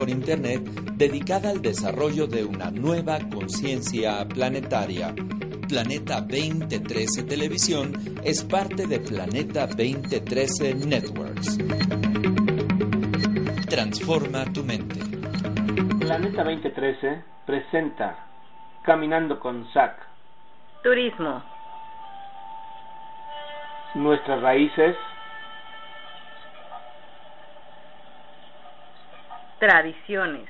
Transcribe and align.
por 0.00 0.08
Internet 0.08 0.62
dedicada 0.96 1.50
al 1.50 1.60
desarrollo 1.60 2.26
de 2.26 2.42
una 2.42 2.70
nueva 2.70 3.18
conciencia 3.30 4.26
planetaria. 4.26 5.14
Planeta 5.68 6.22
2013 6.22 7.24
Televisión 7.24 7.92
es 8.24 8.42
parte 8.42 8.86
de 8.86 8.98
Planeta 8.98 9.66
2013 9.66 10.74
Networks. 10.86 11.58
Transforma 13.68 14.44
tu 14.46 14.64
mente. 14.64 15.00
Planeta 16.00 16.44
2013 16.44 17.22
presenta 17.44 18.24
Caminando 18.82 19.38
con 19.38 19.70
Zack. 19.74 19.98
Turismo. 20.82 21.42
Nuestras 23.94 24.40
raíces. 24.40 24.96
Tradiciones. 29.60 30.48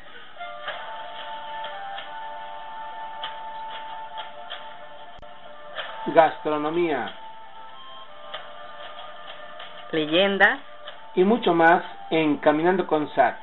Gastronomía. 6.14 7.12
Leyendas. 9.90 10.60
Y 11.16 11.24
mucho 11.24 11.52
más 11.54 11.82
en 12.10 12.36
Caminando 12.36 12.86
con 12.86 13.12
Zack. 13.16 13.36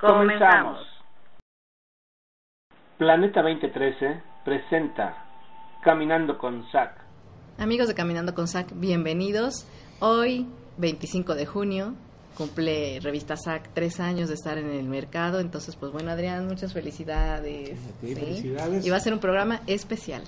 Comenzamos. 0.00 0.80
Planeta 2.96 3.42
2013 3.42 4.22
presenta 4.46 5.14
Caminando 5.82 6.38
con 6.38 6.64
Zack. 6.72 6.96
Amigos 7.58 7.88
de 7.88 7.94
Caminando 7.94 8.34
con 8.34 8.48
Zack, 8.48 8.68
bienvenidos. 8.76 9.68
Hoy, 10.00 10.46
25 10.78 11.34
de 11.34 11.44
junio, 11.44 11.96
cumple 12.36 13.00
Revista 13.00 13.36
SAC 13.36 13.70
tres 13.74 14.00
años 14.00 14.28
de 14.28 14.34
estar 14.34 14.58
en 14.58 14.70
el 14.70 14.84
mercado. 14.88 15.40
Entonces, 15.40 15.76
pues 15.76 15.92
bueno, 15.92 16.10
Adrián, 16.10 16.46
muchas 16.46 16.72
felicidades. 16.72 17.78
Sí, 18.00 18.14
felicidades. 18.14 18.84
Y 18.86 18.90
va 18.90 18.96
a 18.96 19.00
ser 19.00 19.12
un 19.12 19.20
programa 19.20 19.60
especial. 19.66 20.22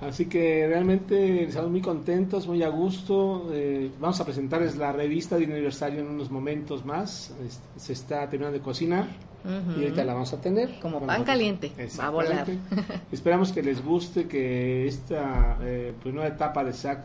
Así 0.00 0.26
que 0.26 0.66
realmente 0.68 1.44
estamos 1.44 1.70
muy 1.70 1.80
contentos, 1.80 2.46
muy 2.46 2.62
a 2.62 2.68
gusto. 2.68 3.48
Eh, 3.52 3.90
vamos 3.98 4.20
a 4.20 4.24
presentarles 4.26 4.76
la 4.76 4.92
revista 4.92 5.38
de 5.38 5.44
aniversario 5.44 6.00
en 6.00 6.08
unos 6.08 6.30
momentos 6.30 6.84
más. 6.84 7.32
Es- 7.46 7.60
se 7.82 7.94
está 7.94 8.28
terminando 8.28 8.58
de 8.58 8.62
cocinar 8.62 9.06
Ujú. 9.44 9.80
y 9.80 9.84
ahorita 9.84 10.04
la 10.04 10.12
vamos 10.12 10.34
a 10.34 10.40
tener. 10.40 10.78
Como 10.80 11.00
pan 11.06 11.24
caliente, 11.24 11.72
va 11.98 12.06
a 12.08 12.10
volar. 12.10 12.46
Esperamos 13.12 13.52
que 13.52 13.62
les 13.62 13.82
guste, 13.82 14.26
que 14.28 14.86
esta 14.86 15.56
eh, 15.62 15.94
pues, 16.02 16.14
nueva 16.14 16.28
etapa 16.28 16.62
de 16.62 16.74
SAC 16.74 16.98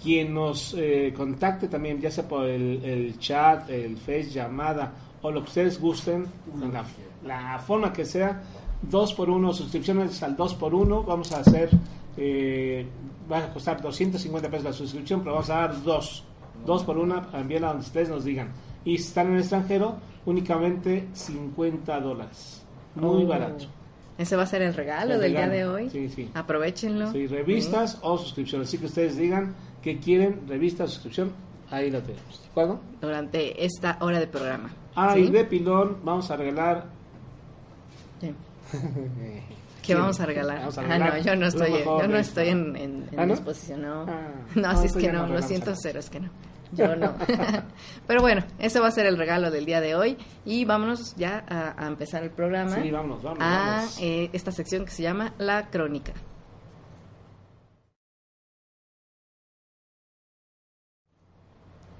quien 0.02 0.34
nos 0.34 0.74
eh, 0.76 1.12
contacte 1.16 1.68
también, 1.68 2.00
ya 2.00 2.10
sea 2.10 2.26
por 2.26 2.46
el, 2.46 2.84
el 2.84 3.18
chat, 3.18 3.68
el 3.70 3.96
face, 3.96 4.30
llamada 4.30 4.92
o 5.22 5.30
lo 5.30 5.42
que 5.42 5.48
ustedes 5.48 5.80
gusten, 5.80 6.26
la, 6.72 6.84
la 7.24 7.58
forma 7.58 7.92
que 7.92 8.04
sea, 8.04 8.42
dos 8.82 9.12
por 9.12 9.28
uno, 9.28 9.52
suscripciones 9.52 10.22
al 10.22 10.36
dos 10.36 10.54
por 10.54 10.74
uno, 10.74 11.02
vamos 11.02 11.32
a 11.32 11.40
hacer, 11.40 11.70
eh, 12.16 12.86
va 13.30 13.38
a 13.38 13.52
costar 13.52 13.80
250 13.82 14.48
pesos 14.48 14.64
la 14.64 14.72
suscripción, 14.72 15.20
pero 15.20 15.32
vamos 15.32 15.50
a 15.50 15.54
dar 15.54 15.82
dos, 15.82 16.24
dos 16.66 16.84
por 16.84 16.98
una, 16.98 17.28
envíenla 17.32 17.68
donde 17.68 17.84
ustedes 17.84 18.08
nos 18.08 18.24
digan. 18.24 18.48
Y 18.84 18.98
si 18.98 19.04
están 19.08 19.28
en 19.28 19.34
el 19.34 19.40
extranjero, 19.40 19.96
únicamente 20.26 21.08
50 21.12 22.00
dólares, 22.00 22.64
muy 22.94 23.24
Oh. 23.24 23.26
barato. 23.26 23.66
Ese 24.18 24.36
va 24.36 24.42
a 24.42 24.46
ser 24.46 24.60
el 24.62 24.74
regalo 24.74 25.14
El 25.14 25.20
del 25.20 25.30
día 25.32 25.48
de 25.48 25.64
hoy. 25.66 25.88
Sí, 25.90 26.08
sí. 26.10 26.30
Aprovechenlo. 26.34 27.10
Sí, 27.10 27.26
revistas 27.26 27.98
o 28.02 28.18
suscripciones. 28.18 28.68
Así 28.68 28.76
que 28.76 28.86
ustedes 28.86 29.16
digan 29.16 29.54
que 29.82 29.98
quieren 29.98 30.42
revista 30.46 30.84
o 30.84 30.88
suscripción, 30.88 31.32
ahí 31.70 31.90
lo 31.90 32.02
tenemos. 32.02 32.42
¿De 32.42 32.48
acuerdo? 32.48 32.80
Durante 33.00 33.64
esta 33.64 33.96
hora 34.00 34.18
de 34.20 34.26
programa. 34.26 34.70
Ah, 34.94 35.14
¿Sí? 35.14 35.20
y 35.20 35.30
de 35.30 35.44
pilón 35.44 35.98
vamos 36.04 36.30
a 36.30 36.36
regalar. 36.36 36.84
Sí. 38.20 38.34
¿Qué 38.70 39.42
¿Qué 39.82 39.94
vamos 39.94 40.20
a 40.20 40.26
regalar? 40.26 40.58
Vamos 40.58 40.76
a 40.76 40.80
ah, 40.82 40.84
regalar 40.84 41.16
no, 41.16 41.24
yo 41.24 41.36
no 41.36 41.46
estoy, 41.46 41.70
yo 41.70 42.08
no 42.08 42.16
estoy 42.18 42.48
esto. 42.48 42.58
en, 42.60 42.76
en, 42.76 43.08
en 43.12 43.20
¿Ah, 43.20 43.24
no? 43.26 43.34
disposición, 43.34 43.82
no. 43.82 44.02
Ah, 44.02 44.28
no, 44.54 44.62
no, 44.62 44.68
así 44.68 44.86
es 44.88 44.92
que 44.96 45.10
no, 45.10 45.26
lo 45.26 45.40
siento, 45.40 45.72
cero, 45.74 45.98
es 46.00 46.10
que 46.10 46.20
no. 46.20 46.28
Yo 46.72 46.94
no. 46.96 47.14
Pero 48.06 48.20
bueno, 48.20 48.44
ese 48.58 48.78
va 48.80 48.88
a 48.88 48.90
ser 48.92 49.06
el 49.06 49.16
regalo 49.18 49.50
del 49.50 49.64
día 49.66 49.80
de 49.80 49.94
hoy. 49.94 50.16
Y 50.44 50.64
vámonos 50.64 51.14
ya 51.16 51.44
a, 51.48 51.84
a 51.84 51.86
empezar 51.88 52.22
el 52.22 52.30
programa. 52.30 52.76
Sí, 52.80 52.90
vámonos, 52.90 53.22
vámonos. 53.22 53.42
a 53.44 53.56
vámonos. 53.66 53.98
eh, 54.00 54.30
esta 54.32 54.52
sección 54.52 54.84
que 54.84 54.90
se 54.92 55.02
llama 55.02 55.34
La 55.38 55.68
Crónica. 55.70 56.12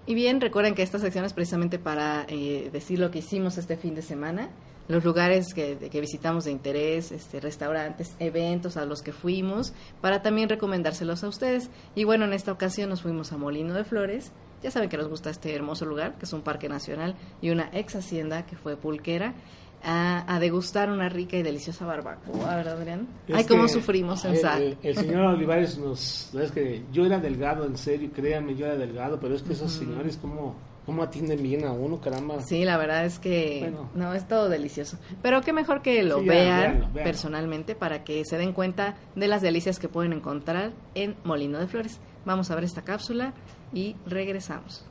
Y 0.06 0.14
bien, 0.14 0.41
recuerden 0.41 0.75
que 0.75 0.82
esta 0.82 0.98
sección 0.98 1.25
es 1.25 1.32
precisamente 1.32 1.78
para 1.78 2.25
eh, 2.28 2.70
decir 2.72 2.98
lo 2.98 3.10
que 3.10 3.20
hicimos 3.20 3.59
este 3.59 3.76
fin 3.76 3.94
de 3.94 4.03
semana, 4.03 4.50
los 4.88 5.04
lugares 5.04 5.54
que, 5.54 5.76
que 5.76 6.00
visitamos 6.00 6.44
de 6.44 6.50
interés, 6.50 7.12
este, 7.12 7.38
restaurantes, 7.38 8.16
eventos 8.19 8.76
a 8.76 8.86
los 8.86 9.03
que 9.03 9.12
fuimos, 9.12 9.72
para 10.00 10.20
también 10.22 10.48
recomendárselos 10.48 11.22
a 11.22 11.28
ustedes. 11.28 11.70
Y 11.94 12.04
bueno, 12.04 12.25
en 12.25 12.32
esta 12.32 12.50
ocasión 12.50 12.88
nos 12.88 13.03
fuimos 13.03 13.32
a 13.32 13.36
Molino 13.36 13.72
de 13.75 13.84
Flores. 13.84 14.32
Ya 14.62 14.71
saben 14.71 14.88
que 14.88 14.97
nos 14.97 15.09
gusta 15.09 15.31
este 15.31 15.54
hermoso 15.54 15.87
lugar, 15.87 16.16
que 16.19 16.26
es 16.26 16.32
un 16.32 16.43
parque 16.43 16.69
nacional 16.69 17.15
y 17.41 17.50
una 17.50 17.71
ex 17.72 17.97
hacienda 17.97 18.44
que 18.47 18.56
fue 18.56 18.76
pulquera, 18.76 19.34
a, 19.82 20.34
a 20.34 20.38
degustar 20.41 20.91
una 20.91 21.09
rica 21.09 21.38
y 21.38 21.43
deliciosa 21.43 21.87
barbacoa, 21.87 22.56
¿verdad, 22.56 22.76
Adrián? 22.76 23.09
Es 23.26 23.34
Ay, 23.37 23.44
cómo 23.44 23.66
sufrimos 23.66 24.22
en 24.26 24.37
SAC. 24.37 24.60
El, 24.60 24.78
el 24.82 24.94
señor 24.97 25.22
Olivares 25.25 25.78
nos. 25.78 26.34
Es 26.34 26.53
que 26.53 26.82
yo 26.93 27.06
era 27.06 27.18
delgado, 27.18 27.65
en 27.65 27.78
serio, 27.78 28.10
créanme, 28.15 28.54
yo 28.54 28.66
era 28.66 28.77
delgado, 28.77 29.18
pero 29.18 29.34
es 29.34 29.42
que 29.42 29.54
esos 29.54 29.72
señores, 29.72 30.18
¿cómo, 30.21 30.54
¿cómo 30.84 31.03
atienden 31.03 31.42
bien 31.42 31.65
a 31.65 31.72
uno, 31.72 31.98
caramba? 31.98 32.42
Sí, 32.42 32.62
la 32.66 32.77
verdad 32.77 33.07
es 33.07 33.18
que 33.18 33.60
Bueno. 33.62 33.89
no 33.95 34.12
es 34.12 34.28
todo 34.28 34.51
delicioso. 34.51 34.98
Pero 35.22 35.41
qué 35.41 35.54
mejor 35.54 35.80
que 35.80 36.03
lo 36.03 36.18
Sí, 36.18 36.27
ya, 36.27 36.33
vean 36.34 36.91
personalmente 36.92 37.74
para 37.74 38.04
que 38.04 38.22
se 38.27 38.36
den 38.36 38.53
cuenta 38.53 38.97
de 39.16 39.28
las 39.28 39.41
delicias 39.41 39.78
que 39.78 39.89
pueden 39.89 40.12
encontrar 40.12 40.72
en 40.95 41.16
Molino 41.24 41.59
de 41.59 41.66
Flores. 41.68 42.01
Vamos 42.27 42.51
a 42.51 42.54
ver 42.54 42.65
esta 42.65 42.83
cápsula 42.83 43.33
y 43.72 43.97
regresamos. 44.07 44.84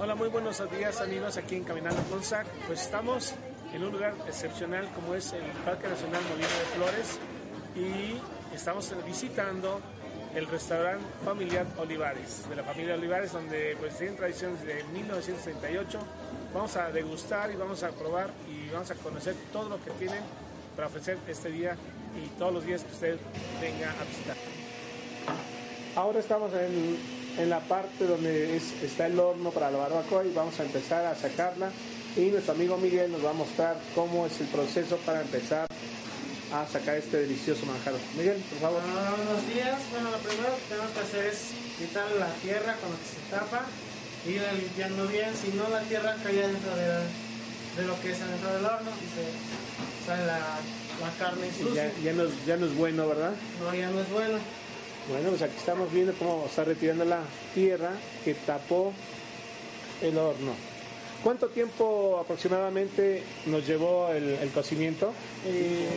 Hola, 0.00 0.14
muy 0.14 0.28
buenos 0.28 0.62
días 0.70 1.00
amigos 1.00 1.36
aquí 1.36 1.56
en 1.56 1.64
Caminando 1.64 2.00
con 2.04 2.22
Zac. 2.22 2.46
Pues 2.66 2.82
estamos 2.82 3.34
en 3.72 3.82
un 3.82 3.92
lugar 3.92 4.14
excepcional 4.28 4.88
como 4.94 5.14
es 5.14 5.32
el 5.32 5.42
Parque 5.64 5.88
Nacional 5.88 6.22
Molino 6.30 6.46
de 6.46 6.64
Flores 6.76 7.18
y 7.74 8.54
estamos 8.54 8.94
visitando 9.04 9.80
el 10.36 10.46
restaurante 10.46 11.04
familiar 11.24 11.66
Olivares, 11.78 12.48
de 12.48 12.54
la 12.54 12.62
familia 12.62 12.94
Olivares, 12.94 13.32
donde 13.32 13.76
pues 13.80 13.98
tienen 13.98 14.16
tradiciones 14.16 14.62
de 14.64 14.84
1938 14.84 15.98
vamos 16.52 16.76
a 16.76 16.90
degustar 16.90 17.50
y 17.50 17.56
vamos 17.56 17.82
a 17.82 17.90
probar 17.90 18.30
y 18.48 18.70
vamos 18.70 18.90
a 18.90 18.94
conocer 18.96 19.34
todo 19.52 19.68
lo 19.68 19.82
que 19.82 19.90
tienen 19.92 20.22
para 20.78 20.86
ofrecer 20.86 21.18
este 21.26 21.50
día 21.50 21.74
y 22.14 22.28
todos 22.38 22.54
los 22.54 22.64
días 22.64 22.84
que 22.84 22.92
usted 22.92 23.16
venga 23.60 23.90
a 23.90 24.04
visitar. 24.04 24.36
Ahora 25.96 26.20
estamos 26.20 26.52
en, 26.54 26.96
en 27.36 27.50
la 27.50 27.58
parte 27.58 28.06
donde 28.06 28.56
es- 28.56 28.80
está 28.84 29.06
el 29.06 29.18
horno 29.18 29.50
para 29.50 29.72
la 29.72 29.78
barbacoa 29.78 30.24
y 30.24 30.32
vamos 30.32 30.54
a 30.60 30.62
empezar 30.62 31.04
a 31.04 31.16
sacarla 31.16 31.72
y 32.16 32.26
nuestro 32.30 32.54
amigo 32.54 32.76
Miguel 32.76 33.10
nos 33.10 33.24
va 33.24 33.30
a 33.30 33.32
mostrar 33.32 33.76
cómo 33.96 34.24
es 34.26 34.38
el 34.40 34.46
proceso 34.46 34.98
para 34.98 35.22
empezar 35.22 35.66
a 36.54 36.64
sacar 36.68 36.94
este 36.94 37.16
delicioso 37.26 37.66
manjar. 37.66 37.94
Miguel, 38.16 38.36
por 38.48 38.58
favor. 38.60 38.80
Ah, 38.86 39.14
buenos 39.16 39.48
días. 39.52 39.80
Bueno, 39.90 40.12
lo 40.12 40.18
primero 40.18 40.54
que 40.54 40.62
tenemos 40.74 40.92
que 40.92 41.00
hacer 41.00 41.26
es 41.26 41.38
quitar 41.76 42.08
la 42.12 42.28
tierra 42.40 42.76
con 42.78 42.92
lo 42.92 42.96
que 43.02 43.08
se 43.18 43.34
tapa, 43.34 43.66
irla 44.28 44.52
limpiando 44.52 45.08
bien, 45.08 45.30
si 45.34 45.48
no 45.58 45.68
la 45.70 45.80
tierra 45.82 46.14
cae 46.22 46.34
dentro 46.36 46.70
de, 46.76 47.27
de 47.78 47.84
lo 47.86 48.00
que 48.00 48.10
es 48.12 48.20
adentro 48.20 48.52
del 48.54 48.64
horno 48.64 48.90
y 48.90 49.06
se 49.14 50.06
sale 50.06 50.26
la, 50.26 50.38
la 50.38 51.10
carne 51.18 51.46
Y 51.48 51.62
sucia. 51.62 51.92
Ya, 51.98 52.02
ya, 52.02 52.12
no, 52.12 52.24
es- 52.24 52.44
ya 52.46 52.56
no 52.56 52.66
es 52.66 52.76
bueno, 52.76 53.06
¿verdad? 53.08 53.32
No, 53.62 53.74
ya 53.74 53.88
no 53.88 54.00
es 54.00 54.10
bueno. 54.10 54.38
Bueno, 55.08 55.28
pues 55.30 55.42
aquí 55.42 55.54
estamos 55.56 55.90
viendo 55.92 56.12
cómo 56.14 56.44
está 56.46 56.64
retirando 56.64 57.04
la 57.04 57.20
tierra 57.54 57.92
que 58.24 58.34
tapó 58.34 58.92
el 60.02 60.18
horno. 60.18 60.52
¿Cuánto 61.22 61.48
tiempo 61.48 62.18
aproximadamente 62.20 63.22
nos 63.46 63.66
llevó 63.66 64.08
el, 64.12 64.24
el 64.24 64.50
cocimiento? 64.50 65.12
Eh, 65.46 65.88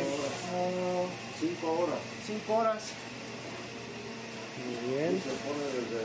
como 0.50 1.06
Cinco 1.40 1.72
horas. 1.84 2.00
cinco 2.26 2.56
horas. 2.58 2.84
Muy 4.66 4.94
bien. 4.96 5.22
Se 5.22 5.30
pone 5.30 5.64
desde 5.74 6.02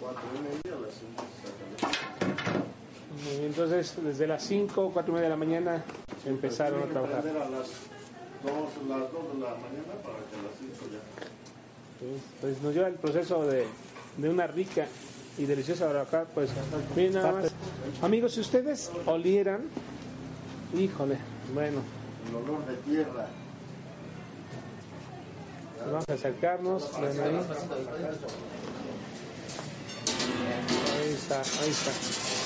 cuatro 0.00 0.22
y 0.34 0.38
media 0.38 0.76
a 0.78 0.80
las 0.86 0.94
cinco. 0.94 1.24
Muy 3.24 3.32
bien, 3.32 3.44
entonces 3.46 3.94
desde 4.02 4.26
las 4.26 4.42
5 4.44 4.80
o 4.86 4.92
4 4.92 5.10
y 5.10 5.14
media 5.14 5.24
de 5.24 5.30
la 5.30 5.36
mañana 5.36 5.84
empezaron 6.26 6.82
a 6.82 6.86
trabajar. 6.86 7.20
a 7.20 7.22
las 7.48 7.68
dos, 8.42 8.88
las 8.88 9.00
dos 9.12 9.32
de 9.34 9.40
la 9.40 9.50
mañana 9.54 9.94
para 10.02 10.18
que 10.18 10.36
a 10.36 10.42
las 10.42 10.58
cinco 10.58 10.84
ya. 10.92 11.00
Sí, 11.98 12.22
Pues 12.40 12.60
nos 12.62 12.74
lleva 12.74 12.88
el 12.88 12.94
proceso 12.94 13.46
de, 13.46 13.64
de 14.18 14.28
una 14.28 14.46
rica 14.46 14.86
y 15.38 15.44
deliciosa 15.46 15.86
barbacoa. 15.86 16.24
Pues 16.34 16.50
miren 16.94 17.14
nada 17.14 17.32
más. 17.32 17.52
Amigos, 18.02 18.32
si 18.34 18.40
ustedes 18.40 18.90
olieran, 19.06 19.62
híjole, 20.76 21.16
bueno, 21.54 21.80
El 22.28 22.34
olor 22.36 22.66
de 22.66 22.76
tierra. 22.76 23.28
pues 25.78 25.90
vamos 25.90 26.08
a 26.08 26.12
acercarnos. 26.12 26.90
ven 27.00 27.20
ahí. 27.20 27.40
Ahí 30.98 31.12
está, 31.14 31.40
ahí 31.62 31.70
está. 31.70 32.45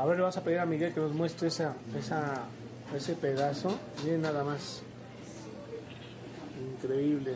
A 0.00 0.06
ver, 0.06 0.16
le 0.16 0.22
vamos 0.22 0.36
a 0.38 0.42
pedir 0.42 0.58
a 0.58 0.64
Miguel 0.64 0.94
que 0.94 1.00
nos 1.00 1.12
muestre 1.12 1.48
esa, 1.48 1.74
esa, 1.94 2.44
ese 2.96 3.12
pedazo. 3.12 3.78
Miren 4.02 4.22
nada 4.22 4.42
más. 4.42 4.80
Increíble. 6.74 7.34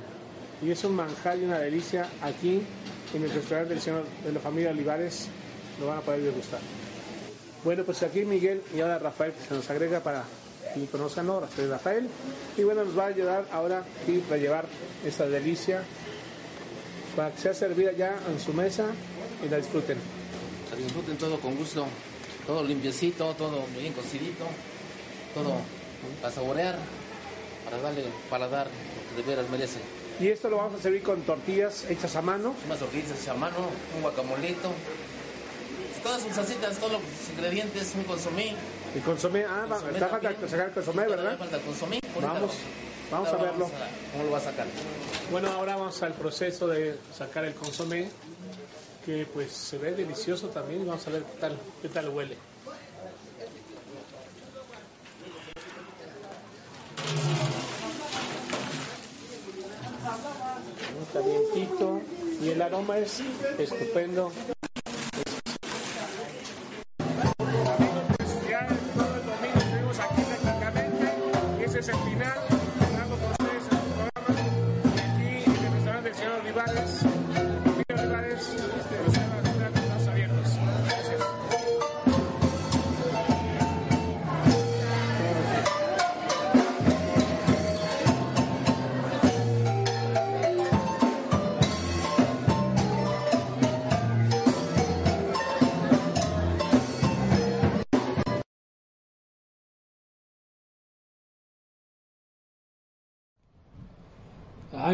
Y 0.62 0.70
es 0.70 0.82
un 0.82 0.96
manjar 0.96 1.36
y 1.36 1.44
una 1.44 1.58
delicia 1.58 2.08
aquí 2.22 2.62
en 3.12 3.22
el 3.22 3.30
restaurante 3.30 3.74
del 3.74 3.82
señor 3.82 4.04
de 4.24 4.32
la 4.32 4.40
familia 4.40 4.70
Olivares. 4.70 5.28
Lo 5.78 5.88
van 5.88 5.98
a 5.98 6.00
poder 6.00 6.22
degustar. 6.22 6.60
Bueno, 7.64 7.84
pues 7.84 8.02
aquí 8.02 8.24
Miguel 8.24 8.62
y 8.74 8.80
ahora 8.80 8.98
Rafael 8.98 9.34
que 9.34 9.44
se 9.46 9.52
nos 9.52 9.68
agrega 9.68 10.00
para 10.00 10.24
que 10.72 10.86
conozcan 10.86 11.28
ahora. 11.28 11.48
Rafael. 11.68 12.08
Y 12.56 12.62
bueno, 12.62 12.82
nos 12.82 12.98
va 12.98 13.04
a 13.04 13.08
ayudar 13.08 13.44
ahora 13.52 13.84
aquí 14.02 14.24
para 14.26 14.40
llevar 14.40 14.64
esta 15.04 15.28
delicia 15.28 15.82
para 17.14 17.30
que 17.30 17.42
sea 17.42 17.52
servida 17.52 17.92
ya 17.92 18.16
en 18.32 18.40
su 18.40 18.54
mesa 18.54 18.86
y 19.44 19.50
la 19.50 19.58
disfruten. 19.58 19.98
que 20.74 20.82
disfruten 20.82 21.18
todo 21.18 21.38
con 21.38 21.56
gusto, 21.56 21.86
todo 22.46 22.62
limpiecito, 22.62 23.34
todo 23.38 23.64
bien 23.78 23.92
cocidito, 23.92 24.44
todo 25.34 25.52
para 26.20 26.34
saborear, 26.34 26.76
para 27.64 27.78
darle 27.78 28.04
paladar 28.28 28.66
lo 28.66 29.16
que 29.16 29.22
de 29.22 29.28
veras 29.36 29.50
merece. 29.50 29.78
Y 30.20 30.28
esto 30.28 30.48
lo 30.48 30.58
vamos 30.58 30.78
a 30.78 30.82
servir 30.82 31.02
con 31.02 31.20
tortillas 31.22 31.84
hechas 31.90 32.14
a 32.16 32.22
mano. 32.22 32.54
Unas 32.66 32.78
tortillas 32.78 33.26
a 33.28 33.34
mano, 33.34 33.56
un 33.96 34.02
guacamolito, 34.02 34.70
todas 36.02 36.22
sus 36.22 36.32
salsitas, 36.34 36.76
todos 36.78 36.92
los 36.92 37.02
ingredientes, 37.36 37.92
un 37.96 38.04
consomé. 38.04 38.54
Y 38.94 39.00
consomé, 39.00 39.44
ah, 39.44 39.62
va, 39.62 39.76
consomé 39.76 39.92
está 39.94 40.08
falta 40.08 40.28
sacar 40.48 40.68
el 40.68 40.72
consomé, 40.74 41.06
¿verdad? 41.08 41.38
falta 41.38 41.56
el 41.56 41.62
consomé. 41.62 42.00
Vamos, 42.20 42.40
lo- 42.42 42.50
vamos 43.10 43.28
a 43.28 43.36
verlo. 43.36 43.70
¿Cómo 44.12 44.24
lo 44.24 44.30
va 44.30 44.38
a 44.38 44.40
sacar? 44.40 44.66
Bueno, 45.32 45.50
ahora 45.50 45.76
vamos 45.76 46.00
al 46.02 46.12
proceso 46.12 46.68
de 46.68 46.96
sacar 47.16 47.44
el 47.44 47.54
consomé, 47.54 48.08
que 49.04 49.26
pues 49.26 49.52
se 49.52 49.78
ve 49.78 49.92
delicioso 49.92 50.48
también. 50.48 50.86
Vamos 50.86 51.06
a 51.06 51.10
ver 51.10 51.22
qué 51.22 51.38
tal, 51.40 51.58
qué 51.82 51.88
tal 51.88 52.08
huele. 52.08 52.36
Está 61.02 61.20
vientito 61.20 62.00
y 62.40 62.48
el 62.48 62.62
aroma 62.62 62.98
es 62.98 63.20
estupendo. 63.58 64.32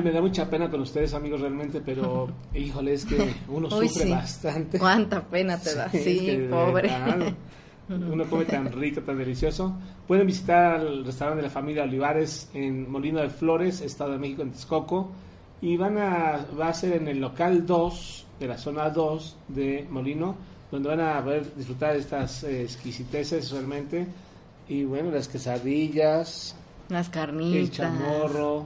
Ay, 0.00 0.04
me 0.06 0.12
da 0.12 0.20
mucha 0.20 0.48
pena 0.48 0.70
con 0.70 0.80
ustedes, 0.80 1.12
amigos, 1.14 1.40
realmente, 1.40 1.80
pero 1.84 2.28
híjole, 2.54 2.94
es 2.94 3.04
que 3.04 3.34
uno 3.48 3.68
Uy, 3.68 3.88
sufre 3.88 4.04
sí. 4.06 4.10
bastante. 4.10 4.78
Cuánta 4.78 5.22
pena 5.22 5.58
te 5.58 5.74
da. 5.74 5.88
Sí, 5.92 6.20
que 6.20 6.38
de 6.38 6.48
pobre. 6.48 6.88
verdad, 6.88 7.32
Uno 7.88 8.24
come 8.30 8.44
tan 8.44 8.70
rico, 8.80 9.00
tan 9.02 9.18
delicioso. 9.18 9.74
Pueden 10.06 10.26
visitar 10.26 10.80
el 10.80 11.04
restaurante 11.04 11.42
de 11.42 11.48
la 11.48 11.52
familia 11.52 11.82
Olivares 11.84 12.48
en 12.54 12.90
Molino 12.90 13.20
de 13.20 13.28
Flores, 13.30 13.80
Estado 13.80 14.12
de 14.12 14.18
México, 14.18 14.42
en 14.42 14.50
Texcoco. 14.52 15.10
Y 15.62 15.76
van 15.76 15.98
a, 15.98 16.46
va 16.58 16.68
a 16.68 16.72
ser 16.74 16.94
en 16.94 17.08
el 17.08 17.18
local 17.20 17.66
2, 17.66 18.26
de 18.40 18.48
la 18.48 18.56
zona 18.56 18.88
2 18.90 19.36
de 19.48 19.86
Molino, 19.90 20.34
donde 20.70 20.88
van 20.88 21.00
a 21.00 21.20
ver, 21.20 21.54
disfrutar 21.54 21.92
de 21.92 21.98
estas 21.98 22.44
eh, 22.44 22.62
exquisiteces 22.62 23.50
realmente. 23.50 24.06
Y 24.68 24.84
bueno, 24.84 25.10
las 25.10 25.28
quesadillas, 25.28 26.54
Las 26.88 27.06
el 27.08 27.12
carnitas. 27.12 27.70
chamorro, 27.76 28.64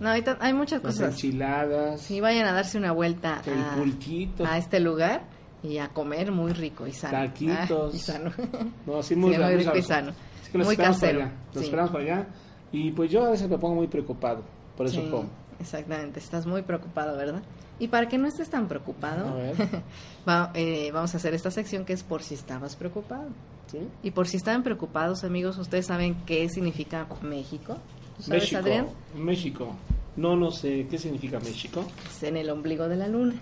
No, 0.00 0.08
hay, 0.08 0.24
hay 0.40 0.52
muchas 0.54 0.82
las 0.82 0.94
cosas. 0.94 1.14
enchiladas, 1.14 2.00
Sí, 2.00 2.20
vayan 2.20 2.46
a 2.46 2.52
darse 2.52 2.78
una 2.78 2.92
vuelta 2.92 3.42
el 3.46 3.60
a, 3.62 3.74
pulquito. 3.76 4.44
a 4.46 4.56
este 4.58 4.80
lugar 4.80 5.22
y 5.62 5.76
a 5.78 5.88
comer 5.88 6.32
muy 6.32 6.52
rico 6.52 6.86
y 6.86 6.92
sano. 6.92 7.18
Taquitos. 7.18 7.92
Ah, 7.92 7.96
y 7.96 7.98
sano. 8.00 8.32
No, 8.86 9.02
sí, 9.02 9.14
muy, 9.14 9.34
Sí, 9.34 9.40
muy 9.40 9.56
rico 9.56 9.76
y 9.76 9.82
sano. 9.82 10.12
Así 10.42 10.52
que 10.52 10.58
los 10.58 10.66
Muy 10.66 10.76
casero, 10.76 11.20
allá. 11.20 11.32
Los 11.52 11.58
sí. 11.58 11.64
esperamos 11.64 11.90
por 11.90 12.00
allá. 12.00 12.26
Y 12.72 12.90
pues 12.92 13.10
yo 13.10 13.24
a 13.26 13.30
veces 13.30 13.48
me 13.50 13.58
pongo 13.58 13.74
muy 13.74 13.88
preocupado. 13.88 14.42
Por 14.76 14.86
eso 14.86 15.00
Sí, 15.02 15.08
como. 15.10 15.28
exactamente, 15.60 16.18
estás 16.18 16.46
muy 16.46 16.62
preocupado, 16.62 17.16
¿verdad? 17.16 17.42
Y 17.78 17.88
para 17.88 18.08
que 18.08 18.16
no 18.18 18.26
estés 18.28 18.48
tan 18.50 18.68
preocupado, 18.68 19.28
A 19.28 19.34
ver. 19.34 19.54
va- 20.28 20.50
eh, 20.54 20.90
vamos 20.92 21.12
a 21.14 21.16
hacer 21.18 21.34
esta 21.34 21.50
sección 21.50 21.84
que 21.84 21.92
es 21.92 22.02
por 22.02 22.22
si 22.22 22.34
estabas 22.34 22.76
preocupado. 22.76 23.28
¿Sí? 23.70 23.78
Y 24.02 24.10
por 24.12 24.26
si 24.28 24.36
estaban 24.38 24.62
preocupados, 24.62 25.24
amigos, 25.24 25.56
¿ustedes 25.58 25.86
saben 25.86 26.14
qué 26.26 26.48
significa 26.48 27.06
México? 27.22 27.76
¿Tú 28.20 28.26
sabes, 28.26 28.42
México. 28.42 28.58
Adrián? 28.60 28.86
México. 29.16 29.76
No, 30.16 30.36
no 30.36 30.50
sé. 30.50 30.86
¿Qué 30.90 30.98
significa 30.98 31.38
México? 31.40 31.84
Es 32.08 32.22
en 32.22 32.36
el 32.36 32.50
ombligo 32.50 32.88
de 32.88 32.96
la 32.96 33.08
luna, 33.08 33.34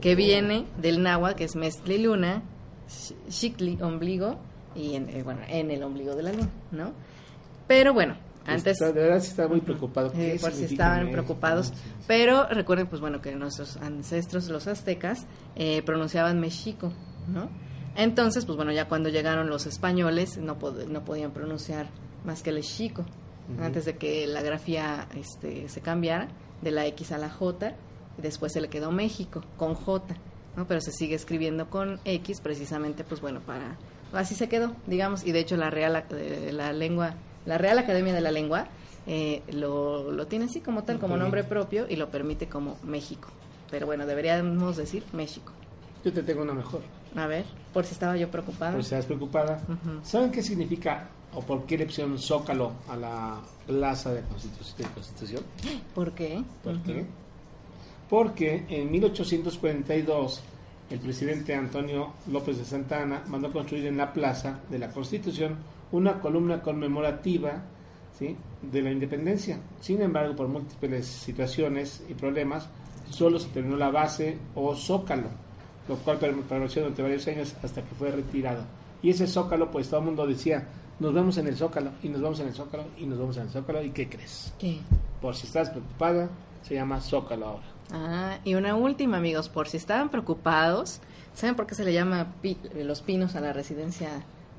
que 0.00 0.14
viene 0.14 0.66
del 0.80 1.02
náhuatl, 1.02 1.36
que 1.36 1.44
es 1.44 1.56
Mestli 1.56 1.98
Luna, 1.98 2.42
Xictli, 3.28 3.78
ombligo, 3.82 4.38
y 4.74 4.94
en, 4.94 5.08
eh, 5.10 5.22
bueno, 5.22 5.40
en 5.48 5.70
el 5.70 5.82
ombligo 5.82 6.14
de 6.14 6.22
la 6.22 6.32
luna, 6.32 6.48
¿no? 6.72 6.92
Pero 7.66 7.92
bueno, 7.94 8.16
antes... 8.46 8.72
Está- 8.80 8.92
de 8.92 9.00
verdad 9.02 9.20
sí 9.20 9.28
estaba 9.30 9.48
muy 9.48 9.60
preocupado. 9.60 10.08
Eh, 10.14 10.32
¿Qué 10.34 10.38
por 10.40 10.52
si 10.52 10.64
estaban 10.64 11.00
México? 11.00 11.12
preocupados. 11.12 11.72
Pero 12.06 12.46
recuerden, 12.48 12.86
pues 12.86 13.00
bueno, 13.00 13.20
que 13.20 13.34
nuestros 13.36 13.76
ancestros, 13.78 14.48
los 14.48 14.66
aztecas, 14.66 15.26
eh, 15.56 15.82
pronunciaban 15.82 16.40
Mexico, 16.40 16.92
¿no? 17.28 17.48
Entonces, 17.96 18.44
pues 18.44 18.56
bueno, 18.56 18.72
ya 18.72 18.88
cuando 18.88 19.08
llegaron 19.08 19.48
los 19.50 19.66
españoles, 19.66 20.38
no, 20.38 20.58
pod- 20.58 20.86
no 20.86 21.04
podían 21.04 21.32
pronunciar 21.32 21.88
más 22.24 22.42
que 22.42 22.50
el 22.50 22.62
chico. 22.62 23.04
Antes 23.60 23.84
de 23.84 23.96
que 23.96 24.26
la 24.26 24.42
grafía 24.42 25.08
este, 25.14 25.68
se 25.68 25.80
cambiara 25.80 26.28
de 26.62 26.70
la 26.70 26.86
X 26.86 27.12
a 27.12 27.18
la 27.18 27.30
J, 27.30 27.74
y 28.18 28.22
después 28.22 28.52
se 28.52 28.60
le 28.60 28.68
quedó 28.68 28.90
México 28.90 29.42
con 29.56 29.74
J. 29.74 30.14
¿no? 30.56 30.66
Pero 30.66 30.80
se 30.80 30.92
sigue 30.92 31.14
escribiendo 31.14 31.68
con 31.70 32.00
X 32.04 32.40
precisamente, 32.40 33.04
pues 33.04 33.20
bueno, 33.20 33.40
para... 33.40 33.76
Así 34.12 34.34
se 34.34 34.48
quedó, 34.48 34.74
digamos, 34.86 35.24
y 35.24 35.32
de 35.32 35.38
hecho 35.38 35.56
la 35.56 35.70
Real, 35.70 36.04
eh, 36.10 36.50
la 36.52 36.72
lengua, 36.72 37.14
la 37.46 37.58
Real 37.58 37.78
Academia 37.78 38.12
de 38.12 38.20
la 38.20 38.32
Lengua 38.32 38.66
eh, 39.06 39.42
lo, 39.52 40.10
lo 40.10 40.26
tiene 40.26 40.46
así 40.46 40.60
como 40.60 40.82
tal, 40.82 40.98
como 40.98 41.16
nombre 41.16 41.44
propio 41.44 41.86
y 41.88 41.96
lo 41.96 42.10
permite 42.10 42.48
como 42.48 42.76
México. 42.82 43.28
Pero 43.70 43.86
bueno, 43.86 44.06
deberíamos 44.06 44.76
decir 44.76 45.04
México. 45.12 45.52
Yo 46.04 46.12
te 46.12 46.22
tengo 46.22 46.42
una 46.42 46.54
mejor. 46.54 46.80
A 47.14 47.26
ver, 47.26 47.44
por 47.72 47.84
si 47.84 47.92
estaba 47.92 48.16
yo 48.16 48.30
preocupada. 48.30 48.72
Por 48.72 48.82
si 48.82 48.94
estás 48.94 49.06
preocupada. 49.06 49.60
¿Saben 50.02 50.30
qué 50.30 50.42
significa 50.42 51.08
o 51.34 51.40
por 51.40 51.64
qué 51.64 51.78
le 51.78 51.86
pusieron 51.86 52.18
Zócalo 52.18 52.72
a 52.88 52.96
la 52.96 53.40
plaza 53.66 54.12
de 54.12 54.22
Constitución? 54.22 54.88
de 54.88 54.94
Constitución? 54.94 55.42
¿Por 55.94 56.12
qué? 56.12 56.42
¿Por 56.62 56.82
qué? 56.82 57.06
Porque 58.08 58.64
en 58.68 58.90
1842 58.90 60.42
el 60.90 60.98
presidente 60.98 61.54
Antonio 61.54 62.14
López 62.30 62.58
de 62.58 62.64
Santa 62.64 63.02
Anna 63.02 63.22
mandó 63.28 63.52
construir 63.52 63.86
en 63.86 63.96
la 63.96 64.12
plaza 64.12 64.60
de 64.68 64.78
la 64.78 64.90
Constitución 64.90 65.56
una 65.92 66.18
columna 66.20 66.60
conmemorativa 66.60 67.62
¿sí? 68.18 68.36
de 68.62 68.82
la 68.82 68.90
independencia. 68.90 69.60
Sin 69.80 70.02
embargo, 70.02 70.34
por 70.34 70.48
múltiples 70.48 71.06
situaciones 71.06 72.02
y 72.08 72.14
problemas, 72.14 72.68
solo 73.08 73.38
se 73.38 73.48
terminó 73.50 73.76
la 73.76 73.90
base 73.90 74.36
o 74.54 74.74
zócalo, 74.74 75.28
lo 75.88 75.96
cual 75.96 76.18
permaneció 76.18 76.82
durante 76.82 77.02
varios 77.02 77.26
años 77.28 77.54
hasta 77.62 77.82
que 77.82 77.94
fue 77.94 78.10
retirado. 78.10 78.64
Y 79.02 79.10
ese 79.10 79.26
zócalo, 79.26 79.70
pues 79.70 79.88
todo 79.88 80.00
el 80.00 80.06
mundo 80.06 80.26
decía, 80.26 80.66
nos 81.00 81.12
vemos 81.14 81.36
en 81.38 81.48
el 81.48 81.56
zócalo, 81.56 81.90
y 82.02 82.08
nos 82.08 82.20
vemos 82.20 82.38
en 82.40 82.48
el 82.48 82.54
zócalo, 82.54 82.84
y 82.98 83.06
nos 83.06 83.18
vemos 83.18 83.36
en 83.38 83.44
el 83.44 83.48
zócalo, 83.50 83.82
¿y 83.82 83.90
qué 83.90 84.08
crees? 84.08 84.52
¿Qué? 84.58 84.78
Por 85.20 85.34
si 85.34 85.46
estás 85.46 85.70
preocupada, 85.70 86.28
se 86.62 86.74
llama 86.74 87.00
Zócalo 87.00 87.46
ahora. 87.46 87.64
Ah, 87.92 88.38
y 88.44 88.54
una 88.54 88.76
última, 88.76 89.16
amigos, 89.16 89.48
por 89.48 89.68
si 89.68 89.76
estaban 89.78 90.10
preocupados, 90.10 91.00
¿saben 91.34 91.56
por 91.56 91.66
qué 91.66 91.74
se 91.74 91.84
le 91.84 91.92
llama 91.92 92.34
pi- 92.40 92.56
los 92.84 93.00
pinos 93.02 93.34
a 93.34 93.40
la 93.40 93.52
residencia 93.52 94.10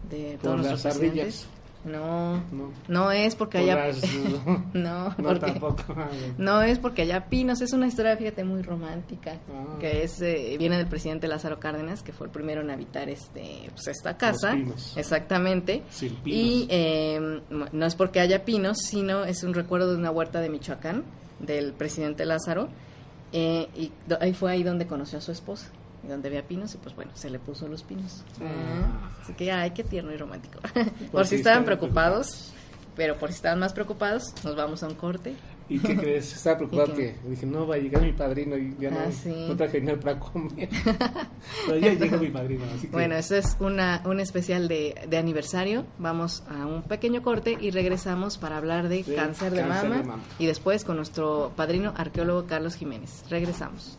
de 0.10 0.38
Por 0.42 0.52
todos 0.58 0.66
las 0.66 0.86
ardillas. 0.86 1.46
No, 1.84 2.36
No. 2.52 2.72
no 2.88 3.12
es 3.12 3.36
porque 3.36 3.60
Por 3.60 3.70
haya... 3.70 3.88
las- 3.88 4.02
no, 4.74 5.10
no, 5.10 5.16
porque... 5.18 5.40
tampoco. 5.40 5.84
No 6.38 6.62
es 6.62 6.78
porque 6.80 7.02
haya 7.04 7.26
pinos, 7.26 7.62
es 7.62 7.74
una 7.74 7.88
historia, 7.88 8.16
fíjate, 8.18 8.44
muy 8.44 8.62
romántica, 8.62 9.40
Ah. 9.52 9.78
que 9.80 10.04
es 10.04 10.22
eh, 10.22 10.56
viene 10.60 10.78
del 10.78 10.88
presidente 10.88 11.28
Lázaro 11.28 11.60
Cárdenas, 11.60 12.04
que 12.04 12.12
fue 12.14 12.28
el 12.28 12.32
primero 12.32 12.62
en 12.62 12.70
habitar 12.70 13.10
este 13.10 13.70
pues 13.74 13.88
esta 13.88 14.18
casa, 14.18 14.56
exactamente. 14.96 15.84
Y 16.26 16.68
eh, 16.70 17.42
no 17.50 17.86
es 17.86 17.96
porque 17.96 18.20
haya 18.20 18.46
pinos, 18.46 18.78
sino 18.80 19.26
es 19.26 19.44
un 19.44 19.54
recuerdo 19.54 19.92
de 19.92 19.98
una 19.98 20.12
huerta 20.12 20.40
de 20.42 20.50
Michoacán 20.50 21.04
del 21.40 21.74
presidente 21.74 22.26
Lázaro, 22.26 22.70
eh, 23.34 23.68
y 23.76 23.92
ahí 24.20 24.34
fue 24.34 24.52
ahí 24.52 24.62
donde 24.64 24.86
conoció 24.86 25.18
a 25.18 25.22
su 25.22 25.32
esposa, 25.32 25.70
y 26.04 26.08
donde 26.08 26.28
había 26.30 26.48
pinos, 26.48 26.74
y 26.76 26.78
pues 26.78 26.96
bueno, 26.96 27.12
se 27.14 27.30
le 27.30 27.40
puso 27.40 27.68
los 27.68 27.84
pinos. 27.84 28.24
Ah. 28.42 29.10
Así 29.22 29.34
que, 29.34 29.52
ay, 29.52 29.72
qué 29.72 29.84
tierno 29.84 30.12
y 30.12 30.18
romántico. 30.18 30.60
por, 30.62 31.10
Por 31.12 31.28
si 31.28 31.36
estaban 31.36 31.64
preocupados, 31.66 32.52
pero 32.96 33.18
por 33.18 33.30
si 33.30 33.36
estaban 33.36 33.60
más 33.60 33.74
preocupados, 33.74 34.34
nos 34.44 34.56
vamos 34.56 34.84
a 34.84 34.88
un 34.88 34.96
corte. 34.96 35.36
¿Y 35.70 35.80
qué 35.80 35.96
crees? 35.98 36.34
Estaba 36.36 36.58
preocupado 36.58 36.92
¿Y 36.94 36.96
que 36.98 37.16
dije, 37.30 37.46
no, 37.46 37.66
va 37.66 37.76
a 37.76 37.78
llegar 37.78 38.02
mi 38.02 38.12
padrino 38.12 38.58
y 38.58 38.76
ya 38.78 38.90
Ah, 38.90 39.06
no, 39.06 39.12
sí. 39.14 39.46
no 39.48 39.56
traje 39.56 39.80
dinero 39.80 40.00
para 40.02 40.20
comer. 40.20 40.68
Pero 41.68 41.78
ya 41.78 41.94
llegó 41.94 42.18
mi 42.18 42.30
padrino, 42.30 42.66
así 42.76 42.88
que 42.88 42.92
Bueno, 42.94 43.16
este 43.16 43.38
es 43.38 43.56
una, 43.60 44.02
un 44.06 44.20
especial 44.20 44.68
de, 44.68 44.96
de 45.08 45.18
aniversario. 45.18 45.86
Vamos 45.98 46.44
a 46.50 46.66
un 46.66 46.82
pequeño 46.82 47.22
corte 47.22 47.58
y 47.62 47.72
regresamos 47.72 48.38
para 48.38 48.58
hablar 48.58 48.90
de, 48.90 49.04
De 49.04 49.16
cáncer, 49.16 49.52
de, 49.54 49.62
cáncer 49.62 49.90
mama, 49.90 50.02
de 50.02 50.08
mama. 50.08 50.24
y 50.40 50.46
después 50.48 50.84
con 50.84 50.98
nuestro 50.98 51.54
padrino 51.56 51.94
arqueólogo 51.96 52.48
Carlos 52.48 52.76
Jiménez. 52.76 53.24
Regresamos. 53.30 53.98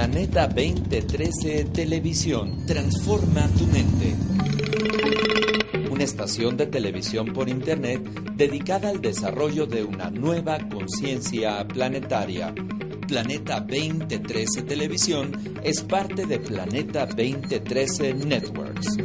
Planeta 0.00 0.46
2013 0.46 1.66
Televisión. 1.74 2.64
Transforma 2.66 3.46
tu 3.48 3.66
mente. 3.66 4.59
Una 6.00 6.06
estación 6.06 6.56
de 6.56 6.66
televisión 6.66 7.26
por 7.26 7.50
Internet 7.50 8.00
dedicada 8.34 8.88
al 8.88 9.02
desarrollo 9.02 9.66
de 9.66 9.84
una 9.84 10.10
nueva 10.10 10.58
conciencia 10.70 11.62
planetaria. 11.68 12.54
Planeta 13.06 13.60
2013 13.60 14.62
Televisión 14.62 15.60
es 15.62 15.82
parte 15.82 16.24
de 16.24 16.38
Planeta 16.38 17.04
2013 17.04 18.14
Networks. 18.14 18.96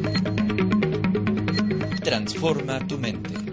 Transforma 2.01 2.79
tu 2.87 2.97
mente. 2.97 3.44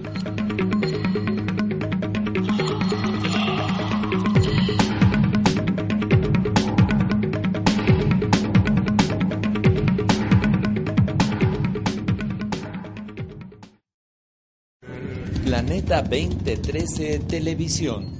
Planeta 15.52 16.00
2013 16.00 17.18
Televisión. 17.28 18.18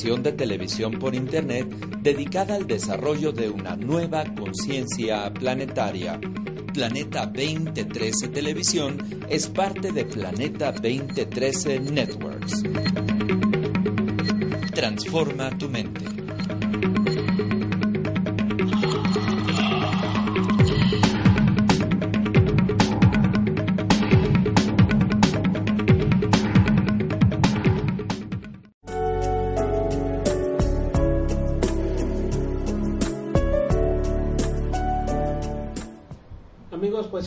De 0.00 0.32
televisión 0.32 0.92
por 0.92 1.14
Internet 1.14 1.68
dedicada 2.00 2.54
al 2.54 2.66
desarrollo 2.66 3.32
de 3.32 3.50
una 3.50 3.76
nueva 3.76 4.24
conciencia 4.34 5.30
planetaria. 5.30 6.18
Planeta 6.72 7.26
2013 7.26 8.28
Televisión 8.28 8.96
es 9.28 9.46
parte 9.48 9.92
de 9.92 10.06
Planeta 10.06 10.72
2013 10.72 11.80
Networks. 11.80 12.62
Transforma 14.72 15.50
tu 15.58 15.68
mente. 15.68 16.19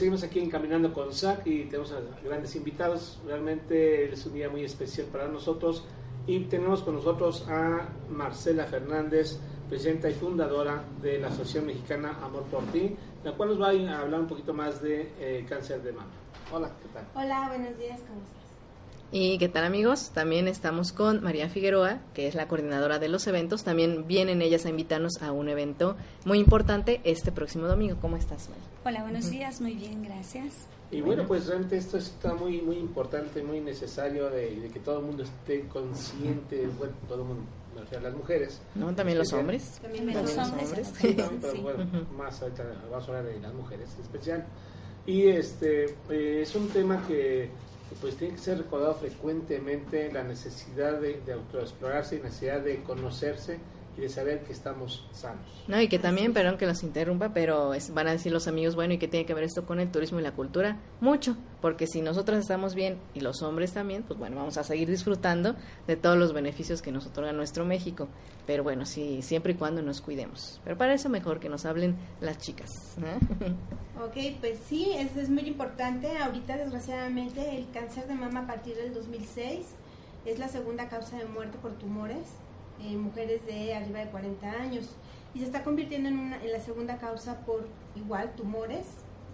Seguimos 0.03 0.23
aquí 0.23 0.39
en 0.39 0.49
Caminando 0.49 0.91
con 0.91 1.13
Zach 1.13 1.47
y 1.47 1.63
tenemos 1.63 1.93
a 1.93 2.01
grandes 2.25 2.57
invitados. 2.57 3.21
Realmente 3.25 4.11
es 4.11 4.25
un 4.25 4.33
día 4.33 4.49
muy 4.49 4.65
especial 4.65 5.07
para 5.07 5.29
nosotros 5.29 5.85
y 6.27 6.41
tenemos 6.41 6.81
con 6.81 6.95
nosotros 6.95 7.47
a 7.47 7.87
Marcela 8.09 8.65
Fernández, 8.65 9.39
presidenta 9.69 10.09
y 10.09 10.13
fundadora 10.13 10.83
de 11.01 11.19
la 11.19 11.27
Asociación 11.29 11.67
Mexicana 11.67 12.17
Amor 12.21 12.43
por 12.51 12.65
Ti, 12.65 12.97
la 13.23 13.31
cual 13.31 13.51
nos 13.51 13.61
va 13.61 13.67
a 13.67 14.01
hablar 14.01 14.19
un 14.19 14.27
poquito 14.27 14.53
más 14.53 14.81
de 14.81 15.09
eh, 15.21 15.45
cáncer 15.47 15.81
de 15.81 15.93
mama. 15.93 16.11
Hola, 16.51 16.69
¿qué 16.81 16.89
tal? 16.89 17.07
Hola, 17.15 17.47
buenos 17.47 17.77
días, 17.77 18.01
¿cómo 18.05 18.19
estás? 18.23 18.42
¿Y 19.15 19.37
qué 19.37 19.47
tal 19.47 19.63
amigos? 19.63 20.09
También 20.09 20.47
estamos 20.47 20.91
con 20.91 21.21
María 21.21 21.47
Figueroa, 21.47 21.99
que 22.15 22.25
es 22.27 22.33
la 22.33 22.47
coordinadora 22.47 22.97
de 22.97 23.09
los 23.09 23.27
eventos. 23.27 23.63
También 23.63 24.07
vienen 24.07 24.41
ellas 24.41 24.65
a 24.65 24.69
invitarnos 24.69 25.21
a 25.21 25.31
un 25.31 25.49
evento 25.49 25.95
muy 26.25 26.39
importante 26.39 26.99
este 27.03 27.31
próximo 27.31 27.67
domingo. 27.67 27.95
¿Cómo 28.01 28.17
estás, 28.17 28.49
María? 28.49 28.63
Hola, 28.83 29.03
buenos 29.03 29.29
días, 29.29 29.61
muy 29.61 29.75
bien, 29.75 30.01
gracias. 30.03 30.65
Y 30.89 31.01
bueno, 31.01 31.25
pues 31.27 31.45
realmente 31.45 31.77
esto 31.77 31.97
está 31.99 32.33
muy 32.33 32.61
muy 32.63 32.77
importante, 32.77 33.43
muy 33.43 33.59
necesario 33.59 34.31
de, 34.31 34.59
de 34.59 34.69
que 34.69 34.79
todo 34.79 34.99
el 34.99 35.05
mundo 35.05 35.23
esté 35.23 35.67
consciente, 35.67 36.67
bueno, 36.79 36.93
todo 37.07 37.21
el 37.21 37.27
mundo, 37.27 37.43
me 37.75 37.81
refiero 37.81 38.07
a 38.07 38.09
las 38.09 38.17
mujeres. 38.17 38.61
¿No? 38.73 38.95
También 38.95 39.19
los 39.19 39.27
Especial- 39.27 39.41
hombres. 39.41 39.79
También 39.79 40.05
También 40.05 40.25
los 40.25 40.35
los 40.37 40.47
hombres. 40.49 40.91
Sí, 40.99 41.13
también, 41.13 41.39
pero 41.39 41.53
Sí. 41.53 41.59
bueno, 41.61 41.85
más 42.17 42.41
ahorita 42.41 42.63
vamos 42.89 43.03
a 43.03 43.07
hablar 43.11 43.25
de 43.31 43.39
las 43.39 43.53
mujeres 43.53 43.89
en 43.95 44.01
especial. 44.01 44.45
Y 45.05 45.27
este 45.27 45.85
eh, 46.09 46.41
es 46.41 46.55
un 46.55 46.67
tema 46.69 47.05
que, 47.07 47.49
pues 48.01 48.15
tiene 48.15 48.35
que 48.35 48.39
ser 48.39 48.57
recordado 48.57 48.95
frecuentemente, 48.95 50.11
la 50.11 50.23
necesidad 50.23 50.99
de, 50.99 51.21
de 51.21 51.33
autoexplorarse 51.33 52.17
y 52.17 52.19
necesidad 52.19 52.61
de 52.61 52.81
conocerse 52.83 53.59
y 53.97 54.01
de 54.01 54.09
saber 54.09 54.43
que 54.43 54.53
estamos 54.53 55.07
sanos. 55.11 55.45
No, 55.67 55.79
y 55.79 55.87
que 55.87 55.99
también, 55.99 56.33
perdón 56.33 56.57
que 56.57 56.65
los 56.65 56.81
interrumpa, 56.83 57.33
pero 57.33 57.73
es- 57.73 57.93
van 57.93 58.07
a 58.07 58.11
decir 58.11 58.31
los 58.31 58.47
amigos, 58.47 58.75
bueno, 58.75 58.93
¿y 58.93 58.97
qué 58.97 59.07
tiene 59.07 59.25
que 59.25 59.33
ver 59.33 59.43
esto 59.43 59.65
con 59.65 59.79
el 59.79 59.91
turismo 59.91 60.19
y 60.19 60.23
la 60.23 60.31
cultura? 60.31 60.79
Mucho, 60.99 61.37
porque 61.61 61.85
si 61.87 62.01
nosotros 62.01 62.39
estamos 62.39 62.73
bien 62.75 62.97
y 63.13 63.19
los 63.19 63.41
hombres 63.43 63.71
también, 63.73 64.03
pues 64.03 64.17
bueno, 64.19 64.35
vamos 64.37 64.57
a 64.57 64.63
seguir 64.63 64.89
disfrutando 64.89 65.55
de 65.87 65.95
todos 65.95 66.17
los 66.17 66.33
beneficios 66.33 66.81
que 66.81 66.91
nos 66.91 67.05
otorga 67.05 67.31
nuestro 67.33 67.65
México. 67.65 68.07
Pero 68.47 68.63
bueno, 68.63 68.85
sí, 68.85 69.21
siempre 69.21 69.53
y 69.53 69.55
cuando 69.55 69.81
nos 69.81 70.01
cuidemos. 70.01 70.59
Pero 70.65 70.77
para 70.77 70.93
eso 70.93 71.07
mejor 71.07 71.39
que 71.39 71.47
nos 71.47 71.65
hablen 71.65 71.95
las 72.19 72.37
chicas. 72.39 72.69
¿no? 72.97 73.07
Ok, 74.03 74.17
pues 74.41 74.59
sí, 74.67 74.91
eso 74.97 75.21
es 75.21 75.29
muy 75.29 75.43
importante. 75.47 76.17
Ahorita, 76.17 76.57
desgraciadamente, 76.57 77.55
el 77.57 77.69
cáncer 77.71 78.05
de 78.07 78.15
mama 78.15 78.41
a 78.41 78.47
partir 78.47 78.75
del 78.75 78.93
2006 78.93 79.65
es 80.25 80.39
la 80.39 80.47
segunda 80.49 80.89
causa 80.89 81.17
de 81.17 81.25
muerte 81.25 81.57
por 81.61 81.73
tumores 81.77 82.27
en 82.81 83.01
mujeres 83.01 83.45
de 83.45 83.73
arriba 83.73 83.99
de 83.99 84.09
40 84.11 84.51
años 84.51 84.89
y 85.33 85.39
se 85.39 85.45
está 85.45 85.63
convirtiendo 85.63 86.09
en, 86.09 86.17
una, 86.19 86.43
en 86.43 86.51
la 86.51 86.59
segunda 86.59 86.97
causa 86.97 87.39
por 87.45 87.67
igual 87.95 88.33
tumores 88.35 88.85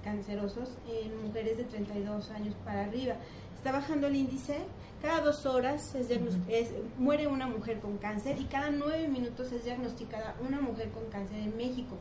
cancerosos 0.03 0.69
en 0.87 1.25
mujeres 1.25 1.57
de 1.57 1.63
32 1.65 2.29
años 2.31 2.55
para 2.63 2.85
arriba. 2.85 3.15
Está 3.55 3.71
bajando 3.73 4.07
el 4.07 4.15
índice, 4.15 4.57
cada 5.01 5.19
dos 5.21 5.45
horas 5.45 5.93
es 5.95 6.09
es- 6.47 6.71
muere 6.97 7.27
una 7.27 7.47
mujer 7.47 7.79
con 7.79 7.97
cáncer 7.97 8.39
y 8.39 8.45
cada 8.45 8.69
nueve 8.71 9.07
minutos 9.09 9.51
es 9.51 9.65
diagnosticada 9.65 10.35
una 10.47 10.61
mujer 10.61 10.89
con 10.91 11.05
cáncer 11.09 11.39
en 11.39 11.57
México. 11.57 11.97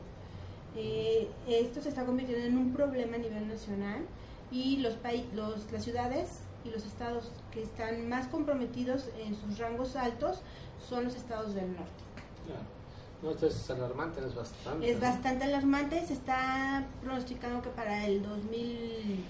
Eh, 0.75 1.27
esto 1.47 1.81
se 1.81 1.89
está 1.89 2.05
convirtiendo 2.05 2.45
en 2.45 2.57
un 2.57 2.71
problema 2.73 3.15
a 3.15 3.19
nivel 3.19 3.47
nacional 3.47 4.05
y 4.51 4.77
los, 4.77 4.97
los 5.35 5.71
las 5.71 5.83
ciudades 5.83 6.39
y 6.69 6.71
los 6.71 6.85
estados 6.85 7.31
que 7.51 7.63
están 7.63 8.07
más 8.07 8.27
comprometidos 8.27 9.09
en 9.17 9.35
sus 9.35 9.57
rangos 9.57 9.95
altos 9.95 10.41
son 10.87 11.05
los 11.05 11.15
estados 11.15 11.53
del 11.53 11.73
norte. 11.73 12.03
Claro. 12.45 12.79
No, 13.21 13.31
esto 13.31 13.47
es 13.47 13.69
alarmante, 13.69 14.21
es 14.25 14.33
bastante. 14.33 14.89
Es 14.89 15.01
bastante 15.01 15.43
alarmante, 15.43 16.05
se 16.05 16.13
está 16.13 16.87
pronosticando 17.01 17.61
que 17.61 17.69
para 17.69 18.05
el 18.05 18.23
2000 18.23 19.25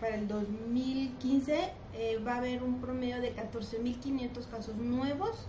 para 0.00 0.14
el 0.14 0.28
2015 0.28 1.72
eh, 1.94 2.22
va 2.24 2.34
a 2.34 2.38
haber 2.38 2.62
un 2.62 2.80
promedio 2.80 3.20
de 3.20 3.34
14.500 3.34 4.46
casos 4.48 4.76
nuevos 4.76 5.46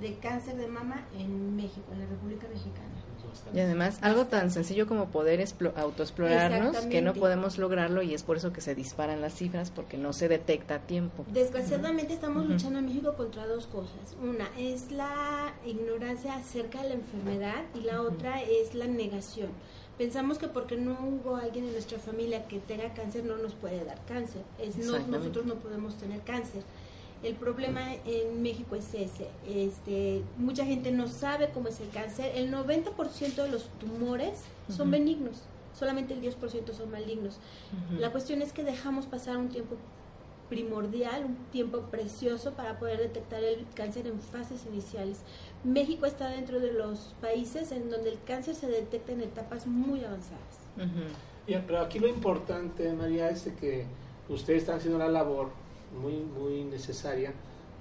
de 0.00 0.18
cáncer 0.18 0.56
de 0.56 0.68
mama 0.68 1.06
en 1.16 1.54
México, 1.54 1.92
en 1.92 2.00
la 2.00 2.06
República 2.06 2.48
Mexicana. 2.48 3.03
Y 3.54 3.60
además, 3.60 3.98
algo 4.02 4.26
tan 4.26 4.50
sencillo 4.50 4.86
como 4.86 5.08
poder 5.08 5.40
explo- 5.40 5.72
autoexplorarnos, 5.76 6.76
que 6.86 7.02
no 7.02 7.12
podemos 7.14 7.58
lograrlo 7.58 8.02
y 8.02 8.14
es 8.14 8.22
por 8.22 8.36
eso 8.36 8.52
que 8.52 8.60
se 8.60 8.74
disparan 8.74 9.20
las 9.20 9.34
cifras, 9.34 9.70
porque 9.70 9.96
no 9.98 10.12
se 10.12 10.28
detecta 10.28 10.76
a 10.76 10.78
tiempo. 10.80 11.24
Desgraciadamente 11.32 12.14
estamos 12.14 12.46
luchando 12.46 12.78
en 12.78 12.86
México 12.86 13.14
contra 13.14 13.46
dos 13.46 13.66
cosas. 13.66 14.16
Una 14.22 14.48
es 14.58 14.90
la 14.90 15.52
ignorancia 15.66 16.34
acerca 16.36 16.82
de 16.82 16.88
la 16.90 16.94
enfermedad 16.94 17.62
y 17.74 17.80
la 17.80 18.00
otra 18.02 18.42
es 18.42 18.74
la 18.74 18.86
negación. 18.86 19.48
Pensamos 19.98 20.38
que 20.38 20.48
porque 20.48 20.76
no 20.76 20.98
hubo 21.04 21.36
alguien 21.36 21.66
en 21.66 21.72
nuestra 21.72 21.98
familia 22.00 22.48
que 22.48 22.58
tenga 22.58 22.92
cáncer 22.94 23.24
no 23.24 23.36
nos 23.36 23.54
puede 23.54 23.84
dar 23.84 23.98
cáncer. 24.06 24.42
Es 24.58 24.76
no, 24.76 24.98
nosotros 25.06 25.46
no 25.46 25.54
podemos 25.54 25.96
tener 25.96 26.20
cáncer. 26.22 26.62
El 27.24 27.34
problema 27.36 27.94
en 28.04 28.42
México 28.42 28.76
es 28.76 28.92
ese. 28.92 29.28
Este, 29.48 30.22
mucha 30.36 30.64
gente 30.66 30.92
no 30.92 31.08
sabe 31.08 31.48
cómo 31.54 31.68
es 31.68 31.80
el 31.80 31.88
cáncer. 31.88 32.32
El 32.34 32.52
90% 32.52 33.34
de 33.42 33.48
los 33.50 33.64
tumores 33.80 34.40
son 34.68 34.88
Ujú. 34.88 34.90
benignos. 34.90 35.42
Solamente 35.72 36.12
el 36.12 36.20
10% 36.20 36.74
son 36.74 36.90
malignos. 36.90 37.38
Ujú. 37.88 37.98
La 38.00 38.12
cuestión 38.12 38.42
es 38.42 38.52
que 38.52 38.62
dejamos 38.62 39.06
pasar 39.06 39.38
un 39.38 39.48
tiempo 39.48 39.76
primordial, 40.50 41.24
un 41.24 41.36
tiempo 41.50 41.80
precioso 41.90 42.52
para 42.52 42.78
poder 42.78 42.98
detectar 42.98 43.42
el 43.42 43.64
cáncer 43.74 44.06
en 44.06 44.20
fases 44.20 44.66
iniciales. 44.70 45.20
México 45.64 46.04
está 46.04 46.28
dentro 46.28 46.60
de 46.60 46.72
los 46.74 47.14
países 47.22 47.72
en 47.72 47.90
donde 47.90 48.10
el 48.10 48.18
cáncer 48.26 48.54
se 48.54 48.66
detecta 48.68 49.12
en 49.12 49.22
etapas 49.22 49.66
muy 49.66 50.04
avanzadas. 50.04 50.60
Ujú. 50.76 51.06
Ya, 51.48 51.64
pero 51.66 51.80
aquí 51.80 51.98
lo 51.98 52.06
importante, 52.06 52.92
María, 52.92 53.30
es 53.30 53.48
que 53.58 53.86
ustedes 54.28 54.60
están 54.62 54.76
haciendo 54.76 54.98
la 54.98 55.08
labor 55.08 55.48
muy, 56.00 56.14
muy 56.16 56.64
necesaria, 56.64 57.32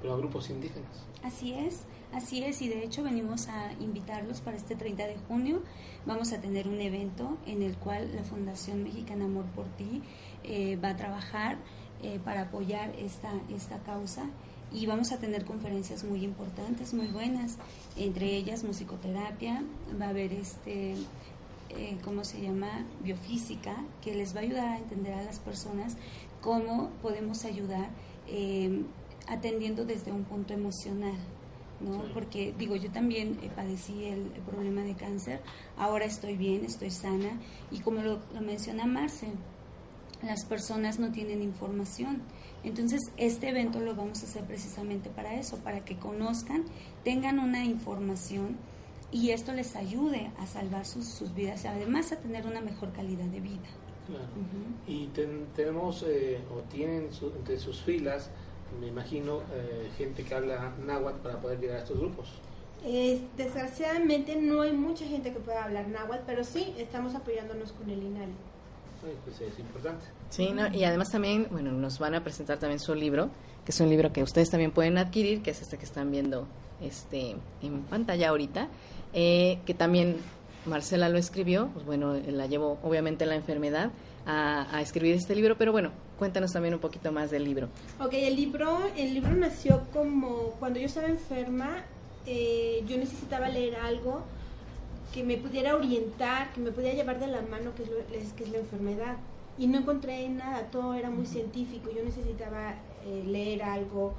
pero 0.02 0.13
a 0.13 0.17
grupos 0.17 0.49
indígenas. 0.49 1.06
Así 1.23 1.54
es, 1.54 1.82
así 2.13 2.43
es, 2.43 2.62
y 2.62 2.67
de 2.67 2.84
hecho 2.84 3.04
venimos 3.04 3.47
a 3.47 3.73
invitarlos 3.80 4.41
para 4.41 4.58
este 4.58 4.76
30 4.76 5.08
de 5.08 5.15
junio. 5.28 5.62
Vamos 6.06 6.34
a 6.34 6.41
tener 6.41 6.67
un 6.67 6.82
evento 6.82 7.38
en 7.45 7.62
el 7.62 7.78
cual 7.78 8.13
la 8.15 8.23
Fundación 8.23 8.84
Mexicana 8.84 9.26
Amor 9.26 9.45
por 9.56 9.65
Ti 9.78 10.02
eh, 10.43 10.76
va 10.76 10.89
a 10.89 10.97
trabajar 10.97 11.58
eh, 12.02 12.19
para 12.23 12.43
apoyar 12.43 12.93
esta, 12.97 13.32
esta 13.56 13.80
causa 13.80 14.26
y 14.73 14.86
vamos 14.88 15.12
a 15.12 15.19
tener 15.19 15.45
conferencias 15.45 16.04
muy 16.04 16.23
importantes, 16.23 16.93
muy 16.93 17.08
buenas, 17.08 17.58
entre 17.95 18.36
ellas 18.36 18.63
musicoterapia, 18.63 19.63
va 20.02 20.08
a 20.08 20.10
haber 20.10 20.34
este, 20.34 20.95
eh, 21.69 21.97
¿cómo 22.04 22.23
se 22.23 22.41
llama? 22.41 22.86
Biofísica, 23.04 23.76
que 24.02 24.15
les 24.15 24.36
va 24.36 24.39
a 24.39 24.43
ayudar 24.43 24.67
a 24.67 24.78
entender 24.80 25.13
a 25.13 25.23
las 25.23 25.39
personas 25.39 25.95
cómo 26.43 26.89
podemos 27.01 27.45
ayudar 27.45 27.89
eh, 28.27 28.84
atendiendo 29.27 29.86
desde 29.86 30.12
un 30.12 30.25
punto 30.25 30.53
emocional. 30.53 31.15
¿no? 31.79 32.03
Porque 32.13 32.53
digo, 32.58 32.75
yo 32.75 32.91
también 32.91 33.39
eh, 33.41 33.49
padecí 33.56 34.06
el, 34.06 34.32
el 34.36 34.41
problema 34.41 34.82
de 34.82 34.93
cáncer, 34.93 35.41
ahora 35.77 36.06
estoy 36.06 36.38
bien, 36.38 36.63
estoy 36.65 36.91
sana 36.91 37.39
y 37.71 37.79
como 37.79 38.01
lo, 38.01 38.19
lo 38.34 38.41
menciona 38.41 38.86
Marce, 38.86 39.27
las 40.21 40.45
personas 40.45 40.99
no 40.99 41.12
tienen 41.12 41.41
información. 41.41 42.21
Entonces, 42.63 43.01
este 43.17 43.49
evento 43.49 43.79
lo 43.82 43.95
vamos 43.95 44.23
a 44.23 44.25
hacer 44.25 44.43
precisamente 44.45 45.10
para 45.10 45.36
eso, 45.36 45.58
para 45.58 45.84
que 45.84 45.97
conozcan, 45.97 46.63
tengan 47.03 47.39
una 47.39 47.65
información 47.65 48.58
y 49.12 49.32
esto 49.32 49.51
les 49.53 49.75
ayude 49.75 50.32
a 50.39 50.47
salvar 50.47 50.86
sus, 50.86 51.06
sus 51.06 51.34
vidas 51.34 51.65
y 51.65 51.67
además 51.67 52.12
a 52.12 52.19
tener 52.19 52.47
una 52.47 52.62
mejor 52.62 52.93
calidad 52.93 53.25
de 53.25 53.41
vida. 53.41 53.69
Claro. 54.07 54.25
Y 54.87 55.07
ten- 55.07 55.45
tenemos, 55.55 56.03
eh, 56.07 56.39
o 56.53 56.59
tienen 56.71 57.11
su- 57.13 57.27
entre 57.37 57.57
sus 57.59 57.81
filas, 57.81 58.29
me 58.79 58.87
imagino, 58.87 59.41
eh, 59.53 59.89
gente 59.97 60.23
que 60.23 60.33
habla 60.35 60.73
náhuatl 60.85 61.19
para 61.19 61.39
poder 61.39 61.59
llegar 61.59 61.77
a 61.77 61.79
estos 61.81 61.97
grupos. 61.99 62.27
Es- 62.85 63.21
desgraciadamente 63.37 64.35
no 64.35 64.61
hay 64.61 64.73
mucha 64.73 65.05
gente 65.05 65.31
que 65.31 65.39
pueda 65.39 65.63
hablar 65.63 65.87
náhuatl, 65.87 66.23
pero 66.25 66.43
sí 66.43 66.73
estamos 66.77 67.15
apoyándonos 67.15 67.71
con 67.71 67.89
el 67.89 68.01
INALI. 68.03 68.33
pues 69.25 69.41
es 69.41 69.59
importante. 69.59 70.05
Sí, 70.29 70.51
¿no? 70.53 70.73
y 70.73 70.85
además 70.85 71.11
también, 71.11 71.47
bueno, 71.51 71.73
nos 71.73 71.99
van 71.99 72.15
a 72.15 72.23
presentar 72.23 72.57
también 72.59 72.79
su 72.79 72.95
libro, 72.95 73.29
que 73.65 73.71
es 73.71 73.79
un 73.81 73.89
libro 73.89 74.13
que 74.13 74.23
ustedes 74.23 74.49
también 74.49 74.71
pueden 74.71 74.97
adquirir, 74.97 75.41
que 75.41 75.51
es 75.51 75.61
este 75.61 75.77
que 75.77 75.83
están 75.83 76.09
viendo 76.09 76.47
este 76.81 77.35
en 77.61 77.81
pantalla 77.89 78.29
ahorita, 78.29 78.69
eh, 79.13 79.59
que 79.65 79.73
también 79.73 80.15
Marcela 80.65 81.10
lo 81.10 81.17
escribió, 81.17 81.69
pues 81.73 81.86
bueno, 81.86 82.13
la 82.28 82.47
llevó 82.47 82.80
obviamente 82.84 83.26
la 83.26 83.36
enfermedad 83.36 83.91
a, 84.26 84.76
a, 84.76 84.82
escribir 84.82 85.15
este 85.15 85.36
libro, 85.36 85.58
pero 85.58 85.71
bueno, 85.71 85.91
cuéntanos 86.17 86.54
también 86.54 86.73
un 86.73 86.80
poquito 86.80 87.12
más 87.12 87.32
del 87.32 87.43
libro. 87.43 87.67
Ok, 87.99 88.13
el 88.13 88.36
libro, 88.36 88.80
el 88.95 89.13
libro 89.13 89.36
nació 89.36 89.84
como 89.91 90.52
cuando 90.60 90.80
yo 90.80 90.86
estaba 90.86 91.08
enferma, 91.08 91.84
eh, 92.26 92.84
yo 92.88 92.97
necesitaba 92.97 93.49
leer 93.49 93.76
algo 93.76 94.21
que 95.13 95.23
me 95.23 95.38
pudiera 95.38 95.76
orientar, 95.76 96.52
que 96.54 96.62
me 96.62 96.71
pudiera 96.71 96.95
llevar 96.95 97.19
de 97.19 97.28
la 97.28 97.41
mano, 97.41 97.76
que 97.76 97.84
es, 97.84 97.89
lo, 97.89 97.97
que 98.36 98.43
es 98.43 98.49
la 98.49 98.60
enfermedad. 98.60 99.17
Y 99.58 99.67
no 99.67 99.80
encontré 99.80 100.28
nada, 100.30 100.71
todo 100.71 100.95
era 100.95 101.10
muy 101.10 101.28
científico. 101.28 101.91
Yo 101.95 102.04
necesitaba 102.04 102.76
eh, 103.06 103.23
leer 103.26 103.62
algo 103.62 104.13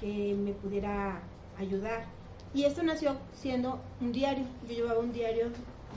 que 0.00 0.34
me 0.34 0.52
pudiera 0.52 1.20
ayudar. 1.58 2.06
Y 2.54 2.64
esto 2.64 2.82
nació 2.82 3.16
siendo 3.34 3.78
un 4.00 4.12
diario. 4.12 4.44
Yo 4.66 4.74
llevaba 4.74 5.00
un 5.00 5.12
diario 5.12 5.48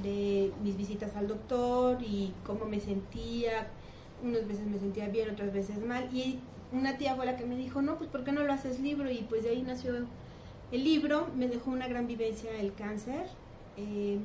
de 0.04 0.52
mis 0.64 0.78
visitas 0.78 1.16
al 1.16 1.28
doctor 1.28 2.02
y 2.02 2.34
cómo 2.46 2.66
me 2.66 2.80
sentía. 2.80 3.68
Unas 4.24 4.48
veces 4.48 4.68
me 4.68 4.78
sentía 4.78 5.08
bien, 5.08 5.30
otras 5.30 5.54
veces 5.54 5.84
mal. 5.84 6.10
Y 6.16 6.40
una 6.72 6.98
tía 6.98 7.16
fue 7.16 7.26
la 7.26 7.38
que 7.38 7.46
me 7.46 7.56
dijo, 7.56 7.82
no, 7.82 7.98
pues 7.98 8.10
¿por 8.10 8.24
qué 8.24 8.32
no 8.32 8.44
lo 8.44 8.54
haces 8.54 8.80
libro? 8.80 9.10
Y 9.12 9.26
pues 9.30 9.44
de 9.44 9.50
ahí 9.50 9.62
nació 9.62 9.94
el 10.72 10.84
libro. 10.84 11.28
Me 11.36 11.48
dejó 11.48 11.72
una 11.72 11.88
gran 11.88 12.08
vivencia 12.08 12.52
el 12.60 12.74
cáncer. 12.74 13.26
Eh, 13.78 14.20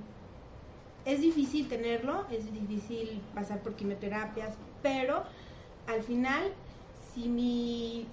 es 1.06 1.20
difícil 1.20 1.68
tenerlo, 1.68 2.26
es 2.30 2.52
difícil 2.52 3.20
pasar 3.32 3.60
por 3.60 3.74
quimioterapias, 3.74 4.54
pero 4.82 5.22
al 5.86 6.02
final, 6.02 6.52
si 7.14 7.28
mi, 7.28 8.08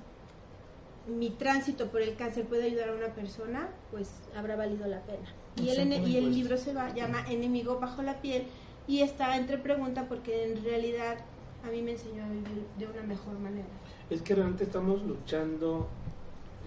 mi 1.07 1.31
tránsito 1.31 1.89
por 1.89 2.03
el 2.03 2.15
cáncer 2.15 2.45
puede 2.45 2.65
ayudar 2.65 2.89
a 2.89 2.93
una 2.93 3.07
persona, 3.07 3.69
pues 3.89 4.11
habrá 4.35 4.55
valido 4.55 4.85
la 4.85 5.01
pena. 5.01 5.27
Y 5.61 5.69
el, 5.69 6.07
y 6.07 6.17
el 6.17 6.33
libro 6.33 6.57
se 6.57 6.73
va, 6.73 6.93
llama 6.93 7.25
Enemigo 7.29 7.79
bajo 7.79 8.01
la 8.01 8.21
piel 8.21 8.45
y 8.87 9.01
está 9.01 9.37
entre 9.37 9.57
pregunta 9.57 10.07
porque 10.09 10.51
en 10.51 10.63
realidad 10.63 11.17
a 11.65 11.69
mí 11.69 11.81
me 11.81 11.91
enseñó 11.91 12.23
a 12.23 12.29
vivir 12.29 12.65
de 12.77 12.87
una 12.87 13.03
mejor 13.03 13.37
manera. 13.39 13.67
Es 14.09 14.21
que 14.21 14.35
realmente 14.35 14.63
estamos 14.63 15.03
luchando, 15.03 15.87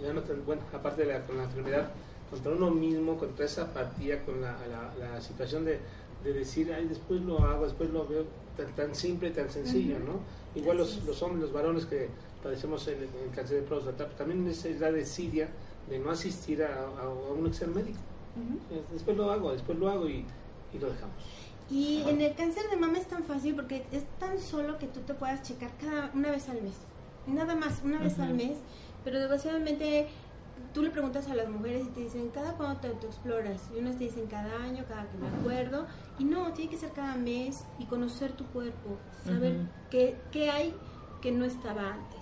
ya 0.01 0.13
no 0.13 0.23
bueno, 0.45 0.63
aparte 0.73 1.05
de 1.05 1.13
la, 1.13 1.27
con 1.27 1.37
la 1.37 1.45
enfermedad, 1.45 1.91
contra 2.31 2.53
uno 2.53 2.71
mismo, 2.71 3.17
contra 3.19 3.45
esa 3.45 3.63
apatía, 3.63 4.25
con 4.25 4.41
la, 4.41 4.57
la 4.99 5.21
situación 5.21 5.65
de 5.65 5.81
de 6.27 6.33
decir, 6.33 6.73
ay, 6.73 6.87
después 6.87 7.23
lo 7.23 7.39
hago, 7.41 7.65
después 7.65 7.91
lo 7.91 8.07
veo, 8.07 8.25
tan, 8.57 8.75
tan 8.75 8.95
simple, 8.95 9.31
tan 9.31 9.51
sencillo, 9.51 9.99
¿no? 9.99 10.21
Igual 10.55 10.79
los, 10.79 11.05
los, 11.05 11.23
hombres, 11.23 11.43
los 11.43 11.53
varones 11.53 11.87
que 11.87 12.09
padecemos 12.43 12.87
el, 12.89 13.03
el 13.03 13.31
cáncer 13.35 13.61
de 13.61 13.63
próstata, 13.63 14.09
también 14.11 14.47
es 14.49 14.65
la 14.81 14.91
desidia 14.91 15.49
de 15.89 15.99
no 15.99 16.11
asistir 16.11 16.63
a, 16.63 16.85
a, 17.01 17.09
un 17.09 17.47
examen 17.47 17.77
médico. 17.77 17.99
Después 18.93 19.17
lo 19.17 19.31
hago, 19.31 19.53
después 19.53 19.79
lo 19.79 19.89
hago 19.89 20.09
y, 20.09 20.25
y 20.73 20.79
lo 20.79 20.91
dejamos. 20.91 21.17
Y 21.71 22.03
en 22.07 22.21
el 22.21 22.35
cáncer 22.35 22.69
de 22.71 22.77
mama 22.77 22.99
es 22.99 23.07
tan 23.07 23.25
fácil 23.25 23.55
porque 23.55 23.85
es 23.91 24.05
tan 24.19 24.39
solo 24.39 24.79
que 24.79 24.87
tú 24.87 25.01
te 25.01 25.15
puedas 25.15 25.43
checar 25.43 25.71
cada 25.81 26.11
una 26.15 26.31
vez 26.31 26.49
al 26.49 26.63
mes. 26.63 26.75
Nada 27.27 27.57
más, 27.57 27.81
una 27.83 27.99
vez 27.99 28.19
al 28.21 28.35
mes. 28.35 28.59
Pero 29.05 29.19
desgraciadamente 29.19 30.09
tú 30.73 30.83
le 30.83 30.91
preguntas 30.91 31.29
a 31.29 31.35
las 31.35 31.49
mujeres 31.49 31.87
y 31.87 31.91
te 31.91 32.01
dicen, 32.01 32.29
¿cada 32.31 32.53
cuándo 32.53 32.81
te 32.81 32.89
autoexploras? 32.89 33.71
Y 33.75 33.79
unas 33.79 33.97
te 33.99 34.05
dicen 34.05 34.27
cada 34.27 34.63
año, 34.63 34.85
cada 34.89 35.07
que 35.09 35.19
me 35.19 35.29
acuerdo. 35.29 35.87
Y 36.19 36.25
no, 36.25 36.53
tiene 36.53 36.71
que 36.71 36.77
ser 36.77 36.91
cada 36.91 37.17
mes 37.17 37.65
y 37.79 37.87
conocer 37.87 38.33
tu 38.33 38.45
cuerpo, 38.47 38.97
saber 39.25 39.57
qué, 39.91 40.17
qué, 40.31 40.51
hay 40.51 40.75
que 41.21 41.33
no 41.33 41.45
estaba 41.45 41.95
antes. 41.95 42.21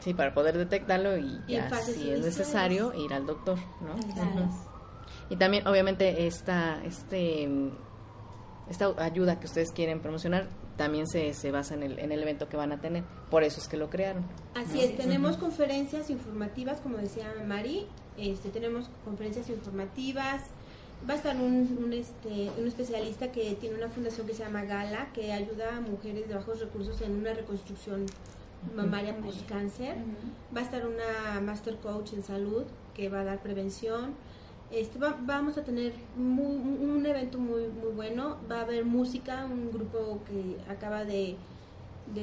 Sí, 0.00 0.14
para 0.14 0.34
poder 0.34 0.58
detectarlo 0.58 1.16
y, 1.16 1.40
ya, 1.48 1.74
si 1.74 2.10
es 2.10 2.20
necesario, 2.20 2.92
ir 2.94 3.12
al 3.12 3.26
doctor, 3.26 3.58
¿no? 3.80 3.96
Y 5.28 5.36
también, 5.36 5.66
obviamente, 5.66 6.26
esta, 6.26 6.84
este, 6.84 7.48
esta 8.70 8.94
ayuda 8.98 9.40
que 9.40 9.46
ustedes 9.46 9.72
quieren 9.72 10.00
promocionar 10.00 10.48
también 10.76 11.06
se, 11.06 11.32
se 11.34 11.50
basa 11.50 11.74
en 11.74 11.82
el, 11.82 11.98
en 11.98 12.12
el 12.12 12.22
evento 12.22 12.48
que 12.48 12.56
van 12.56 12.72
a 12.72 12.80
tener. 12.80 13.02
Por 13.30 13.42
eso 13.42 13.60
es 13.60 13.68
que 13.68 13.76
lo 13.76 13.88
crearon. 13.90 14.24
Así 14.54 14.80
es, 14.80 14.96
tenemos 14.96 15.36
conferencias 15.36 16.10
informativas, 16.10 16.80
como 16.80 16.98
decía 16.98 17.32
Mari, 17.46 17.86
este, 18.18 18.50
tenemos 18.50 18.88
conferencias 19.04 19.48
informativas. 19.48 20.42
Va 21.08 21.14
a 21.14 21.16
estar 21.16 21.36
un, 21.36 21.78
un, 21.82 21.92
este, 21.92 22.50
un 22.58 22.66
especialista 22.66 23.30
que 23.30 23.54
tiene 23.54 23.76
una 23.76 23.88
fundación 23.88 24.26
que 24.26 24.34
se 24.34 24.44
llama 24.44 24.64
Gala, 24.64 25.08
que 25.12 25.32
ayuda 25.32 25.76
a 25.76 25.80
mujeres 25.80 26.28
de 26.28 26.34
bajos 26.34 26.60
recursos 26.60 27.00
en 27.02 27.12
una 27.12 27.34
reconstrucción 27.34 28.06
mamaria 28.74 29.16
post-cáncer. 29.16 29.96
Va 30.54 30.60
a 30.60 30.64
estar 30.64 30.86
una 30.86 31.40
master 31.40 31.76
coach 31.76 32.14
en 32.14 32.22
salud 32.22 32.64
que 32.94 33.08
va 33.08 33.20
a 33.20 33.24
dar 33.24 33.42
prevención 33.42 34.14
este, 34.70 34.98
vamos 34.98 35.56
a 35.58 35.62
tener 35.62 35.92
un 36.16 37.04
evento 37.06 37.38
muy, 37.38 37.68
muy 37.68 37.92
bueno. 37.94 38.36
Va 38.50 38.58
a 38.58 38.62
haber 38.62 38.84
música, 38.84 39.44
un 39.44 39.70
grupo 39.72 40.20
que 40.26 40.70
acaba 40.70 41.04
de, 41.04 41.36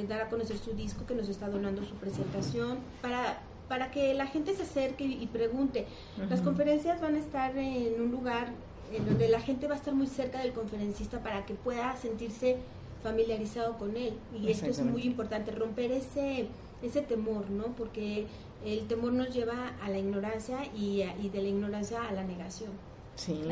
dar 0.08 0.22
a 0.22 0.28
conocer 0.28 0.58
su 0.58 0.72
disco, 0.72 1.06
que 1.06 1.14
nos 1.14 1.28
está 1.28 1.48
donando 1.48 1.84
su 1.84 1.94
presentación, 1.94 2.78
para, 3.00 3.40
para 3.68 3.90
que 3.90 4.14
la 4.14 4.26
gente 4.26 4.54
se 4.54 4.62
acerque 4.62 5.04
y, 5.04 5.26
pregunte. 5.26 5.86
Las 6.28 6.40
conferencias 6.42 7.00
van 7.00 7.14
a 7.14 7.18
estar 7.18 7.56
en 7.56 8.00
un 8.00 8.10
lugar 8.10 8.48
en 8.92 9.06
donde 9.06 9.28
la 9.28 9.40
gente 9.40 9.66
va 9.66 9.74
a 9.74 9.78
estar 9.78 9.94
muy 9.94 10.06
cerca 10.06 10.40
del 10.40 10.52
conferencista 10.52 11.20
para 11.20 11.46
que 11.46 11.54
pueda 11.54 11.96
sentirse 11.96 12.58
familiarizado 13.02 13.78
con 13.78 13.96
él. 13.96 14.14
Y 14.38 14.50
esto 14.50 14.66
es 14.66 14.80
muy 14.82 15.02
importante, 15.02 15.50
romper 15.50 15.92
ese, 15.92 16.48
ese 16.82 17.00
temor, 17.00 17.50
¿no? 17.50 17.68
Porque 17.76 18.26
el 18.64 18.86
temor 18.86 19.12
nos 19.12 19.34
lleva 19.34 19.74
a 19.82 19.90
la 19.90 19.98
ignorancia 19.98 20.58
y, 20.74 21.04
de 21.28 21.42
la 21.42 21.48
ignorancia 21.48 22.02
a 22.02 22.12
la 22.12 22.24
negación. 22.24 22.70
Sí, 23.16 23.42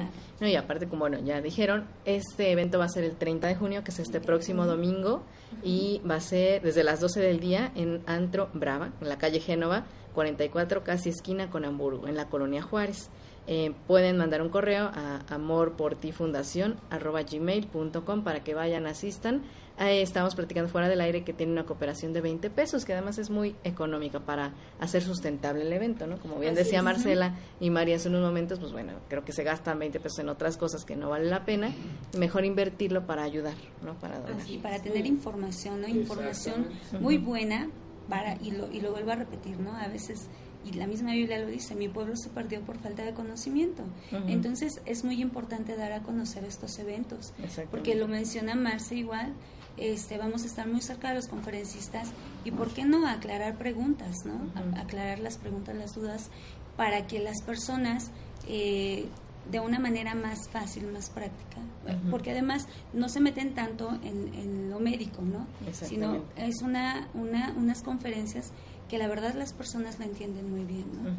no, 0.40 0.48
y 0.48 0.56
aparte, 0.56 0.88
como 0.88 1.00
bueno, 1.00 1.20
ya 1.20 1.40
dijeron, 1.40 1.86
este 2.04 2.50
evento 2.50 2.80
va 2.80 2.86
a 2.86 2.88
ser 2.88 3.04
el 3.04 3.14
30 3.14 3.46
de 3.46 3.54
junio, 3.54 3.84
que 3.84 3.92
es 3.92 4.00
este 4.00 4.20
próximo 4.20 4.66
domingo, 4.66 5.22
y 5.62 6.00
va 6.08 6.16
a 6.16 6.20
ser 6.20 6.62
desde 6.62 6.82
las 6.82 6.98
12 6.98 7.20
del 7.20 7.38
día 7.38 7.70
en 7.76 8.02
Antro 8.06 8.48
Brava, 8.54 8.90
en 9.00 9.08
la 9.08 9.18
calle 9.18 9.38
Génova, 9.38 9.84
44, 10.14 10.82
casi 10.82 11.10
esquina 11.10 11.48
con 11.48 11.64
Hamburgo, 11.64 12.08
en 12.08 12.16
la 12.16 12.28
colonia 12.28 12.60
Juárez. 12.60 13.08
Eh, 13.46 13.72
pueden 13.86 14.18
mandar 14.18 14.42
un 14.42 14.48
correo 14.48 14.90
a 14.94 15.20
amorportifundación.gmail.com 15.28 18.24
para 18.24 18.42
que 18.44 18.54
vayan, 18.54 18.86
asistan 18.86 19.42
estamos 19.90 20.34
platicando 20.34 20.70
fuera 20.70 20.88
del 20.88 21.00
aire 21.00 21.24
que 21.24 21.32
tiene 21.32 21.52
una 21.52 21.64
cooperación 21.64 22.12
de 22.12 22.20
20 22.20 22.50
pesos, 22.50 22.84
que 22.84 22.92
además 22.92 23.18
es 23.18 23.30
muy 23.30 23.56
económica 23.64 24.20
para 24.20 24.54
hacer 24.78 25.02
sustentable 25.02 25.62
el 25.62 25.72
evento, 25.72 26.06
¿no? 26.06 26.18
Como 26.18 26.38
bien 26.38 26.54
decía 26.54 26.82
Marcela 26.82 27.36
y 27.60 27.70
María 27.70 27.96
hace 27.96 28.08
unos 28.08 28.22
momentos, 28.22 28.58
pues 28.58 28.72
bueno, 28.72 28.92
creo 29.08 29.24
que 29.24 29.32
se 29.32 29.42
gastan 29.42 29.78
20 29.78 30.00
pesos 30.00 30.18
en 30.20 30.28
otras 30.28 30.56
cosas 30.56 30.84
que 30.84 30.96
no 30.96 31.10
vale 31.10 31.28
la 31.28 31.44
pena, 31.44 31.72
mejor 32.18 32.44
invertirlo 32.44 33.06
para 33.06 33.22
ayudar, 33.22 33.54
¿no? 33.82 33.94
Para 33.94 34.20
para 34.62 34.80
tener 34.80 35.06
información, 35.06 35.80
¿no? 35.80 35.88
Información 35.88 36.66
muy 37.00 37.18
buena 37.18 37.68
para, 38.08 38.36
y 38.42 38.50
lo, 38.50 38.70
y 38.70 38.80
lo 38.80 38.92
vuelvo 38.92 39.12
a 39.12 39.16
repetir, 39.16 39.58
¿no? 39.58 39.74
A 39.76 39.88
veces 39.88 40.28
y 40.64 40.72
la 40.74 40.86
misma 40.86 41.12
Biblia 41.12 41.38
lo 41.38 41.48
dice, 41.48 41.74
mi 41.74 41.88
pueblo 41.88 42.16
se 42.16 42.28
perdió 42.28 42.60
por 42.60 42.78
falta 42.78 43.04
de 43.04 43.12
conocimiento. 43.14 43.82
Entonces 44.28 44.80
es 44.86 45.04
muy 45.04 45.20
importante 45.20 45.76
dar 45.76 45.92
a 45.92 46.02
conocer 46.02 46.44
estos 46.44 46.78
eventos, 46.78 47.32
porque 47.70 47.94
lo 47.94 48.08
menciona 48.08 48.54
Marce 48.54 48.94
igual, 48.94 49.34
este, 49.76 50.18
vamos 50.18 50.42
a 50.42 50.46
estar 50.46 50.66
muy 50.68 50.80
cerca 50.80 51.08
de 51.08 51.14
los 51.14 51.28
conferencistas 51.28 52.08
y 52.44 52.50
por 52.50 52.70
qué 52.70 52.84
no 52.84 53.06
aclarar 53.06 53.56
preguntas, 53.56 54.24
¿no? 54.24 54.34
aclarar 54.78 55.18
las 55.18 55.38
preguntas, 55.38 55.74
las 55.76 55.94
dudas, 55.94 56.30
para 56.76 57.06
que 57.06 57.18
las 57.20 57.42
personas 57.42 58.10
eh, 58.48 59.06
de 59.50 59.60
una 59.60 59.78
manera 59.78 60.14
más 60.14 60.48
fácil, 60.48 60.86
más 60.92 61.10
práctica, 61.10 61.58
porque 62.10 62.30
además 62.30 62.66
no 62.92 63.08
se 63.08 63.20
meten 63.20 63.54
tanto 63.54 63.90
en, 64.04 64.70
lo 64.70 64.78
médico, 64.78 65.20
¿no? 65.22 65.46
Sino 65.72 66.24
es 66.36 66.62
una, 66.62 67.08
una, 67.12 67.52
unas 67.56 67.82
conferencias 67.82 68.52
que 68.88 68.98
la 68.98 69.08
verdad 69.08 69.34
las 69.34 69.52
personas 69.52 69.98
la 69.98 70.04
entienden 70.04 70.50
muy 70.50 70.64
bien, 70.64 70.84
¿no? 70.92 71.10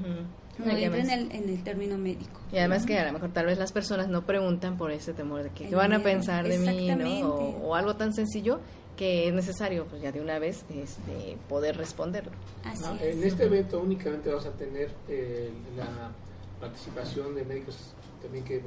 No 0.63 0.71
en 0.71 1.09
el, 1.09 1.31
en 1.31 1.49
el 1.49 1.63
término 1.63 1.97
médico. 1.97 2.39
Y 2.51 2.57
además 2.57 2.85
que 2.85 2.99
a 2.99 3.05
lo 3.05 3.13
mejor 3.13 3.33
tal 3.33 3.47
vez 3.47 3.57
las 3.57 3.71
personas 3.71 4.07
no 4.07 4.25
preguntan 4.25 4.77
por 4.77 4.91
ese 4.91 5.13
temor 5.13 5.43
de 5.43 5.49
que, 5.49 5.67
¿qué 5.69 5.75
van 5.75 5.93
a 5.93 6.03
pensar 6.03 6.47
de 6.47 6.59
mí, 6.59 7.21
¿no? 7.21 7.29
O, 7.29 7.75
algo 7.75 7.95
tan 7.95 8.13
sencillo 8.13 8.59
que 8.95 9.27
es 9.27 9.33
necesario 9.33 9.87
pues 9.87 10.03
ya 10.03 10.11
de 10.11 10.21
una 10.21 10.37
vez 10.37 10.65
este, 10.69 11.37
poder 11.49 11.77
responderlo. 11.77 12.31
En 13.01 13.23
este 13.23 13.45
evento 13.45 13.79
únicamente 13.81 14.29
vamos 14.29 14.45
a 14.45 14.51
tener 14.51 14.91
eh, 15.09 15.49
la 15.75 16.11
participación 16.59 17.33
de 17.33 17.43
médicos 17.43 17.95
también 18.21 18.45
que, 18.45 18.61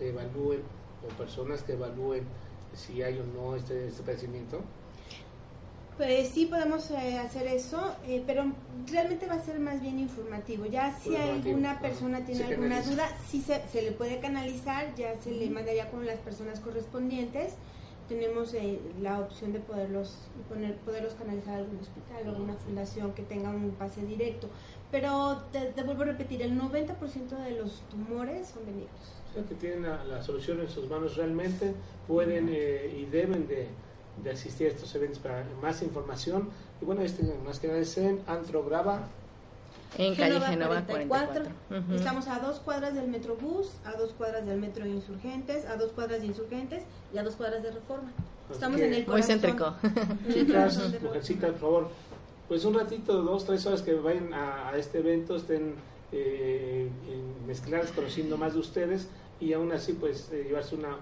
evalúen 0.00 0.60
o 1.02 1.08
personas 1.16 1.62
que 1.62 1.72
evalúen 1.72 2.24
si 2.74 3.02
hay 3.02 3.18
o 3.18 3.24
no 3.24 3.56
este, 3.56 3.88
este 3.88 4.02
padecimiento 4.02 4.60
pues 5.96 6.28
sí 6.28 6.46
podemos 6.46 6.90
eh, 6.90 7.18
hacer 7.18 7.46
eso, 7.46 7.94
eh, 8.06 8.22
pero 8.26 8.44
realmente 8.90 9.26
va 9.26 9.34
a 9.34 9.40
ser 9.40 9.58
más 9.58 9.80
bien 9.80 9.98
informativo. 9.98 10.66
Ya 10.66 10.96
si 10.98 11.14
alguna 11.16 11.80
persona 11.80 12.24
tiene 12.24 12.44
alguna 12.44 12.80
duda, 12.82 13.08
sí 13.28 13.42
se, 13.42 13.62
se, 13.70 13.82
le 13.82 13.92
puede 13.92 14.18
canalizar, 14.18 14.94
ya 14.96 15.14
se 15.16 15.30
le 15.30 15.50
mandaría 15.50 15.90
con 15.90 16.06
las 16.06 16.18
personas 16.18 16.60
correspondientes. 16.60 17.54
tenemos 18.08 18.52
eh, 18.54 18.78
la 19.00 19.20
opción 19.20 19.52
de 19.52 19.60
poderlos 19.60 20.16
poner, 20.48 20.76
poderlos 20.76 21.14
canalizar 21.14 21.54
a 21.54 21.58
algún 21.58 21.78
hospital 21.78 22.26
o 22.26 22.30
alguna 22.30 22.54
fundación 22.54 23.12
que 23.12 23.22
tenga 23.22 23.50
un 23.50 23.70
pase 23.72 24.04
directo. 24.04 24.48
Pero 24.90 25.42
te, 25.52 25.60
te 25.60 25.82
vuelvo 25.82 26.02
a 26.02 26.06
repetir, 26.06 26.42
el 26.42 26.58
90% 26.58 27.44
de 27.44 27.50
los 27.52 27.82
tumores 27.90 28.48
son 28.48 28.66
benignos. 28.66 29.22
O 29.30 29.34
sea, 29.34 29.44
que 29.44 29.54
tienen 29.54 29.82
la, 29.82 30.04
la 30.04 30.22
solución 30.22 30.60
en 30.60 30.68
sus 30.68 30.88
manos 30.88 31.16
realmente, 31.16 31.74
pueden 32.06 32.48
eh, 32.50 32.98
y 32.98 33.06
deben 33.06 33.46
de, 33.46 33.68
de 34.22 34.30
asistir 34.30 34.68
a 34.68 34.70
estos 34.70 34.94
eventos 34.94 35.18
para 35.18 35.44
más 35.60 35.82
información. 35.82 36.48
Y 36.80 36.84
bueno, 36.84 37.02
este 37.02 37.22
más 37.44 37.58
que 37.60 37.68
nada 37.68 37.80
es 37.80 37.96
en 37.98 38.20
Antrograva. 38.26 39.08
En 39.98 40.14
calle 40.14 40.40
Genova 40.40 40.82
44. 40.86 41.44
44. 41.68 41.78
Ujú. 41.78 41.94
Estamos 41.94 42.26
a 42.28 42.38
dos 42.38 42.60
cuadras 42.60 42.94
del 42.94 43.08
Metrobús, 43.08 43.72
a 43.84 43.92
dos 43.92 44.12
cuadras 44.12 44.46
del 44.46 44.58
Metro 44.58 44.86
Insurgentes, 44.86 45.66
a 45.66 45.76
dos 45.76 45.92
cuadras 45.92 46.20
de 46.20 46.28
Insurgentes 46.28 46.82
y 47.12 47.18
a 47.18 47.22
dos 47.22 47.36
cuadras 47.36 47.62
de 47.62 47.72
Reforma. 47.72 48.10
Estamos 48.50 48.80
en 48.80 48.92
el 48.92 48.98
Muy 49.00 49.04
corazón. 49.04 49.40
céntrico. 49.40 49.74
En 49.82 50.32
el 50.32 50.46
Chicas, 50.46 51.02
mujercitas, 51.02 51.50
por 51.52 51.60
favor, 51.60 51.88
pues 52.48 52.64
un 52.64 52.74
ratito, 52.74 53.22
dos, 53.22 53.44
tres 53.44 53.64
horas 53.66 53.82
que 53.82 53.94
vayan 53.94 54.32
a, 54.34 54.70
a 54.70 54.76
este 54.76 54.98
evento, 54.98 55.36
estén 55.36 55.74
eh, 56.12 56.88
mezcladas, 57.46 57.90
conociendo 57.92 58.36
más 58.36 58.54
de 58.54 58.60
ustedes 58.60 59.08
y 59.40 59.52
aún 59.54 59.72
así 59.72 59.94
pues 59.94 60.30
eh, 60.32 60.44
llevarse 60.46 60.74
una 60.74 60.96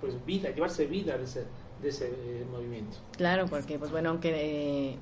pues 0.00 0.14
vida, 0.24 0.50
llevarse 0.50 0.86
vida 0.86 1.16
de 1.18 1.24
ese, 1.24 1.44
de 1.82 1.88
ese 1.88 2.06
eh, 2.06 2.44
movimiento. 2.50 2.96
Claro, 3.16 3.46
porque 3.48 3.78
pues 3.78 3.90
bueno, 3.90 4.10
aunque 4.10 4.30
eh, 4.92 4.96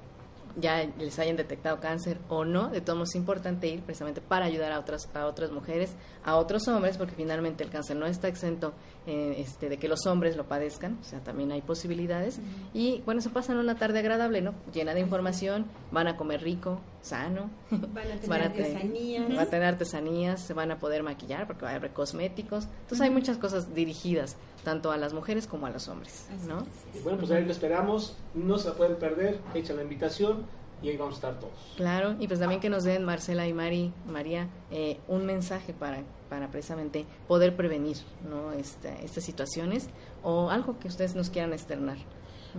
ya 0.61 0.85
les 0.99 1.17
hayan 1.21 1.37
detectado 1.37 1.79
cáncer 1.79 2.19
o 2.29 2.45
no, 2.45 2.71
de 2.71 2.81
todos 2.81 2.97
modos 2.97 3.11
es 3.11 3.15
importante 3.17 3.69
ir 3.69 3.83
precisamente 3.83 4.21
para 4.21 4.47
ayudar 4.47 4.73
a 4.73 4.81
otras 4.81 5.09
a 5.15 5.27
otras 5.27 5.53
mujeres, 5.53 5.95
a 6.25 6.37
otros 6.37 6.67
hombres, 6.69 6.97
porque 6.99 7.15
finalmente 7.15 7.63
el 7.63 7.71
cáncer 7.71 7.97
no 7.97 8.05
está 8.07 8.27
exento 8.27 8.73
eh, 9.07 9.37
este, 9.39 9.69
de 9.69 9.79
que 9.79 9.87
los 9.87 10.07
hombres 10.07 10.37
lo 10.37 10.45
padezcan, 10.49 10.99
o 11.01 11.05
sea, 11.05 11.21
también 11.21 11.53
hay 11.53 11.63
posibilidades. 11.63 12.41
Y 12.75 13.01
bueno, 13.07 13.21
se 13.21 13.31
pasan 13.31 13.59
una 13.59 13.77
tarde 13.77 14.01
agradable, 14.01 14.43
¿no? 14.43 14.55
Llena 14.75 14.93
de 14.93 15.01
información, 15.01 15.67
van 15.93 16.09
a 16.09 16.17
comer 16.17 16.43
rico, 16.43 16.81
sano, 17.01 17.49
Van 17.71 18.07
a 18.11 18.17
tener 18.21 18.29
van 18.29 18.43
a 18.43 18.53
tener- 18.53 18.71
artesanías. 18.77 19.29
van 19.29 19.39
a 19.39 19.47
tener 19.47 19.69
artesanías, 19.69 20.41
se 20.43 20.53
van 20.53 20.71
a 20.73 20.79
poder 20.81 21.03
maquillar 21.05 21.47
porque 21.47 21.65
va 21.65 21.71
a 21.71 21.75
haber 21.77 21.93
cosméticos. 21.93 22.65
Entonces 22.65 23.01
hay 23.03 23.11
muchas 23.11 23.39
cosas 23.39 23.73
dirigidas 23.73 24.37
tanto 24.65 24.91
a 24.93 24.97
las 24.97 25.13
mujeres 25.15 25.47
como 25.47 25.67
a 25.67 25.71
los 25.71 25.89
hombres, 25.89 26.27
¿no? 26.47 26.67
Y 26.95 27.01
bueno, 27.03 27.19
pues 27.19 27.31
ahí 27.31 27.45
lo 27.45 27.51
esperamos, 27.53 28.17
no 28.35 28.59
se 28.59 28.69
la 28.69 28.75
pueden 28.75 28.97
perder, 28.97 29.39
echa 29.55 29.73
la 29.75 29.83
invitación 29.83 30.45
y 30.83 30.89
ahí 30.89 30.97
vamos 30.97 31.15
a 31.15 31.17
estar 31.17 31.39
todos. 31.41 31.53
Claro, 31.77 32.17
y 32.19 32.27
pues 32.27 32.41
también 32.41 32.61
que 32.61 32.71
nos 32.71 32.85
den 32.85 33.05
Marcela 33.05 33.47
y 33.47 33.53
Mari, 33.53 33.93
María 34.07 34.49
eh, 34.71 34.99
un 35.09 35.27
mensaje 35.27 35.73
para, 35.73 36.03
para 36.29 36.51
precisamente 36.51 37.05
poder 37.29 37.55
prevenir 37.57 37.97
¿no? 38.29 38.53
Esta- 38.53 38.95
estas 38.97 39.25
situaciones 39.25 39.89
o 40.23 40.51
algo 40.51 40.79
que 40.79 40.89
ustedes 40.89 41.15
nos 41.15 41.31
quieran 41.31 41.53
externar. 41.53 41.97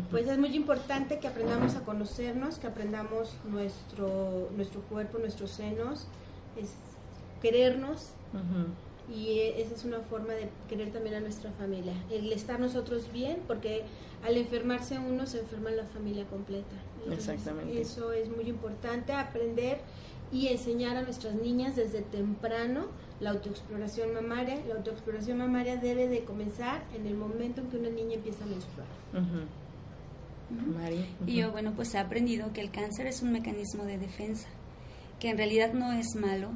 Pues 0.09 0.25
es 0.27 0.37
muy 0.37 0.55
importante 0.55 1.19
que 1.19 1.27
aprendamos 1.27 1.75
a 1.75 1.81
conocernos, 1.81 2.57
que 2.59 2.67
aprendamos 2.67 3.35
nuestro, 3.43 4.47
nuestro 4.55 4.81
cuerpo, 4.83 5.17
nuestros 5.19 5.51
senos, 5.51 6.07
es 6.55 6.71
querernos. 7.41 8.11
Y 9.13 9.39
eh, 9.39 9.61
esa 9.61 9.75
es 9.75 9.83
una 9.83 9.99
forma 9.99 10.33
de 10.33 10.49
querer 10.69 10.91
también 10.91 11.15
a 11.15 11.19
nuestra 11.19 11.51
familia. 11.51 11.93
El 12.09 12.31
estar 12.31 12.59
nosotros 12.59 13.11
bien, 13.11 13.39
porque 13.47 13.83
al 14.23 14.37
enfermarse 14.37 14.97
uno 14.99 15.25
se 15.25 15.39
enferma 15.39 15.69
la 15.71 15.85
familia 15.85 16.25
completa. 16.25 16.75
Entonces, 17.03 17.29
Exactamente. 17.29 17.81
Eso 17.81 18.13
es 18.13 18.29
muy 18.29 18.47
importante, 18.47 19.13
aprender 19.13 19.79
y 20.31 20.47
enseñar 20.47 20.95
a 20.95 21.01
nuestras 21.01 21.35
niñas 21.35 21.75
desde 21.75 22.01
temprano 22.01 22.87
la 23.19 23.31
autoexploración 23.31 24.13
mamaria. 24.13 24.61
La 24.67 24.75
autoexploración 24.75 25.37
mamaria 25.37 25.75
debe 25.75 26.07
de 26.07 26.23
comenzar 26.23 26.83
en 26.95 27.05
el 27.05 27.15
momento 27.15 27.61
en 27.61 27.67
que 27.67 27.77
una 27.77 27.89
niña 27.89 28.15
empieza 28.15 28.43
a 28.43 28.47
menstruar. 28.47 28.87
Y 31.25 31.35
yo, 31.35 31.51
bueno, 31.51 31.73
pues 31.75 31.93
he 31.93 31.97
aprendido 31.97 32.51
que 32.53 32.61
el 32.61 32.71
cáncer 32.71 33.07
es 33.07 33.21
un 33.21 33.31
mecanismo 33.31 33.85
de 33.85 33.97
defensa, 33.97 34.47
que 35.19 35.29
en 35.29 35.37
realidad 35.37 35.73
no 35.73 35.91
es 35.93 36.15
malo, 36.15 36.49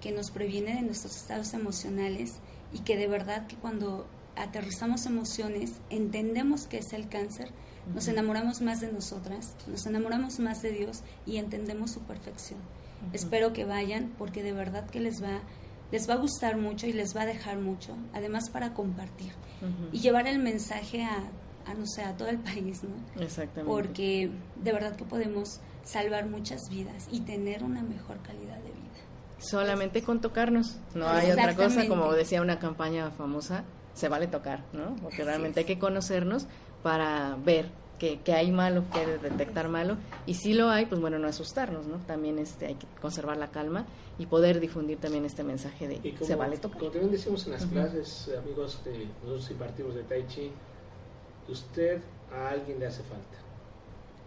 que 0.00 0.12
nos 0.12 0.30
previene 0.30 0.74
de 0.74 0.82
nuestros 0.82 1.16
estados 1.16 1.54
emocionales 1.54 2.34
y 2.72 2.80
que 2.80 2.96
de 2.96 3.08
verdad 3.08 3.46
que 3.46 3.56
cuando 3.56 4.06
aterrizamos 4.36 5.06
emociones, 5.06 5.72
entendemos 5.90 6.66
que 6.66 6.78
es 6.78 6.92
el 6.92 7.08
cáncer, 7.08 7.50
nos 7.94 8.08
enamoramos 8.08 8.60
más 8.60 8.80
de 8.80 8.92
nosotras, 8.92 9.54
nos 9.66 9.86
enamoramos 9.86 10.38
más 10.38 10.62
de 10.62 10.72
Dios 10.72 11.02
y 11.26 11.38
entendemos 11.38 11.90
su 11.92 12.00
perfección. 12.00 12.60
Espero 13.12 13.52
que 13.52 13.64
vayan 13.64 14.12
porque 14.18 14.42
de 14.42 14.52
verdad 14.52 14.88
que 14.88 15.00
les 15.00 15.22
va 15.22 15.40
les 15.90 16.08
va 16.08 16.14
a 16.14 16.18
gustar 16.18 16.56
mucho 16.56 16.86
y 16.86 16.92
les 16.92 17.16
va 17.16 17.22
a 17.22 17.26
dejar 17.26 17.58
mucho, 17.58 17.96
además 18.12 18.48
para 18.48 18.74
compartir 18.74 19.32
y 19.92 19.98
llevar 19.98 20.26
el 20.28 20.38
mensaje 20.38 21.02
a, 21.02 21.24
a 21.66 21.74
no 21.74 21.84
sé, 21.86 22.02
a 22.02 22.16
todo 22.16 22.28
el 22.28 22.38
país, 22.38 22.82
¿no? 22.84 23.22
Exactamente. 23.22 23.68
porque 23.68 24.30
de 24.62 24.72
verdad 24.72 24.94
que 24.96 25.04
podemos 25.04 25.60
salvar 25.82 26.26
muchas 26.28 26.70
vidas 26.70 27.08
y 27.10 27.20
tener 27.20 27.64
una 27.64 27.82
mejor 27.82 28.22
calidad 28.22 28.56
de 28.58 28.69
vida. 28.69 28.69
Solamente 29.40 30.02
con 30.02 30.20
tocarnos, 30.20 30.78
no 30.94 31.08
hay 31.08 31.30
otra 31.30 31.54
cosa, 31.56 31.88
como 31.88 32.12
decía 32.12 32.42
una 32.42 32.58
campaña 32.58 33.10
famosa, 33.10 33.64
se 33.94 34.08
vale 34.08 34.26
tocar, 34.26 34.64
¿no? 34.72 34.96
Porque 35.02 35.24
realmente 35.24 35.60
hay 35.60 35.66
que 35.66 35.78
conocernos 35.78 36.46
para 36.82 37.36
ver 37.36 37.70
que, 37.98 38.20
que 38.20 38.32
hay 38.32 38.50
malo, 38.50 38.84
que 38.92 39.04
detectar 39.06 39.68
malo, 39.68 39.96
y 40.26 40.34
si 40.34 40.54
lo 40.54 40.70
hay, 40.70 40.86
pues 40.86 41.00
bueno, 41.00 41.18
no 41.18 41.28
asustarnos, 41.28 41.86
¿no? 41.86 41.98
También 41.98 42.38
este, 42.38 42.66
hay 42.66 42.74
que 42.74 42.86
conservar 43.00 43.36
la 43.36 43.48
calma 43.50 43.86
y 44.18 44.26
poder 44.26 44.60
difundir 44.60 44.98
también 44.98 45.24
este 45.24 45.42
mensaje 45.42 45.88
de 45.88 46.00
Y 46.02 46.12
como, 46.12 46.26
se 46.26 46.34
vale 46.34 46.56
tocar. 46.58 46.78
como 46.78 46.90
también 46.90 47.12
decimos 47.12 47.44
en 47.46 47.52
las 47.52 47.62
Ujú. 47.62 47.72
clases, 47.72 48.28
eh, 48.28 48.38
amigos, 48.38 48.82
de, 48.84 49.06
nosotros 49.22 49.50
impartimos 49.50 49.94
de 49.94 50.02
Tai 50.04 50.26
Chi, 50.28 50.50
usted 51.48 52.00
a 52.32 52.50
alguien 52.50 52.78
le 52.78 52.86
hace 52.86 53.02
falta. 53.02 53.38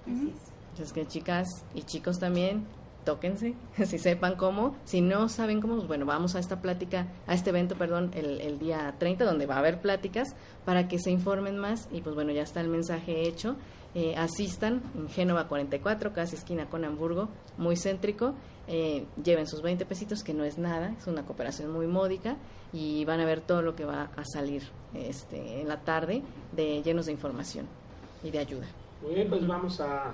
Así 0.04 0.30
es. 0.36 0.52
Entonces 0.72 0.94
que 0.94 1.08
chicas 1.08 1.48
y 1.76 1.84
chicos 1.84 2.20
también 2.20 2.66
tóquense, 3.04 3.56
si 3.86 3.98
sepan 3.98 4.36
cómo, 4.36 4.76
si 4.86 5.02
no 5.02 5.30
saben 5.30 5.62
cómo, 5.62 5.76
pues 5.76 5.88
bueno, 5.88 6.06
vamos 6.06 6.36
a 6.36 6.40
esta 6.40 6.62
plática, 6.62 7.08
a 7.28 7.34
este 7.34 7.50
evento, 7.50 7.76
perdón, 7.76 8.12
el, 8.14 8.60
día 8.60 8.96
30, 8.98 9.26
donde 9.26 9.46
va 9.46 9.56
a 9.56 9.60
haber 9.60 9.82
pláticas 9.82 10.36
para 10.66 10.88
que 10.88 11.00
se 11.00 11.12
informen 11.12 11.58
más 11.58 11.88
y 11.92 12.02
pues 12.02 12.16
bueno, 12.16 12.32
ya 12.32 12.44
está 12.44 12.62
el 12.62 12.70
mensaje 12.70 13.28
hecho. 13.28 13.56
Eh, 13.96 14.16
asistan 14.16 14.82
en 14.96 15.08
Génova 15.08 15.48
44, 15.48 16.14
casi 16.14 16.36
esquina 16.36 16.68
con 16.68 16.84
Hamburgo, 16.84 17.30
muy 17.58 17.76
céntrico. 17.76 18.34
Eh, 18.68 19.06
lleven 19.24 19.46
sus 19.46 19.62
20 19.62 19.86
pesitos, 19.86 20.24
que 20.24 20.34
no 20.34 20.44
es 20.46 20.58
nada, 20.58 20.96
es 20.98 21.06
una 21.06 21.24
cooperación 21.26 21.72
muy 21.72 21.86
módica 21.86 22.38
y 22.72 23.06
van 23.06 23.20
a 23.20 23.26
ver 23.26 23.42
todo 23.42 23.62
lo 23.62 23.76
que 23.76 23.86
va 23.86 24.10
a 24.16 24.24
salir 24.26 24.64
este, 24.94 25.62
en 25.62 25.68
la 25.68 25.82
tarde 25.82 26.24
de 26.54 26.82
llenos 26.82 27.06
de 27.06 27.12
información 27.12 27.68
y 28.24 28.32
de 28.32 28.40
ayuda. 28.40 28.66
Muy 29.04 29.16
bien, 29.16 29.30
pues 29.30 29.46
vamos 29.46 29.80
a 29.82 30.14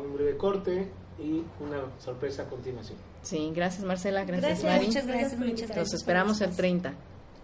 un 0.00 0.14
breve 0.14 0.36
corte 0.36 0.90
y 1.18 1.42
una 1.60 1.82
sorpresa 1.98 2.42
a 2.42 2.46
continuación. 2.46 2.98
Sí, 3.22 3.52
gracias 3.54 3.84
Marcela, 3.84 4.24
gracias, 4.24 4.62
Gracias, 4.62 4.72
Mari. 4.72 4.86
Muchas 4.86 5.06
gracias, 5.06 5.32
muchas 5.32 5.40
invitarnos. 5.50 5.68
Los 5.68 5.76
gracias. 5.76 6.00
esperamos 6.00 6.40
el 6.40 6.56
30. 6.56 6.94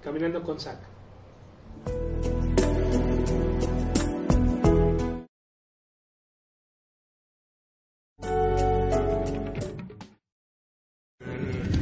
Caminando 0.03 0.43
con 0.43 0.61
SAC. 0.61 0.79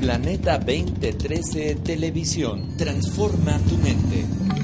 Planeta 0.01 0.59
2013 0.59 1.77
Televisión. 1.77 2.77
Transforma 2.77 3.57
tu 3.59 3.77
mente. 3.77 4.62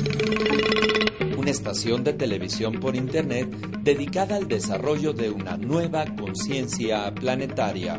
Una 1.49 1.55
estación 1.55 2.05
de 2.05 2.13
televisión 2.13 2.79
por 2.79 2.95
Internet 2.95 3.49
dedicada 3.81 4.37
al 4.37 4.49
desarrollo 4.49 5.15
de 5.15 5.31
una 5.31 5.57
nueva 5.57 6.05
conciencia 6.15 7.11
planetaria. 7.15 7.99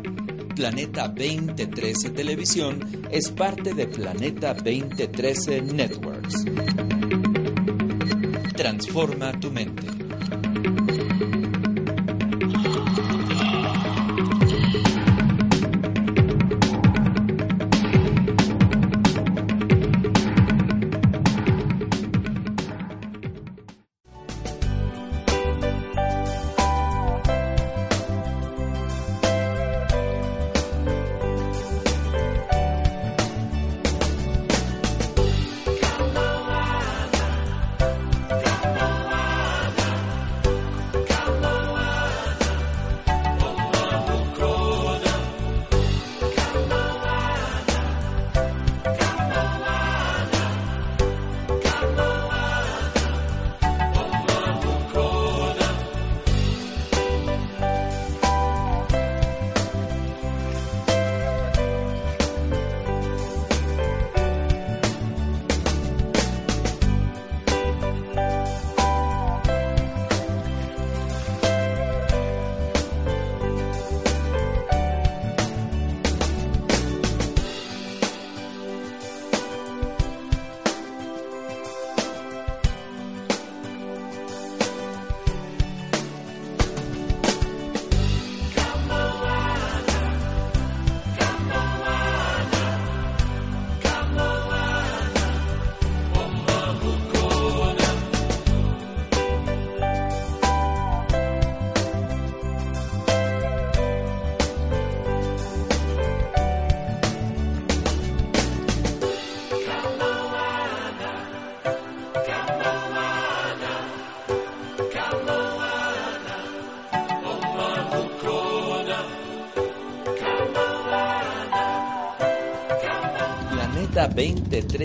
Planeta 0.55 1.07
2013 1.07 2.12
Televisión 2.12 2.79
es 3.09 3.31
parte 3.31 3.73
de 3.73 3.88
Planeta 3.88 4.53
2013 4.53 5.63
Networks. 5.63 6.45
Transforma 8.55 9.31
tu 9.39 9.49
mente. 9.49 9.98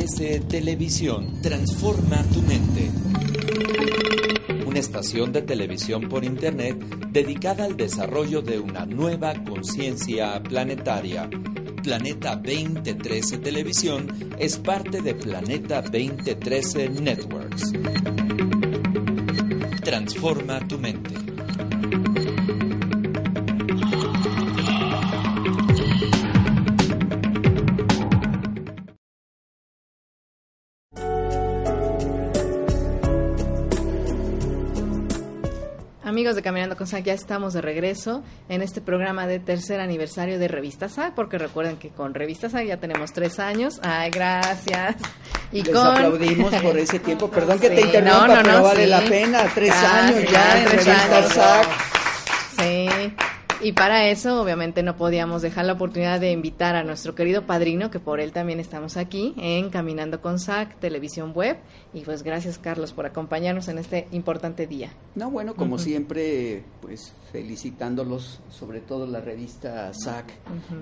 2013 0.04 0.40
Televisión. 0.40 1.40
Transforma 1.40 2.22
tu 2.24 2.42
mente. 2.42 2.90
Una 4.66 4.78
estación 4.78 5.32
de 5.32 5.40
televisión 5.40 6.10
por 6.10 6.24
Internet 6.24 6.78
dedicada 7.08 7.64
al 7.64 7.78
desarrollo 7.78 8.42
de 8.42 8.58
una 8.58 8.84
nueva 8.84 9.32
conciencia 9.44 10.42
planetaria. 10.42 11.30
Planeta 11.82 12.36
2013 12.36 13.38
Televisión 13.38 14.08
es 14.38 14.58
parte 14.58 15.00
de 15.00 15.14
Planeta 15.14 15.80
2013 15.80 16.90
Networks. 16.90 17.72
Transforma 19.82 20.68
tu 20.68 20.78
mente. 20.78 21.03
Amigos 36.24 36.36
de 36.36 36.42
Caminando 36.42 36.74
con 36.74 36.86
SAC, 36.86 37.04
ya 37.04 37.12
estamos 37.12 37.52
de 37.52 37.60
regreso 37.60 38.22
en 38.48 38.62
este 38.62 38.80
programa 38.80 39.26
de 39.26 39.40
tercer 39.40 39.78
aniversario 39.78 40.38
de 40.38 40.48
Revista 40.48 40.88
SAC, 40.88 41.14
porque 41.14 41.36
recuerden 41.36 41.76
que 41.76 41.90
con 41.90 42.14
Revista 42.14 42.48
SAC 42.48 42.64
ya 42.64 42.78
tenemos 42.78 43.12
tres 43.12 43.38
años. 43.38 43.78
Ay, 43.82 44.10
gracias. 44.10 44.96
Y 45.52 45.62
Les 45.62 45.76
aplaudimos 45.76 46.54
por 46.54 46.78
ese 46.78 46.98
tiempo. 47.00 47.28
Perdón 47.28 47.58
que 47.58 47.68
te 47.68 47.82
interrumpa, 47.82 48.26
no, 48.26 48.36
no, 48.36 48.42
pero 48.42 48.62
vale 48.62 48.86
la 48.86 49.02
pena. 49.02 49.50
Tres 49.54 49.70
años 49.74 50.32
ya 50.32 50.62
en 50.62 50.68
Revista 50.70 51.22
SAC. 51.28 51.66
Sí. 52.58 53.14
Y 53.64 53.72
para 53.72 54.10
eso, 54.10 54.42
obviamente, 54.42 54.82
no 54.82 54.94
podíamos 54.94 55.40
dejar 55.40 55.64
la 55.64 55.72
oportunidad 55.72 56.20
de 56.20 56.30
invitar 56.30 56.76
a 56.76 56.84
nuestro 56.84 57.14
querido 57.14 57.46
padrino, 57.46 57.90
que 57.90 57.98
por 57.98 58.20
él 58.20 58.30
también 58.30 58.60
estamos 58.60 58.98
aquí 58.98 59.32
en 59.38 59.70
Caminando 59.70 60.20
con 60.20 60.38
SAC, 60.38 60.78
Televisión 60.80 61.32
Web. 61.34 61.56
Y 61.94 62.02
pues 62.02 62.22
gracias, 62.22 62.58
Carlos, 62.58 62.92
por 62.92 63.06
acompañarnos 63.06 63.68
en 63.68 63.78
este 63.78 64.06
importante 64.12 64.66
día. 64.66 64.92
No, 65.14 65.30
bueno, 65.30 65.54
como 65.54 65.78
siempre, 65.78 66.62
pues 66.82 67.14
felicitándolos, 67.32 68.42
sobre 68.50 68.82
todo 68.82 69.06
la 69.06 69.22
revista 69.22 69.94
SAC, 69.94 70.26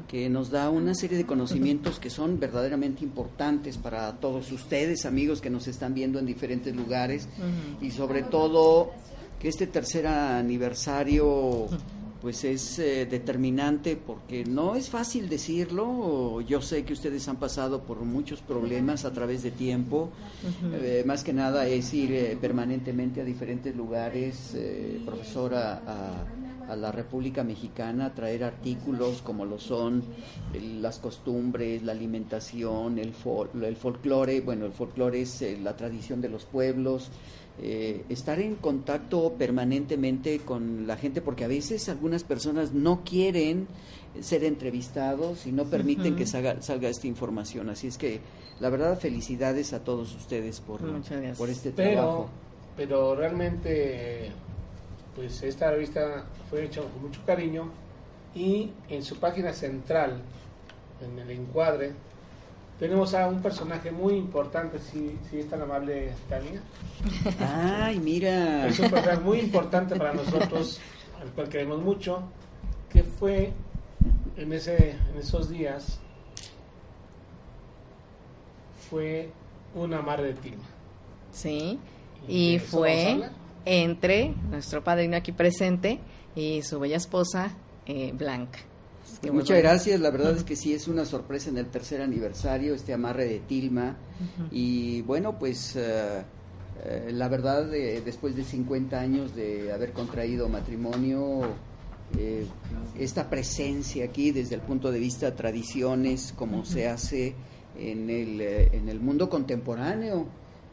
que 0.08 0.28
nos 0.28 0.50
da 0.50 0.68
una 0.68 0.96
serie 0.96 1.16
de 1.16 1.24
conocimientos 1.24 2.00
que 2.00 2.10
son 2.10 2.40
verdaderamente 2.40 3.04
importantes 3.04 3.78
para 3.78 4.12
todos 4.14 4.50
ustedes, 4.50 5.06
amigos 5.06 5.40
que 5.40 5.50
nos 5.50 5.68
están 5.68 5.94
viendo 5.94 6.18
en 6.18 6.26
diferentes 6.26 6.74
lugares. 6.74 7.28
Y 7.80 7.92
sobre 7.92 8.24
todo, 8.24 8.90
que 9.38 9.48
este 9.48 9.66
tercer 9.66 10.06
aniversario 10.06 11.68
pues 12.22 12.44
es 12.44 12.78
eh, 12.78 13.04
determinante 13.04 13.96
porque 13.96 14.44
no 14.44 14.76
es 14.76 14.88
fácil 14.88 15.28
decirlo. 15.28 16.40
Yo 16.40 16.62
sé 16.62 16.84
que 16.84 16.92
ustedes 16.92 17.26
han 17.26 17.36
pasado 17.36 17.82
por 17.82 17.98
muchos 18.02 18.40
problemas 18.40 19.04
a 19.04 19.12
través 19.12 19.42
de 19.42 19.50
tiempo. 19.50 20.10
Eh, 20.72 21.02
más 21.04 21.24
que 21.24 21.32
nada 21.32 21.66
es 21.66 21.92
ir 21.92 22.12
eh, 22.12 22.38
permanentemente 22.40 23.20
a 23.20 23.24
diferentes 23.24 23.74
lugares, 23.74 24.56
profesora, 25.04 25.82
a, 25.86 26.76
la 26.76 26.90
República 26.90 27.44
Mexicana, 27.44 28.14
traer 28.14 28.44
artículos 28.44 29.20
como 29.20 29.44
lo 29.44 29.58
son 29.58 30.02
las 30.80 31.00
costumbres, 31.00 31.82
la 31.82 31.92
alimentación, 31.92 32.98
el, 32.98 33.12
el 33.62 33.76
folclore. 33.76 34.40
Bueno, 34.40 34.64
el 34.64 34.72
folclore 34.72 35.20
es 35.20 35.44
la 35.60 35.76
tradición 35.76 36.22
de 36.22 36.30
los 36.30 36.46
pueblos. 36.46 37.10
Eh, 37.60 38.04
estar 38.08 38.40
en 38.40 38.56
contacto 38.56 39.34
permanentemente 39.34 40.38
con 40.40 40.86
la 40.86 40.96
gente, 40.96 41.20
porque 41.20 41.44
a 41.44 41.48
veces 41.48 41.88
algunas 41.88 42.24
personas 42.24 42.72
no 42.72 43.02
quieren 43.04 43.68
ser 44.20 44.44
entrevistados 44.44 45.46
y 45.46 45.52
no 45.52 45.64
permiten 45.64 46.16
que 46.16 46.26
salga, 46.26 46.56
esta 46.88 47.06
información. 47.06 47.68
Así 47.68 47.86
es 47.86 47.98
que, 47.98 48.20
la 48.58 48.68
verdad, 48.70 48.98
felicidades 48.98 49.72
a 49.74 49.84
todos 49.84 50.14
ustedes 50.14 50.60
por, 50.60 50.80
por 51.36 51.50
este 51.50 51.72
trabajo. 51.72 52.28
Pero 52.76 53.14
realmente, 53.14 54.30
pues 55.14 55.42
esta 55.42 55.70
revista 55.70 56.24
fue 56.48 56.64
hecha 56.64 56.80
con 56.80 57.02
mucho 57.02 57.20
cariño 57.26 57.70
y 58.34 58.70
en 58.88 59.02
su 59.02 59.18
página 59.18 59.52
central, 59.52 60.22
en 61.02 61.18
el 61.18 61.30
encuadre, 61.30 61.92
tenemos 62.82 63.14
a 63.14 63.28
un 63.28 63.40
personaje 63.40 63.92
muy 63.92 64.14
importante, 64.14 64.80
si, 64.80 65.16
si 65.30 65.38
es 65.38 65.48
tan 65.48 65.62
amable, 65.62 66.10
Tania. 66.28 66.60
Ay, 67.84 68.00
mira. 68.00 68.66
Es 68.66 68.80
un 68.80 68.90
personaje 68.90 69.20
muy 69.20 69.38
importante 69.38 69.94
para 69.94 70.12
nosotros, 70.12 70.80
al 71.20 71.28
cual 71.28 71.48
queremos 71.48 71.80
mucho, 71.80 72.24
que 72.90 73.04
fue 73.04 73.52
en, 74.36 74.52
ese, 74.52 74.96
en 75.12 75.16
esos 75.16 75.48
días, 75.48 76.00
fue 78.90 79.30
una 79.76 80.02
madre 80.02 80.34
de 80.34 80.34
Tilma. 80.34 80.64
Sí, 81.30 81.78
y, 82.26 82.58
fue 82.58 83.30
entre 83.64 84.34
nuestro 84.50 84.82
padrino 84.82 85.16
aquí 85.16 85.30
presente 85.30 86.00
y 86.34 86.62
su 86.62 86.80
bella 86.80 86.96
esposa, 86.96 87.52
eh, 87.86 88.10
Blanca. 88.12 88.58
Muchas 89.30 89.58
gracias, 89.58 90.00
la 90.00 90.10
verdad 90.10 90.36
es 90.36 90.44
que 90.44 90.56
sí 90.56 90.72
es 90.72 90.88
una 90.88 91.04
sorpresa 91.04 91.50
en 91.50 91.58
el 91.58 91.66
tercer 91.66 92.02
aniversario, 92.02 92.74
este 92.74 92.92
amarre 92.92 93.26
de 93.26 93.40
Tilma. 93.40 93.96
Y 94.50 95.02
bueno, 95.02 95.38
pues 95.38 95.76
eh, 95.76 96.22
eh, 96.84 97.10
la 97.12 97.28
verdad, 97.28 97.66
después 97.66 98.34
de 98.34 98.44
50 98.44 98.98
años 98.98 99.34
de 99.34 99.72
haber 99.72 99.92
contraído 99.92 100.48
matrimonio, 100.48 101.42
eh, 102.18 102.46
esta 102.98 103.30
presencia 103.30 104.04
aquí 104.04 104.32
desde 104.32 104.56
el 104.56 104.60
punto 104.60 104.90
de 104.90 104.98
vista 104.98 105.34
tradiciones, 105.34 106.34
como 106.36 106.64
se 106.64 106.88
hace 106.88 107.34
en 107.78 108.10
el, 108.10 108.40
en 108.40 108.88
el 108.88 109.00
mundo 109.00 109.28
contemporáneo, 109.28 110.26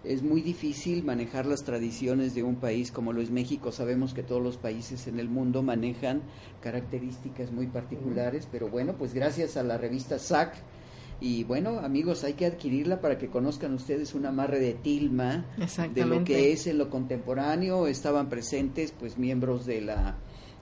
es 0.03 0.23
muy 0.23 0.41
difícil 0.41 1.03
manejar 1.03 1.45
las 1.45 1.63
tradiciones 1.63 2.33
de 2.33 2.43
un 2.43 2.55
país 2.55 2.91
como 2.91 3.11
lo 3.11 3.21
es 3.21 3.31
México. 3.31 3.71
Sabemos 3.71 4.13
que 4.13 4.23
todos 4.23 4.41
los 4.41 4.57
países 4.57 5.07
en 5.07 5.19
el 5.19 5.29
mundo 5.29 5.61
manejan 5.61 6.21
características 6.61 7.51
muy 7.51 7.67
particulares, 7.67 8.47
pero 8.49 8.69
bueno, 8.69 8.95
pues 8.97 9.13
gracias 9.13 9.57
a 9.57 9.63
la 9.63 9.77
revista 9.77 10.17
SAC. 10.17 10.55
Y 11.21 11.43
bueno, 11.43 11.79
amigos, 11.79 12.23
hay 12.23 12.33
que 12.33 12.45
adquirirla 12.45 13.01
para 13.01 13.17
que 13.17 13.27
conozcan 13.27 13.73
ustedes 13.73 14.15
un 14.15 14.25
amarre 14.25 14.59
de 14.59 14.73
tilma 14.73 15.45
de 15.93 16.05
lo 16.05 16.23
que 16.23 16.53
es 16.53 16.65
en 16.67 16.77
lo 16.77 16.89
contemporáneo. 16.89 17.87
Estaban 17.87 18.29
presentes 18.29 18.93
pues 18.97 19.17
miembros 19.17 19.65
de 19.65 19.81
la 19.81 20.15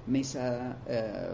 mesa 0.08 0.80
eh, 0.88 1.34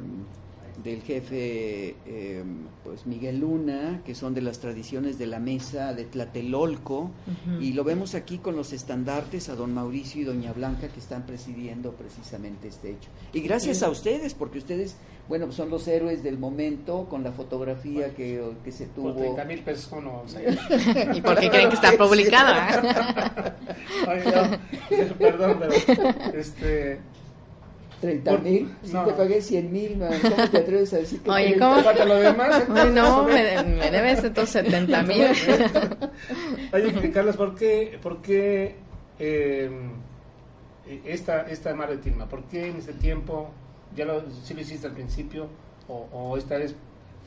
del 0.82 1.02
jefe 1.02 1.96
em, 2.06 2.68
pues 2.84 3.06
Miguel 3.06 3.40
Luna, 3.40 4.02
que 4.06 4.16
son 4.16 4.34
de 4.34 4.42
las 4.42 4.60
tradiciones 4.60 5.18
de 5.18 5.28
la 5.28 5.40
mesa 5.40 5.94
de 5.94 6.06
Tlatelolco, 6.06 7.12
y 7.60 7.74
lo 7.74 7.84
vemos 7.84 8.16
aquí 8.16 8.38
con 8.40 8.56
los 8.56 8.74
estandartes 8.74 9.50
a 9.50 9.56
don 9.56 9.74
Mauricio 9.74 10.22
y 10.22 10.26
doña 10.26 10.54
Blanca 10.54 10.88
que 10.88 11.00
están 11.00 11.26
presidiendo 11.26 11.92
precisamente 11.94 12.68
este 12.68 12.92
hecho. 12.92 13.10
Y 13.34 13.42
gracias 13.42 13.84
a 13.84 13.90
ustedes, 13.90 14.34
porque 14.34 14.58
ustedes, 14.58 14.96
bueno, 15.28 15.52
son 15.52 15.70
los 15.70 15.88
héroes 15.88 16.24
del 16.24 16.38
momento 16.38 17.08
con 17.10 17.24
la 17.24 17.32
fotografía 17.32 18.14
que, 18.16 18.42
que 18.64 18.72
se 18.72 18.88
tuvo. 18.88 19.14
Por 19.14 19.22
30 19.22 19.46
mil 19.46 19.60
pesos 19.60 20.04
no, 20.04 20.24
¿Y 21.14 21.22
por 21.22 21.40
qué 21.40 21.50
creen 21.50 21.70
que 21.70 21.76
está 21.76 21.92
publicada? 21.98 23.56
perdón, 25.20 25.60
pero 25.60 25.74
este 26.34 27.00
30 28.04 28.38
mil, 28.40 28.70
si 28.84 28.92
te 28.92 29.14
pagué 29.14 29.42
100 29.42 29.72
mil, 29.72 29.98
¿cómo 29.98 30.50
te 30.50 30.58
atreves 30.58 30.94
a 30.94 30.98
decir 30.98 31.22
que 31.22 31.32
Oye, 31.32 31.58
¿cómo? 31.58 31.78
lo 32.06 32.16
demás? 32.16 32.68
no, 32.94 33.24
me, 33.24 33.64
me, 33.64 33.92
debes 33.92 34.22
entonces 34.26 34.66
70 34.66 35.04
mil. 35.04 35.26
Oye, 36.74 37.12
Carlos, 37.12 37.38
¿por 37.38 37.56
qué, 37.56 37.98
por 38.04 38.22
qué 38.22 38.76
eh, 39.20 39.72
esta, 41.06 41.44
esta 41.44 41.74
Mar 41.74 41.92
de 41.92 41.98
Tilma? 42.00 42.28
¿Por 42.28 42.44
qué 42.44 42.68
en 42.68 42.76
ese 42.76 42.92
tiempo, 42.92 43.52
ya 43.96 44.04
lo, 44.04 44.30
sí 44.44 44.54
lo 44.54 44.60
hiciste 44.60 44.88
al 44.88 44.94
principio, 44.94 45.48
o, 45.88 46.10
o 46.12 46.38
esta 46.38 46.58
vez 46.58 46.76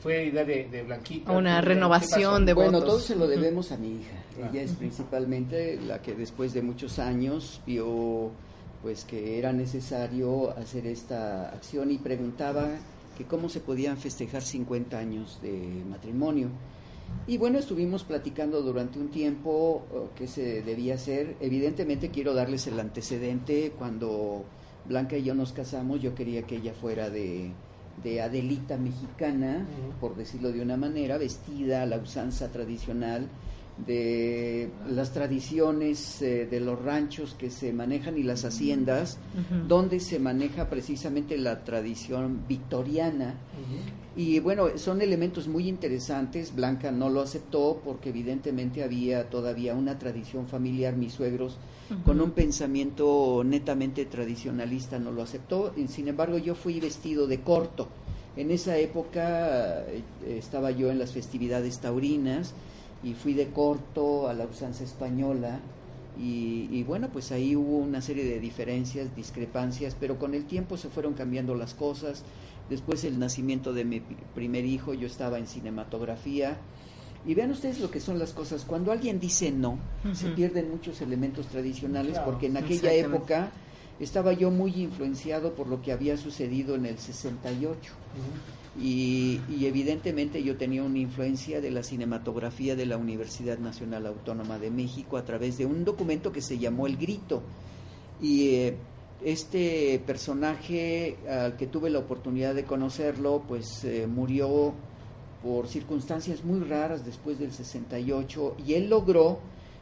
fue 0.03 0.25
idea 0.25 0.45
de, 0.45 0.67
de 0.69 0.83
Blanquita? 0.83 1.31
Una 1.31 1.59
renovación 1.59 2.45
de 2.45 2.53
votos. 2.53 2.71
Bueno, 2.71 2.85
todo 2.85 2.99
se 2.99 3.15
lo 3.15 3.27
debemos 3.27 3.71
a 3.71 3.77
mi 3.77 3.95
hija. 3.99 4.15
Ah. 4.43 4.49
Ella 4.51 4.61
es 4.61 4.73
principalmente 4.73 5.79
la 5.87 6.03
que 6.03 6.13
después 6.13 6.53
de 6.53 6.61
muchos 6.61 6.99
años 6.99 7.61
vio 7.65 8.29
pues 8.81 9.05
que 9.05 9.39
era 9.39 9.53
necesario 9.53 10.51
hacer 10.57 10.87
esta 10.87 11.49
acción 11.49 11.91
y 11.91 11.97
preguntaba 11.97 12.69
que 13.17 13.25
cómo 13.25 13.49
se 13.49 13.59
podían 13.59 13.97
festejar 13.97 14.43
50 14.43 14.97
años 14.97 15.39
de 15.41 15.83
matrimonio. 15.89 16.49
Y 17.25 17.37
bueno, 17.37 17.57
estuvimos 17.57 18.03
platicando 18.03 18.61
durante 18.61 18.99
un 18.99 19.09
tiempo 19.09 19.85
qué 20.15 20.27
se 20.27 20.61
debía 20.61 20.95
hacer. 20.95 21.35
Evidentemente 21.39 22.09
quiero 22.09 22.33
darles 22.33 22.67
el 22.67 22.79
antecedente. 22.79 23.73
Cuando 23.77 24.45
Blanca 24.85 25.17
y 25.17 25.23
yo 25.23 25.33
nos 25.33 25.51
casamos, 25.51 26.01
yo 26.01 26.13
quería 26.13 26.43
que 26.43 26.57
ella 26.57 26.73
fuera 26.73 27.09
de, 27.09 27.51
de 28.03 28.21
Adelita 28.21 28.77
mexicana, 28.77 29.65
por 29.99 30.15
decirlo 30.15 30.51
de 30.51 30.61
una 30.61 30.77
manera, 30.77 31.17
vestida 31.17 31.81
a 31.81 31.85
la 31.85 31.97
usanza 31.97 32.49
tradicional 32.51 33.27
de 33.85 34.69
las 34.89 35.13
tradiciones 35.13 36.21
eh, 36.21 36.47
de 36.49 36.59
los 36.59 36.81
ranchos 36.81 37.35
que 37.37 37.51
se 37.51 37.73
manejan 37.73 38.17
y 38.17 38.23
las 38.23 38.43
haciendas, 38.43 39.19
donde 39.67 39.99
se 39.99 40.19
maneja 40.19 40.69
precisamente 40.69 41.37
la 41.37 41.63
tradición 41.63 42.41
victoriana. 42.47 43.35
Y 44.15 44.39
bueno, 44.39 44.69
son 44.77 45.01
elementos 45.01 45.47
muy 45.47 45.67
interesantes. 45.67 46.55
Blanca 46.55 46.91
no 46.91 47.09
lo 47.09 47.21
aceptó 47.21 47.79
porque 47.85 48.09
evidentemente 48.09 48.83
había 48.83 49.29
todavía 49.29 49.75
una 49.75 49.99
tradición 49.99 50.47
familiar. 50.47 50.95
Mis 50.95 51.13
suegros, 51.13 51.57
con 52.03 52.19
un 52.19 52.31
pensamiento 52.31 53.43
netamente 53.45 54.05
tradicionalista, 54.05 54.97
no 54.97 55.11
lo 55.11 55.21
aceptó. 55.21 55.71
Y, 55.77 55.87
sin 55.87 56.07
embargo, 56.07 56.39
yo 56.39 56.55
fui 56.55 56.79
vestido 56.79 57.27
de 57.27 57.41
corto. 57.41 57.89
En 58.35 58.49
esa 58.49 58.77
época 58.77 59.81
eh, 59.81 60.01
estaba 60.25 60.71
yo 60.71 60.89
en 60.89 60.97
las 60.97 61.11
festividades 61.11 61.79
taurinas 61.79 62.53
y 63.03 63.13
fui 63.13 63.33
de 63.33 63.49
corto 63.49 64.27
a 64.27 64.33
la 64.33 64.45
usanza 64.45 64.83
española 64.83 65.59
y, 66.19 66.83
bueno, 66.83 67.09
pues 67.13 67.31
ahí 67.31 67.55
hubo 67.55 67.77
una 67.77 68.01
serie 68.01 68.25
de 68.25 68.39
diferencias, 68.39 69.15
discrepancias, 69.15 69.95
pero 69.99 70.17
con 70.17 70.33
el 70.33 70.45
tiempo 70.45 70.75
se 70.75 70.89
fueron 70.89 71.13
cambiando 71.13 71.53
las 71.53 71.75
cosas. 71.75 72.23
Después 72.69 73.03
el 73.03 73.19
nacimiento 73.19 73.71
de 73.71 73.85
mi 73.85 74.01
primer 74.33 74.65
hijo, 74.65 74.93
yo 74.93 75.05
estaba 75.05 75.37
en 75.37 75.45
cinematografía. 75.45 76.57
Y 77.25 77.35
vean 77.35 77.51
ustedes 77.51 77.79
lo 77.79 77.91
que 77.91 77.99
son 77.99 78.17
las 78.17 78.33
cosas. 78.33 78.65
Cuando 78.65 78.91
alguien 78.91 79.19
dice 79.19 79.51
no, 79.51 79.77
se 80.13 80.29
pierden 80.29 80.71
muchos 80.71 81.01
elementos 81.01 81.47
tradicionales 81.47 82.17
porque 82.19 82.47
en 82.47 82.57
aquella 82.57 82.93
época 82.93 83.51
estaba 83.99 84.33
yo 84.33 84.49
muy 84.49 84.73
influenciado 84.73 85.53
por 85.53 85.67
lo 85.67 85.81
que 85.81 85.91
había 85.91 86.17
sucedido 86.17 86.75
en 86.75 86.85
el 86.85 86.97
68. 86.97 87.93
Y, 88.79 89.39
evidentemente 89.65 90.43
yo 90.43 90.55
tenía 90.55 90.83
una 90.83 90.99
influencia 90.99 91.61
de 91.61 91.71
la 91.71 91.83
cinematografía 91.83 92.75
de 92.75 92.85
la 92.85 92.97
Universidad 92.97 93.57
Nacional 93.57 94.05
Autónoma 94.05 94.59
de 94.59 94.69
México 94.69 95.17
a 95.17 95.25
través 95.25 95.57
de 95.57 95.65
un 95.65 95.83
documento 95.83 96.31
que 96.31 96.41
se 96.41 96.59
llamó 96.59 96.85
El 96.85 96.97
Grito. 96.97 97.41
Y 98.21 98.49
eh, 98.55 98.75
este 99.23 100.01
personaje 100.05 101.17
al 101.27 101.57
que 101.57 101.67
tuve 101.67 101.89
la 101.89 101.99
oportunidad 101.99 102.53
de 102.53 102.65
conocerlo, 102.65 103.43
pues 103.47 103.83
eh, 103.83 104.05
murió 104.07 104.73
por 105.43 105.67
circunstancias 105.67 106.43
muy 106.43 106.59
raras 106.59 107.05
después 107.05 107.39
del 107.39 107.51
68 107.51 108.57
y 108.65 108.73
él 108.73 108.89
logró 108.89 109.39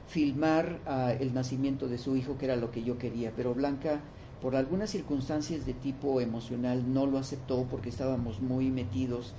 filmar 0.07 0.79
ah, 0.85 1.13
el 1.19 1.33
nacimiento 1.33 1.87
de 1.87 1.97
su 1.97 2.15
hijo, 2.15 2.37
que 2.37 2.45
era 2.45 2.55
lo 2.55 2.71
que 2.71 2.83
yo 2.83 2.97
quería, 2.97 3.31
pero 3.35 3.53
Blanca 3.53 4.01
por 4.41 4.55
algunas 4.55 4.89
circunstancias 4.89 5.65
de 5.65 5.73
tipo 5.73 6.21
emocional 6.21 6.93
no 6.93 7.05
lo 7.05 7.17
aceptó 7.17 7.65
porque 7.69 7.89
estábamos 7.89 8.41
muy 8.41 8.69
metidos, 8.69 9.33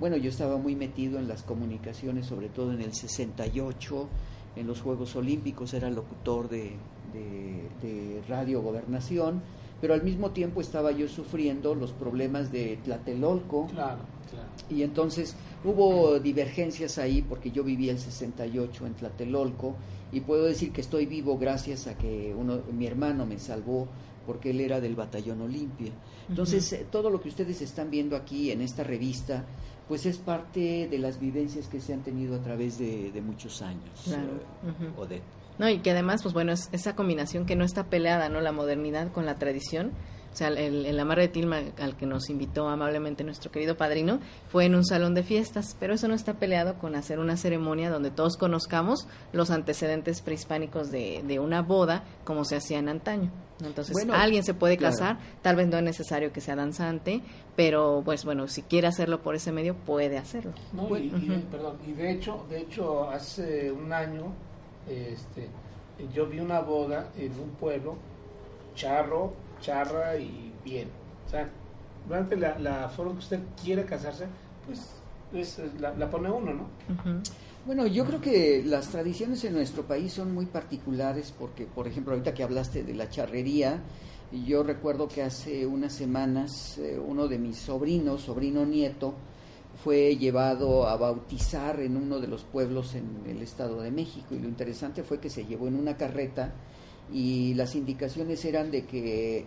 bueno, 0.00 0.16
yo 0.16 0.30
estaba 0.30 0.56
muy 0.56 0.76
metido 0.76 1.18
en 1.18 1.28
las 1.28 1.42
comunicaciones, 1.42 2.26
sobre 2.26 2.48
todo 2.48 2.72
en 2.72 2.80
el 2.80 2.92
68, 2.92 4.08
en 4.56 4.66
los 4.66 4.80
Juegos 4.80 5.16
Olímpicos, 5.16 5.74
era 5.74 5.90
locutor 5.90 6.48
de, 6.48 6.72
de, 7.12 8.22
Radio 8.28 8.62
Gobernación, 8.62 9.42
pero 9.80 9.94
al 9.94 10.02
mismo 10.02 10.30
tiempo 10.30 10.60
estaba 10.60 10.92
yo 10.92 11.08
sufriendo 11.08 11.74
los 11.74 11.92
problemas 11.92 12.52
de 12.52 12.78
Tlatelolco. 12.84 13.66
Claro, 13.68 14.00
claro. 14.30 14.48
Y 14.68 14.82
entonces 14.82 15.36
hubo 15.64 16.18
divergencias 16.18 16.98
ahí 16.98 17.22
porque 17.22 17.50
yo 17.50 17.64
vivía 17.64 17.92
el 17.92 17.98
68 17.98 18.86
en 18.86 18.94
Tlatelolco 18.94 19.76
y 20.12 20.20
puedo 20.20 20.44
decir 20.44 20.72
que 20.72 20.80
estoy 20.80 21.06
vivo 21.06 21.38
gracias 21.38 21.86
a 21.86 21.96
que 21.96 22.34
uno, 22.36 22.60
mi 22.72 22.86
hermano 22.86 23.26
me 23.26 23.38
salvó 23.38 23.88
porque 24.28 24.50
él 24.50 24.60
era 24.60 24.78
del 24.78 24.94
batallón 24.94 25.40
Olimpia. 25.40 25.90
Entonces, 26.28 26.70
eh, 26.74 26.86
todo 26.92 27.08
lo 27.08 27.18
que 27.18 27.30
ustedes 27.30 27.62
están 27.62 27.90
viendo 27.90 28.14
aquí 28.14 28.50
en 28.50 28.60
esta 28.60 28.84
revista, 28.84 29.46
pues 29.88 30.04
es 30.04 30.18
parte 30.18 30.86
de 30.86 30.98
las 30.98 31.18
vivencias 31.18 31.66
que 31.66 31.80
se 31.80 31.94
han 31.94 32.02
tenido 32.02 32.36
a 32.36 32.42
través 32.42 32.78
de, 32.78 33.22
muchos 33.24 33.62
años. 33.62 34.02
Claro. 34.04 34.34
Eh, 35.08 35.22
no, 35.58 35.70
y 35.70 35.78
que 35.78 35.92
además, 35.92 36.22
pues 36.22 36.34
bueno, 36.34 36.52
es 36.52 36.68
esa 36.72 36.94
combinación 36.94 37.46
que 37.46 37.56
no 37.56 37.64
está 37.64 37.86
peleada, 37.86 38.28
¿no? 38.28 38.42
La 38.42 38.52
modernidad 38.52 39.10
con 39.12 39.24
la 39.24 39.38
tradición, 39.38 39.92
o 40.32 40.36
sea, 40.36 40.48
el, 40.48 40.86
el, 40.86 41.00
amarre 41.00 41.22
de 41.22 41.28
tilma 41.28 41.60
al 41.80 41.96
que 41.96 42.06
nos 42.06 42.30
invitó 42.30 42.68
amablemente 42.68 43.24
nuestro 43.24 43.50
querido 43.50 43.76
padrino 43.76 44.20
fue 44.48 44.66
en 44.66 44.74
un 44.74 44.84
salón 44.84 45.14
de 45.14 45.22
fiestas, 45.22 45.76
pero 45.80 45.94
eso 45.94 46.08
no 46.08 46.14
está 46.14 46.34
peleado 46.34 46.78
con 46.78 46.94
hacer 46.94 47.18
una 47.18 47.36
ceremonia 47.36 47.90
donde 47.90 48.10
todos 48.10 48.36
conozcamos 48.36 49.08
los 49.32 49.50
antecedentes 49.50 50.20
prehispánicos 50.20 50.90
de, 50.90 51.22
de 51.26 51.38
una 51.38 51.62
boda 51.62 52.04
como 52.24 52.44
se 52.44 52.56
hacía 52.56 52.78
en 52.78 52.88
antaño. 52.88 53.30
Entonces, 53.64 53.96
alguien 54.12 54.44
se 54.44 54.54
puede 54.54 54.76
casar, 54.76 55.18
tal 55.42 55.56
vez 55.56 55.66
no 55.66 55.78
es 55.78 55.82
necesario 55.82 56.32
que 56.32 56.40
sea 56.40 56.54
danzante, 56.54 57.22
pero 57.56 58.02
pues 58.04 58.24
bueno, 58.24 58.46
si 58.46 58.62
quiere 58.62 58.86
hacerlo 58.86 59.20
por 59.20 59.34
ese 59.34 59.50
medio, 59.50 59.74
puede 59.74 60.16
hacerlo. 60.16 60.52
y, 60.96 61.08
perdón, 61.50 61.76
y 61.84 61.92
de 61.92 62.12
hecho, 62.12 62.46
de 62.48 62.60
hecho, 62.60 63.10
hace 63.10 63.72
un 63.72 63.92
año 63.92 64.32
este, 64.88 65.48
yo 66.14 66.26
vi 66.26 66.40
una 66.40 66.60
boda 66.60 67.10
en 67.16 67.32
un 67.32 67.50
pueblo, 67.50 67.96
charro, 68.74 69.32
charra 69.60 70.16
y 70.16 70.52
bien. 70.64 70.88
O 71.26 71.30
sea, 71.30 71.48
durante 72.06 72.36
la, 72.36 72.88
forma 72.88 73.12
que 73.12 73.18
usted 73.18 73.40
quiere 73.62 73.84
casarse, 73.84 74.26
pues 74.66 75.60
la, 75.78 76.10
pone 76.10 76.30
uno, 76.30 76.54
¿no? 76.54 76.66
Bueno, 77.66 77.86
yo 77.86 78.06
creo 78.06 78.20
que 78.20 78.62
las 78.64 78.88
tradiciones 78.88 79.44
en 79.44 79.52
nuestro 79.52 79.82
país 79.82 80.12
son 80.12 80.32
muy 80.32 80.46
particulares 80.46 81.34
porque, 81.38 81.66
por 81.66 81.86
ejemplo, 81.86 82.14
ahorita 82.14 82.32
que 82.32 82.42
hablaste 82.42 82.82
de 82.82 82.94
la 82.94 83.10
charrería, 83.10 83.82
yo 84.46 84.62
recuerdo 84.62 85.08
que 85.08 85.22
hace 85.22 85.66
unas 85.66 85.92
semanas 85.92 86.78
eh, 86.78 86.98
uno 86.98 87.28
de 87.28 87.38
mis 87.38 87.58
sobrinos, 87.58 88.22
sobrino 88.22 88.64
nieto, 88.64 89.14
fue 89.84 90.16
llevado 90.16 90.88
a 90.88 90.96
bautizar 90.96 91.80
en 91.80 91.96
uno 91.96 92.18
de 92.20 92.26
los 92.26 92.42
pueblos 92.42 92.94
en 92.94 93.22
el 93.26 93.42
Estado 93.42 93.80
de 93.80 93.90
México 93.90 94.34
y 94.34 94.38
lo 94.38 94.48
interesante 94.48 95.02
fue 95.02 95.20
que 95.20 95.30
se 95.30 95.44
llevó 95.44 95.68
en 95.68 95.76
una 95.76 95.96
carreta 95.96 96.52
y 97.12 97.54
las 97.54 97.74
indicaciones 97.74 98.44
eran 98.44 98.70
de 98.70 98.84
que 98.84 99.46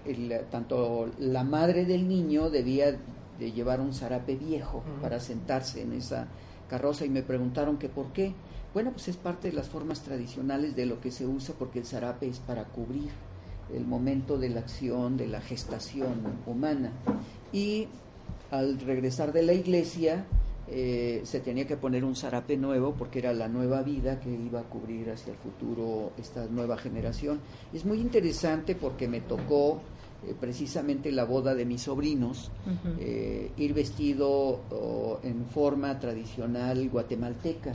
tanto 0.49 1.09
la 1.19 1.43
madre 1.43 1.85
del 1.85 2.07
niño 2.07 2.49
debía 2.49 2.97
de 3.39 3.51
llevar 3.51 3.81
un 3.81 3.93
zarape 3.93 4.35
viejo 4.35 4.83
para 5.01 5.19
sentarse 5.19 5.81
en 5.81 5.93
esa 5.93 6.27
carroza 6.69 7.05
y 7.05 7.09
me 7.09 7.23
preguntaron 7.23 7.77
que 7.77 7.89
por 7.89 8.13
qué. 8.13 8.33
Bueno, 8.73 8.91
pues 8.91 9.09
es 9.09 9.17
parte 9.17 9.49
de 9.49 9.53
las 9.53 9.67
formas 9.67 10.01
tradicionales 10.01 10.75
de 10.75 10.85
lo 10.85 11.01
que 11.01 11.11
se 11.11 11.25
usa 11.25 11.53
porque 11.57 11.79
el 11.79 11.85
zarape 11.85 12.27
es 12.27 12.39
para 12.39 12.63
cubrir 12.65 13.09
el 13.73 13.85
momento 13.85 14.37
de 14.37 14.49
la 14.49 14.61
acción, 14.61 15.17
de 15.17 15.27
la 15.27 15.41
gestación 15.41 16.21
humana. 16.45 16.91
Y 17.51 17.87
al 18.49 18.79
regresar 18.79 19.33
de 19.33 19.43
la 19.43 19.53
iglesia, 19.53 20.25
eh, 20.73 21.19
se 21.25 21.41
tenía 21.41 21.67
que 21.67 21.75
poner 21.75 22.05
un 22.05 22.15
zarape 22.15 22.55
nuevo 22.55 22.93
porque 22.93 23.19
era 23.19 23.33
la 23.33 23.49
nueva 23.49 23.81
vida 23.81 24.21
que 24.21 24.31
iba 24.31 24.61
a 24.61 24.63
cubrir 24.63 25.09
hacia 25.09 25.33
el 25.33 25.37
futuro 25.37 26.13
esta 26.17 26.45
nueva 26.45 26.77
generación. 26.77 27.41
Es 27.73 27.83
muy 27.83 27.99
interesante 27.99 28.75
porque 28.75 29.09
me 29.09 29.19
tocó 29.19 29.81
eh, 30.25 30.33
precisamente 30.39 31.11
la 31.11 31.25
boda 31.25 31.55
de 31.55 31.65
mis 31.65 31.81
sobrinos, 31.81 32.51
eh, 32.99 33.51
ir 33.57 33.73
vestido 33.73 35.19
en 35.23 35.45
forma 35.47 35.99
tradicional 35.99 36.87
guatemalteca. 36.89 37.73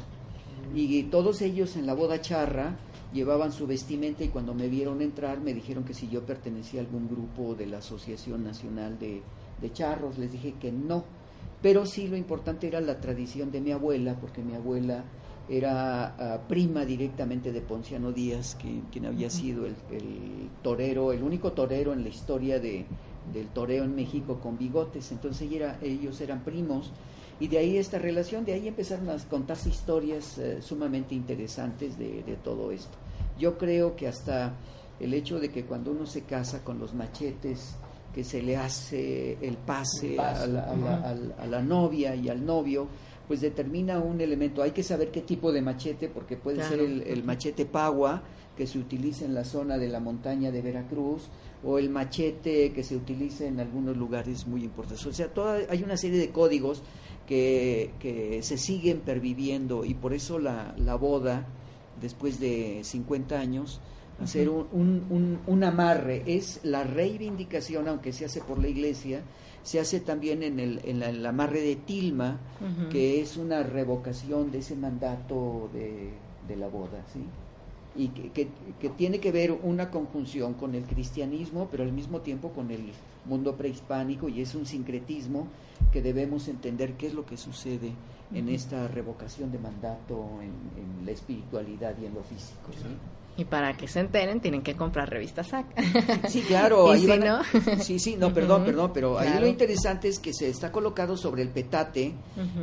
Y 0.75 1.03
todos 1.05 1.43
ellos 1.43 1.77
en 1.77 1.85
la 1.85 1.93
boda 1.93 2.23
charra 2.23 2.79
llevaban 3.13 3.53
su 3.53 3.67
vestimenta 3.67 4.25
y 4.25 4.29
cuando 4.29 4.55
me 4.55 4.69
vieron 4.69 5.03
entrar 5.03 5.39
me 5.39 5.53
dijeron 5.53 5.85
que 5.85 5.93
si 5.93 6.09
yo 6.09 6.25
pertenecía 6.25 6.81
a 6.81 6.85
algún 6.85 7.09
grupo 7.09 7.55
de 7.55 7.67
la 7.67 7.79
Asociación 7.79 8.43
Nacional 8.43 8.99
de 8.99 9.23
Charros, 9.75 10.17
les 10.17 10.33
dije 10.33 10.55
que 10.59 10.73
no, 10.73 11.05
pero 11.63 11.87
sí 11.87 12.09
lo 12.09 12.17
importante 12.17 12.69
era 12.69 12.81
la 12.81 13.01
tradición 13.01 13.51
de 13.51 13.61
mi 13.61 13.73
abuela, 13.73 14.15
porque 14.21 14.43
mi 14.43 14.55
abuela 14.55 15.05
era 15.49 16.15
ah, 16.19 16.41
prima 16.49 16.85
directamente 16.85 17.53
de 17.53 17.61
Ponciano 17.61 18.13
Díaz, 18.13 18.57
quien 18.91 19.07
había 19.07 19.31
sido 19.31 19.67
el, 19.67 19.75
torero, 20.63 21.13
el 21.13 21.23
único 21.23 21.53
torero 21.53 21.93
en 21.93 22.03
la 22.03 22.09
historia 22.09 22.59
de, 22.59 22.85
del 23.33 23.49
toreo 23.49 23.85
en 23.85 23.95
México 23.95 24.41
con 24.41 24.59
bigotes. 24.59 25.13
Entonces 25.13 25.49
ellos 25.83 26.21
eran 26.21 26.43
primos 26.43 26.91
y 27.39 27.49
de 27.49 27.59
ahí 27.59 27.77
esta 27.77 27.99
relación, 27.99 28.45
de 28.45 28.55
ahí 28.55 28.67
empezaron 28.67 29.11
a 29.11 29.17
contarse 29.29 29.69
historias 29.69 30.39
eh, 30.39 30.63
sumamente 30.63 31.15
interesantes 31.15 31.99
de, 31.99 32.23
de 32.23 32.37
todo 32.37 32.73
esto. 32.73 32.97
Yo 33.39 33.59
creo 33.59 33.95
que 33.95 34.09
hasta 34.09 34.55
el 34.99 35.13
hecho 35.15 35.39
de 35.39 35.51
que 35.51 35.65
cuando 35.65 35.91
uno 35.91 36.07
se 36.07 36.23
casa 36.23 36.65
con 36.65 36.79
los 36.79 36.95
machetes, 36.95 37.77
que 38.17 38.25
se 38.25 38.41
le 38.41 38.57
hace 38.57 39.37
el 39.43 39.59
pase, 39.59 40.19
a, 40.19 40.47
la, 40.47 41.61
novia 41.61 42.17
y 42.17 42.31
al 42.31 42.47
novio, 42.47 42.89
pues 43.29 43.43
determina 43.43 43.99
un 43.99 44.23
elemento. 44.23 44.63
Hay 44.63 44.71
que 44.71 44.83
saber 44.83 45.11
qué 45.11 45.21
tipo 45.21 45.53
de 45.53 45.61
machete, 45.61 46.09
porque 46.09 46.39
puede 46.39 46.65
ser 46.65 46.81
el, 46.81 47.25
machete 47.25 47.67
pagua, 47.67 48.23
que 48.57 48.67
se 48.67 48.79
utiliza 48.79 49.27
en 49.27 49.35
la 49.35 49.45
zona 49.45 49.77
de 49.77 49.89
la 49.89 50.01
montaña 50.01 50.51
de 50.51 50.63
Veracruz, 50.63 51.29
o 51.63 51.79
el 51.79 51.91
machete 51.91 52.73
que 52.73 52.83
se 52.83 52.97
utiliza 52.97 53.45
en 53.45 53.61
algunos 53.61 53.99
lugares 53.99 54.47
muy 54.47 54.65
importantes. 54.65 55.05
O 55.05 55.13
sea, 55.13 55.29
toda, 55.29 55.59
hay 55.69 55.83
una 55.83 55.99
serie 55.99 56.19
de 56.19 56.31
códigos 56.31 56.83
que, 57.27 57.91
que 58.01 58.43
se 58.43 58.57
siguen 58.57 59.01
perviviendo 59.01 59.85
y 59.85 59.93
por 59.93 60.15
eso 60.15 60.39
la, 60.39 60.75
la 60.79 60.95
boda, 60.95 61.47
después 62.01 62.41
de 62.41 62.81
50 62.83 63.39
años, 63.39 63.83
hacer 64.23 64.49
un, 64.49 65.39
un, 65.47 65.65
amarre, 65.65 66.23
es 66.27 66.61
la 66.63 66.85
reivindicación, 66.85 67.89
aunque 67.89 68.13
se 68.13 68.25
hace 68.25 68.41
por 68.41 68.59
la 68.59 68.69
iglesia, 68.69 69.21
se 69.63 69.79
hace 69.81 70.01
también 70.01 70.43
en 70.43 70.59
el, 70.59 70.81
en 70.85 71.03
el 71.03 71.25
amarre 71.27 71.61
de 71.61 71.77
tilma, 71.77 72.39
que 72.91 73.21
es 73.21 73.37
una 73.37 73.63
revocación 73.63 74.51
de 74.51 74.59
ese 74.59 74.77
mandato 74.77 75.69
de, 75.73 76.13
de 76.49 76.57
la 76.57 76.69
boda, 76.69 77.05
¿sí? 77.13 77.21
Y 77.99 78.09
que, 78.09 78.31
que, 78.31 78.49
que 78.79 78.91
tiene 78.91 79.21
que 79.21 79.33
ver 79.33 79.53
una 79.53 79.91
conjunción 79.91 80.53
con 80.55 80.75
el 80.75 80.85
cristianismo, 80.85 81.69
pero 81.71 81.83
al 81.83 81.93
mismo 81.93 82.21
tiempo 82.21 82.51
con 82.51 82.71
el 82.71 82.93
mundo 83.25 83.57
prehispánico 83.57 84.29
y 84.29 84.43
es 84.43 84.55
un 84.55 84.67
sincretismo 84.67 85.49
que 85.93 86.03
debemos 86.03 86.47
entender 86.49 86.93
qué 86.95 87.07
es 87.07 87.15
lo 87.15 87.25
que 87.25 87.39
sucede 87.39 87.93
en 88.35 88.51
esta 88.51 88.87
revocación 88.89 89.51
de 89.51 89.59
mandato, 89.59 90.29
en, 90.43 90.53
en 90.83 91.07
la 91.07 91.13
espiritualidad 91.13 91.95
y 92.01 92.05
en 92.05 92.15
lo 92.15 92.23
físico. 92.23 92.71
¿sí? 92.73 92.89
Y 93.39 93.45
para 93.45 93.77
que 93.77 93.87
se 93.87 94.01
enteren, 94.01 94.41
tienen 94.41 94.63
que 94.63 94.75
comprar 94.75 95.11
revista 95.11 95.45
SAC. 95.45 95.67
Sí, 96.29 96.41
claro. 96.41 96.89
¿Y 96.95 96.97
ahí 96.97 97.01
si 97.03 97.07
van 97.07 97.23
a- 97.25 97.43
no? 97.43 97.83
Sí, 97.83 97.99
sí, 97.99 98.17
no, 98.17 98.33
perdón, 98.33 98.65
perdón, 98.65 98.93
pero 98.95 99.19
ahí 99.19 99.27
claro. 99.29 99.43
lo 99.43 99.47
interesante 99.49 100.09
es 100.09 100.19
que 100.19 100.33
se 100.33 100.49
está 100.49 100.73
colocado 100.73 101.17
sobre 101.19 101.43
el 101.43 101.51
petate, 101.51 102.15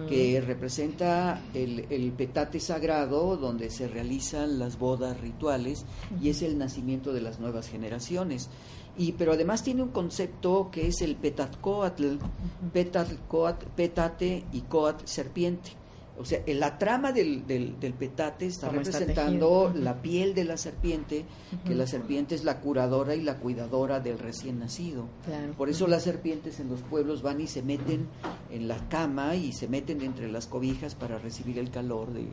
que 0.10 0.42
representa 0.42 1.42
el, 1.54 1.86
el 1.92 2.12
petate 2.14 2.60
sagrado 2.60 3.38
donde 3.38 3.70
se 3.70 3.88
realizan 3.88 4.58
las 4.58 4.80
bodas 4.80 5.20
rituales 5.22 5.86
y 6.20 6.30
es 6.30 6.42
el 6.42 6.58
nacimiento 6.58 7.14
de 7.14 7.22
las 7.22 7.40
nuevas 7.40 7.68
generaciones. 7.70 8.50
Y, 8.98 9.14
pero 9.14 9.34
además 9.34 9.64
tiene 9.64 9.82
un 9.84 9.90
concepto 9.90 10.70
que 10.72 10.88
es 10.88 11.02
el 11.02 11.16
petatcoatl, 11.16 12.18
petatcoatl, 12.74 13.66
petate 13.76 14.44
y 14.52 14.62
coat 14.62 15.06
serpiente. 15.06 15.72
O 16.16 16.26
sea, 16.26 16.42
en 16.46 16.60
la 16.60 16.78
trama 16.78 17.12
del, 17.12 17.48
del, 17.48 17.80
del 17.80 17.94
petate 17.94 18.46
está 18.46 18.70
representando 18.70 19.74
la 19.76 20.02
piel 20.02 20.36
de 20.36 20.44
la 20.44 20.58
serpiente, 20.58 21.26
que 21.66 21.74
la 21.74 21.88
serpiente 21.88 22.36
es 22.36 22.44
la 22.44 22.60
curadora 22.60 23.16
y 23.16 23.22
la 23.22 23.38
cuidadora 23.38 24.00
del 24.00 24.20
recién 24.20 24.60
nacido. 24.60 25.06
Claro. 25.26 25.54
Por 25.54 25.70
eso 25.70 25.88
las 25.88 26.04
serpientes 26.04 26.60
en 26.60 26.70
los 26.70 26.82
pueblos 26.82 27.24
van 27.24 27.42
y 27.42 27.48
se 27.48 27.64
meten 27.64 28.08
en 28.52 28.68
la 28.68 28.78
cama 28.90 29.36
y 29.36 29.54
se 29.54 29.68
meten 29.68 30.02
entre 30.02 30.32
las 30.32 30.46
cobijas 30.46 30.94
para 30.94 31.18
recibir 31.18 31.58
el 31.58 31.72
calor 31.72 32.14
de, 32.14 32.28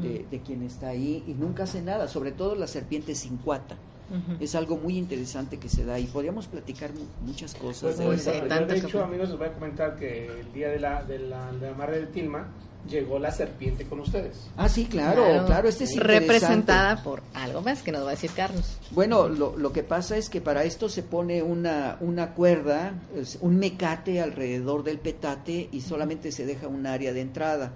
de, 0.00 0.24
de 0.30 0.40
quien 0.40 0.62
está 0.62 0.88
ahí 0.90 1.24
y 1.26 1.34
nunca 1.34 1.64
hace 1.64 1.82
nada, 1.82 2.06
sobre 2.06 2.30
todo 2.30 2.54
la 2.54 2.68
serpiente 2.68 3.16
sin 3.16 3.38
cuata. 3.38 3.76
Ujú. 4.08 4.36
Es 4.38 4.54
algo 4.54 4.76
muy 4.76 4.96
interesante 4.96 5.58
que 5.58 5.68
se 5.68 5.84
da 5.84 5.98
y 5.98 6.04
podríamos 6.04 6.46
platicar 6.46 6.92
mu- 6.94 7.26
muchas 7.26 7.56
cosas. 7.56 7.96
Pues, 7.96 7.98
de 7.98 8.04
pues, 8.04 8.24
de 8.24 8.76
hecho, 8.78 9.02
amigos, 9.02 9.30
les 9.30 9.38
voy 9.38 9.48
a 9.48 9.52
comentar 9.52 9.96
que 9.96 10.26
el 10.42 10.52
día 10.52 10.68
de 10.68 10.78
la, 10.78 11.02
de 11.02 11.18
la, 11.18 11.50
de 11.50 11.66
la 11.66 11.72
amarre 11.72 11.98
de 12.02 12.06
Tilma 12.06 12.46
llegó 12.88 13.18
la 13.18 13.30
serpiente 13.30 13.84
con 13.84 14.00
ustedes. 14.00 14.48
Ah, 14.56 14.68
sí, 14.68 14.86
claro, 14.86 15.44
claro, 15.46 15.68
este 15.68 15.84
es. 15.84 15.96
Representada 15.96 17.02
por 17.02 17.22
algo 17.34 17.62
más 17.62 17.82
que 17.82 17.92
nos 17.92 18.02
va 18.04 18.08
a 18.08 18.10
decir 18.12 18.30
Carlos. 18.34 18.78
Bueno, 18.90 19.28
lo, 19.28 19.56
lo 19.56 19.72
que 19.72 19.82
pasa 19.82 20.16
es 20.16 20.28
que 20.28 20.40
para 20.40 20.64
esto 20.64 20.88
se 20.88 21.02
pone 21.02 21.42
una, 21.42 21.96
una 22.00 22.34
cuerda, 22.34 22.94
un 23.40 23.58
mecate 23.58 24.20
alrededor 24.20 24.84
del 24.84 24.98
petate 24.98 25.68
y 25.72 25.80
solamente 25.80 26.32
se 26.32 26.46
deja 26.46 26.68
un 26.68 26.86
área 26.86 27.12
de 27.12 27.20
entrada. 27.20 27.72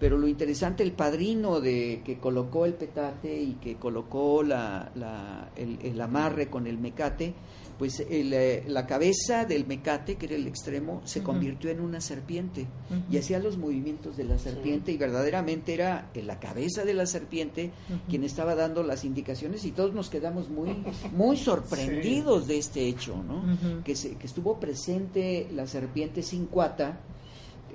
Pero 0.00 0.18
lo 0.18 0.26
interesante, 0.26 0.82
el 0.82 0.92
padrino 0.92 1.60
de 1.60 2.02
que 2.04 2.18
colocó 2.18 2.66
el 2.66 2.74
petate 2.74 3.40
y 3.40 3.52
que 3.54 3.76
colocó 3.76 4.42
la, 4.42 4.90
la- 4.96 5.48
el, 5.56 5.78
el 5.82 6.00
amarre 6.00 6.48
con 6.48 6.66
el 6.66 6.78
mecate, 6.78 7.32
pues 7.78 7.98
el, 8.00 8.32
eh, 8.32 8.62
la 8.68 8.86
cabeza 8.86 9.44
del 9.44 9.66
mecate, 9.66 10.14
que 10.16 10.26
era 10.26 10.36
el 10.36 10.46
extremo, 10.46 11.02
se 11.04 11.22
convirtió 11.24 11.70
en 11.70 11.80
una 11.80 12.00
serpiente 12.00 12.66
y 13.10 13.18
hacía 13.18 13.40
los 13.40 13.58
movimientos 13.58 14.16
de 14.16 14.24
la 14.24 14.38
serpiente 14.38 14.92
y 14.92 14.96
verdaderamente 14.96 15.74
era 15.74 16.08
eh, 16.14 16.22
la 16.22 16.38
cabeza 16.38 16.84
de 16.84 16.94
la 16.94 17.06
serpiente 17.06 17.70
quien 18.08 18.22
estaba 18.22 18.54
dando 18.54 18.82
las 18.84 19.04
indicaciones 19.04 19.64
y 19.64 19.72
todos 19.72 19.92
nos 19.92 20.08
quedamos 20.08 20.48
muy 20.50 20.84
muy 21.12 21.36
sorprendidos 21.50 22.46
de 22.46 22.58
este 22.58 22.86
hecho, 22.86 23.16
¿no? 23.22 23.82
Que, 23.82 23.96
se- 23.96 24.14
que 24.16 24.26
estuvo 24.26 24.60
presente 24.60 25.48
la 25.52 25.66
serpiente 25.66 26.22
sin 26.22 26.46
cuata 26.46 27.00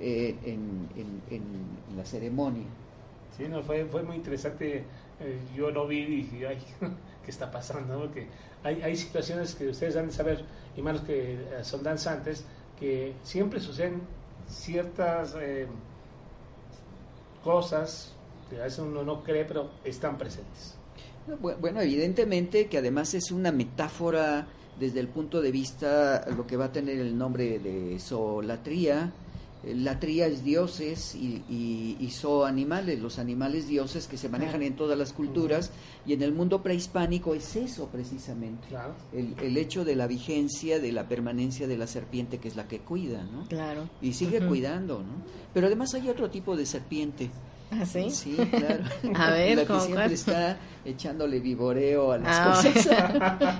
eh, 0.00 0.34
en, 0.44 0.88
en- 0.96 1.22
en 1.30 1.96
la 1.96 2.04
ceremonia. 2.06 2.64
Sí, 3.36 3.44
no, 3.48 3.62
fue, 3.62 3.84
fue 3.84 4.02
muy 4.02 4.16
interesante. 4.16 4.84
eh, 5.20 5.38
yo 5.56 5.70
lo 5.70 5.86
vi 5.86 5.98
y 6.00 6.06
dije, 6.22 6.46
ay, 6.46 6.58
¿qué 7.24 7.30
está 7.30 7.50
pasando? 7.50 7.98
Porque 8.00 8.26
hay, 8.64 8.82
hay 8.82 8.96
situaciones 8.96 9.54
que 9.54 9.68
ustedes 9.68 9.96
han 9.96 10.06
de 10.08 10.12
saber, 10.12 10.44
y 10.76 10.82
más 10.82 10.94
los 10.94 11.02
que 11.04 11.34
eh, 11.34 11.38
son 11.62 11.82
danzantes, 11.82 12.44
que 12.78 13.14
siempre 13.22 13.60
suceden 13.60 14.00
ciertas 14.48 15.34
eh, 15.40 15.66
cosas 17.44 18.12
que 18.48 18.60
a 18.60 18.64
veces 18.64 18.80
uno 18.80 19.02
no 19.02 19.22
cree, 19.22 19.44
pero 19.44 19.70
están 19.84 20.18
presentes. 20.18 20.74
Bu- 21.40 21.56
Bueno, 21.60 21.80
evidentemente 21.80 22.66
que 22.66 22.78
además 22.78 23.14
es 23.14 23.30
una 23.30 23.52
metáfora 23.52 24.46
desde 24.78 25.00
el 25.00 25.08
punto 25.08 25.40
de 25.40 25.52
vista 25.52 26.26
lo 26.36 26.46
que 26.46 26.56
va 26.56 26.66
a 26.66 26.72
tener 26.72 26.98
el 26.98 27.16
nombre 27.16 27.58
de 27.58 27.98
zoolatría. 28.00 29.12
Eh, 29.64 29.74
Latría 29.74 30.26
es 30.26 30.42
dioses 30.44 31.14
y, 31.14 31.42
y, 31.48 31.96
y 32.00 32.10
los 32.96 33.18
animales 33.18 33.68
dioses 33.68 34.06
que 34.06 34.16
se 34.16 34.28
manejan 34.28 34.62
en 34.62 34.76
todas 34.76 34.98
las 34.98 35.12
culturas 35.12 35.70
y 36.06 36.12
en 36.12 36.22
el 36.22 36.32
mundo 36.32 36.62
prehispánico 36.62 37.34
es 37.34 37.56
eso 37.56 37.88
precisamente. 37.88 38.68
Claro. 38.68 38.94
El, 39.12 39.34
el 39.42 39.56
hecho 39.56 39.84
de 39.84 39.96
la 39.96 40.06
vigencia, 40.06 40.80
de 40.80 40.92
la 40.92 41.08
permanencia 41.08 41.66
de 41.66 41.76
la 41.76 41.86
serpiente 41.86 42.38
que 42.38 42.48
es 42.48 42.56
la 42.56 42.68
que 42.68 42.80
cuida, 42.80 43.24
¿no? 43.24 43.46
Claro. 43.48 43.88
Y 44.00 44.12
sigue 44.14 44.40
cuidando, 44.46 45.00
¿no? 45.00 45.24
Pero 45.52 45.66
además 45.66 45.94
hay 45.94 46.08
otro 46.08 46.30
tipo 46.30 46.56
de 46.56 46.66
serpiente. 46.66 47.30
¿Ah, 47.72 47.86
sí? 47.86 48.10
Sí, 48.10 48.36
claro. 48.36 48.82
A 49.14 49.30
ver, 49.30 49.56
la 49.56 49.62
que 49.62 49.68
¿cómo 49.68 49.80
siempre 49.80 50.02
cuál? 50.04 50.12
está 50.12 50.56
echándole 50.84 51.38
vivoreo 51.40 52.12
a 52.12 52.18
las 52.18 52.36
Ah, 52.38 52.44
cosas. 52.54 52.76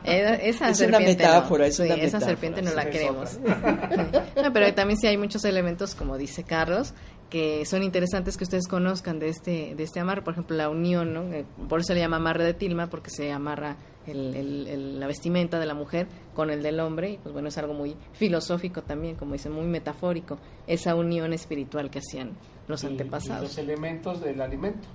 esa, 0.04 0.34
esa 0.34 0.68
Es 0.70 0.80
una 0.80 0.98
metáfora, 1.00 1.64
no. 1.64 1.68
es 1.68 1.76
Sí, 1.76 1.82
una 1.84 1.94
esa 1.94 2.04
metáfora, 2.18 2.26
serpiente 2.26 2.62
no 2.62 2.74
la 2.74 2.82
sí. 2.84 2.88
queremos. 2.90 3.38
No, 4.42 4.52
pero 4.52 4.74
también 4.74 4.98
sí 4.98 5.06
hay 5.06 5.16
muchos 5.16 5.44
elementos, 5.44 5.94
como 5.94 6.16
dice 6.18 6.44
Carlos, 6.44 6.94
que 7.28 7.64
son 7.66 7.82
interesantes 7.84 8.36
que 8.36 8.44
ustedes 8.44 8.66
conozcan 8.66 9.18
de 9.20 9.28
este 9.28 9.74
de 9.76 9.82
este 9.84 10.00
amarre. 10.00 10.22
Por 10.22 10.32
ejemplo, 10.34 10.56
la 10.56 10.68
unión, 10.68 11.12
¿no? 11.14 11.22
Eh, 11.32 11.44
Por 11.68 11.80
eso 11.80 11.88
se 11.88 11.94
le 11.94 12.00
llama 12.00 12.16
amarre 12.16 12.42
de 12.44 12.54
tilma, 12.54 12.88
porque 12.88 13.10
se 13.10 13.30
amarra 13.30 13.76
el- 14.06 14.34
el- 14.34 14.66
el- 14.66 15.00
la 15.00 15.06
vestimenta 15.06 15.58
de 15.58 15.66
la 15.66 15.74
mujer 15.74 16.06
con 16.34 16.50
el 16.50 16.62
del 16.62 16.80
hombre. 16.80 17.10
Y 17.12 17.18
pues 17.18 17.32
bueno, 17.32 17.48
es 17.48 17.58
algo 17.58 17.74
muy 17.74 17.96
filosófico 18.12 18.82
también, 18.82 19.16
como 19.16 19.32
dicen, 19.34 19.52
muy 19.52 19.66
metafórico. 19.66 20.38
Esa 20.66 20.94
unión 20.94 21.32
espiritual 21.32 21.90
que 21.90 21.98
hacían 22.00 22.32
los 22.68 22.82
Y- 22.82 22.86
y 22.86 22.90
antepasados. 22.90 23.42
los 23.42 23.58
elementos 23.58 24.20
del 24.20 24.40
alimento. 24.40 24.88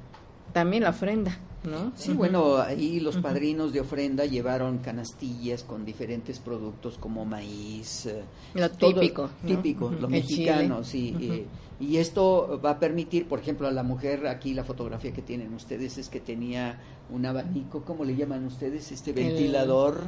También 0.53 0.83
la 0.83 0.89
ofrenda, 0.91 1.37
¿no? 1.65 1.91
Sí, 1.95 2.13
bueno, 2.13 2.57
ahí 2.57 2.99
los 2.99 3.17
padrinos 3.17 3.73
de 3.73 3.81
ofrenda 3.81 4.25
llevaron 4.25 4.77
canastillas 4.79 5.63
con 5.63 5.85
diferentes 5.85 6.39
productos 6.39 6.97
como 6.97 7.25
maíz. 7.25 8.05
eh, 8.07 8.23
Lo 8.53 8.69
típico, 8.71 9.29
¿no? 9.43 9.47
Típico, 9.49 9.85
Ujú. 9.85 9.95
lo 9.99 10.05
El 10.07 10.11
mexicano, 10.11 10.81
chile. 10.83 11.17
sí. 11.19 11.27
Eh, 11.31 11.45
y 11.77 11.97
esto 11.97 12.61
va 12.63 12.69
a 12.71 12.79
permitir, 12.79 13.27
por 13.27 13.39
ejemplo, 13.39 13.67
a 13.67 13.71
la 13.71 13.83
mujer, 13.83 14.27
aquí 14.27 14.53
la 14.53 14.63
fotografía 14.63 15.11
que 15.11 15.21
tienen 15.21 15.53
ustedes 15.53 15.97
es 15.97 16.07
que 16.07 16.21
tenía 16.21 16.79
un 17.09 17.25
abanico, 17.25 17.83
¿cómo 17.83 18.05
le 18.05 18.15
llaman 18.15 18.45
ustedes? 18.45 18.93
Este 18.93 19.11
ventilador, 19.11 19.99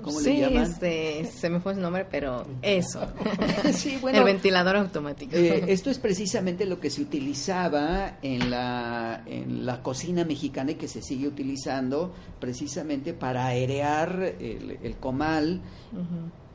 ¿cómo 0.00 0.20
sí, 0.20 0.34
le 0.34 0.40
llaman? 0.42 0.62
este, 0.70 1.24
se 1.26 1.50
me 1.50 1.58
fue 1.58 1.72
el 1.72 1.80
nombre, 1.80 2.06
pero 2.08 2.46
eso. 2.62 3.00
Sí, 3.72 3.98
bueno, 4.00 4.18
el 4.18 4.24
ventilador 4.24 4.76
automático. 4.76 5.34
Eh, 5.34 5.64
esto 5.66 5.90
es 5.90 5.98
precisamente 5.98 6.64
lo 6.66 6.78
que 6.78 6.88
se 6.88 7.02
utilizaba 7.02 8.18
en 8.22 8.48
la, 8.50 9.22
en 9.26 9.66
la 9.66 9.82
cocina 9.82 10.24
mexicana 10.24 10.70
y 10.70 10.74
que 10.76 10.86
se 10.88 10.97
sigue 11.02 11.28
utilizando 11.28 12.12
precisamente 12.40 13.14
para 13.14 13.46
airear 13.46 14.34
el, 14.40 14.78
el 14.82 14.96
comal 14.96 15.60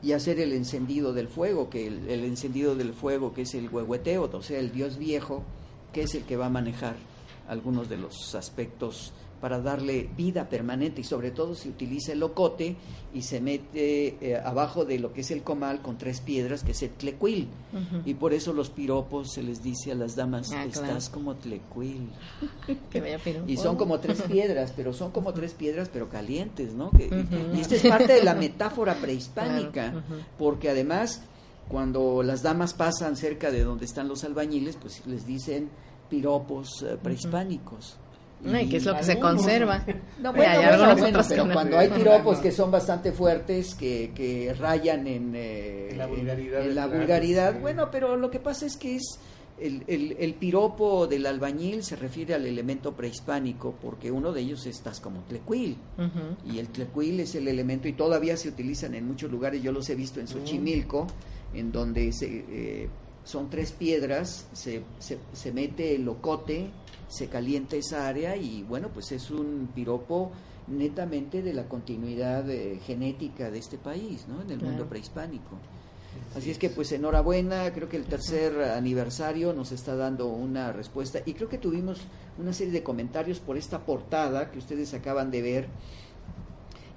y 0.02 0.12
hacer 0.12 0.38
el 0.40 0.52
encendido 0.52 1.12
del 1.12 1.28
fuego, 1.28 1.70
que 1.70 1.86
el, 1.86 2.08
el 2.08 2.24
encendido 2.24 2.76
del 2.76 2.92
fuego 2.92 3.32
que 3.32 3.42
es 3.42 3.54
el 3.54 3.68
huehueteo, 3.68 4.30
o 4.32 4.42
sea, 4.42 4.58
el 4.58 4.72
dios 4.72 4.98
viejo, 4.98 5.42
que 5.92 6.02
es 6.02 6.14
el 6.14 6.24
que 6.24 6.36
va 6.36 6.46
a 6.46 6.50
manejar 6.50 6.96
algunos 7.48 7.88
de 7.88 7.98
los 7.98 8.34
aspectos 8.34 9.12
para 9.40 9.60
darle 9.60 10.08
vida 10.16 10.48
permanente 10.48 11.02
y 11.02 11.04
sobre 11.04 11.30
todo 11.30 11.54
se 11.54 11.68
utiliza 11.68 12.12
el 12.12 12.20
locote 12.20 12.76
y 13.12 13.22
se 13.22 13.40
mete 13.40 14.16
eh, 14.20 14.36
abajo 14.42 14.84
de 14.86 14.98
lo 14.98 15.12
que 15.12 15.20
es 15.20 15.30
el 15.30 15.42
comal 15.42 15.82
con 15.82 15.98
tres 15.98 16.20
piedras 16.20 16.62
que 16.64 16.72
es 16.72 16.82
el 16.82 16.90
tlecuil. 16.90 17.48
Y 18.06 18.14
por 18.14 18.32
eso 18.32 18.52
los 18.52 18.70
piropos 18.70 19.32
se 19.32 19.42
les 19.42 19.62
dice 19.62 19.92
a 19.92 19.94
las 19.96 20.16
damas 20.16 20.50
Ah, 20.52 20.64
estás 20.64 21.08
claro. 21.10 21.14
como 21.14 21.34
tlecuil 21.34 22.08
y 23.46 23.56
son 23.56 23.76
como 23.76 24.00
tres 24.00 24.22
piedras 24.22 24.72
pero 24.76 24.92
son 24.92 25.10
como 25.10 25.32
tres 25.32 25.52
piedras 25.52 25.88
pero 25.92 26.08
calientes 26.08 26.72
no 26.74 26.90
Que- 26.90 27.10
y 27.54 27.60
esta 27.60 27.74
es 27.76 27.82
parte 27.82 28.12
de 28.14 28.22
la 28.24 28.34
metáfora 28.34 28.94
prehispánica 28.94 29.90
Claro, 29.90 30.02
porque 30.38 30.70
además 30.70 31.22
cuando 31.68 32.22
las 32.22 32.42
damas 32.42 32.74
pasan 32.74 33.16
cerca 33.16 33.50
de 33.50 33.64
donde 33.64 33.84
están 33.84 34.08
los 34.08 34.24
albañiles 34.24 34.76
pues 34.76 35.04
les 35.06 35.26
dicen 35.26 35.68
piropos 36.10 36.82
eh, 36.82 36.96
prehispánicos 37.02 37.96
No, 38.44 38.60
y 38.60 38.68
que 38.68 38.76
es 38.76 38.84
lo 38.84 38.96
que 38.96 39.02
se 39.02 39.18
conserva. 39.18 39.84
no, 40.20 40.32
bueno, 40.34 40.50
hay 40.50 40.56
bueno, 40.58 40.72
algunos 40.72 41.00
bueno, 41.00 41.08
otros 41.08 41.26
que 41.28 41.34
pero 41.34 41.46
no. 41.46 41.54
cuando 41.54 41.78
hay 41.78 41.88
piropos 41.88 42.38
que 42.38 42.52
son 42.52 42.70
bastante 42.70 43.12
fuertes, 43.12 43.74
que, 43.74 44.12
que 44.14 44.54
rayan 44.54 45.06
en, 45.06 45.32
eh, 45.34 45.94
la 45.96 46.06
vulgaridad 46.06 46.62
en 46.62 46.68
de 46.68 46.74
la 46.74 46.84
plano, 46.84 46.98
vulgaridad, 47.00 47.52
sí. 47.54 47.58
bueno, 47.60 47.90
pero 47.90 48.16
lo 48.16 48.30
que 48.30 48.40
pasa 48.40 48.66
es 48.66 48.76
que 48.76 48.96
es 48.96 49.18
el, 49.58 49.84
el, 49.86 50.16
el 50.18 50.34
piropo 50.34 51.06
del 51.06 51.26
albañil 51.26 51.82
se 51.84 51.96
refiere 51.96 52.34
al 52.34 52.44
elemento 52.46 52.92
prehispánico, 52.94 53.74
porque 53.80 54.10
uno 54.10 54.32
de 54.32 54.40
ellos 54.40 54.66
estás 54.66 55.00
como 55.00 55.20
tlecuil, 55.22 55.76
y 56.44 56.58
el 56.58 56.68
tlecuil 56.68 57.20
es 57.20 57.34
el 57.34 57.48
elemento, 57.48 57.88
y 57.88 57.92
todavía 57.92 58.36
se 58.36 58.48
utilizan 58.48 58.94
en 58.94 59.06
muchos 59.06 59.30
lugares, 59.30 59.62
yo 59.62 59.72
los 59.72 59.88
he 59.90 59.94
visto 59.94 60.20
en 60.20 60.26
Xochimilco, 60.26 61.06
en 61.54 61.70
donde 61.70 62.12
se, 62.12 62.44
eh, 62.48 62.88
son 63.22 63.48
tres 63.48 63.72
piedras, 63.72 64.48
se, 64.52 64.82
se, 64.98 65.18
se 65.32 65.52
mete 65.52 65.94
el 65.94 66.04
locote, 66.04 66.70
se 67.08 67.28
calienta 67.28 67.76
esa 67.76 68.08
área 68.08 68.36
y 68.36 68.62
bueno, 68.62 68.88
pues 68.88 69.12
es 69.12 69.30
un 69.30 69.68
piropo 69.74 70.32
netamente 70.66 71.42
de 71.42 71.52
la 71.52 71.68
continuidad 71.68 72.48
eh, 72.48 72.80
genética 72.84 73.50
de 73.50 73.58
este 73.58 73.78
país, 73.78 74.26
¿no? 74.28 74.42
En 74.42 74.50
el 74.50 74.60
mundo 74.60 74.86
prehispánico. 74.86 75.58
Así 76.36 76.50
es 76.50 76.58
que 76.58 76.70
pues 76.70 76.90
enhorabuena, 76.92 77.72
creo 77.72 77.88
que 77.88 77.96
el 77.96 78.04
tercer 78.04 78.60
aniversario 78.62 79.52
nos 79.52 79.72
está 79.72 79.94
dando 79.94 80.28
una 80.28 80.72
respuesta 80.72 81.20
y 81.24 81.34
creo 81.34 81.48
que 81.48 81.58
tuvimos 81.58 82.00
una 82.38 82.52
serie 82.52 82.72
de 82.72 82.82
comentarios 82.82 83.40
por 83.40 83.56
esta 83.56 83.80
portada 83.80 84.50
que 84.50 84.58
ustedes 84.58 84.94
acaban 84.94 85.30
de 85.30 85.42
ver 85.42 85.68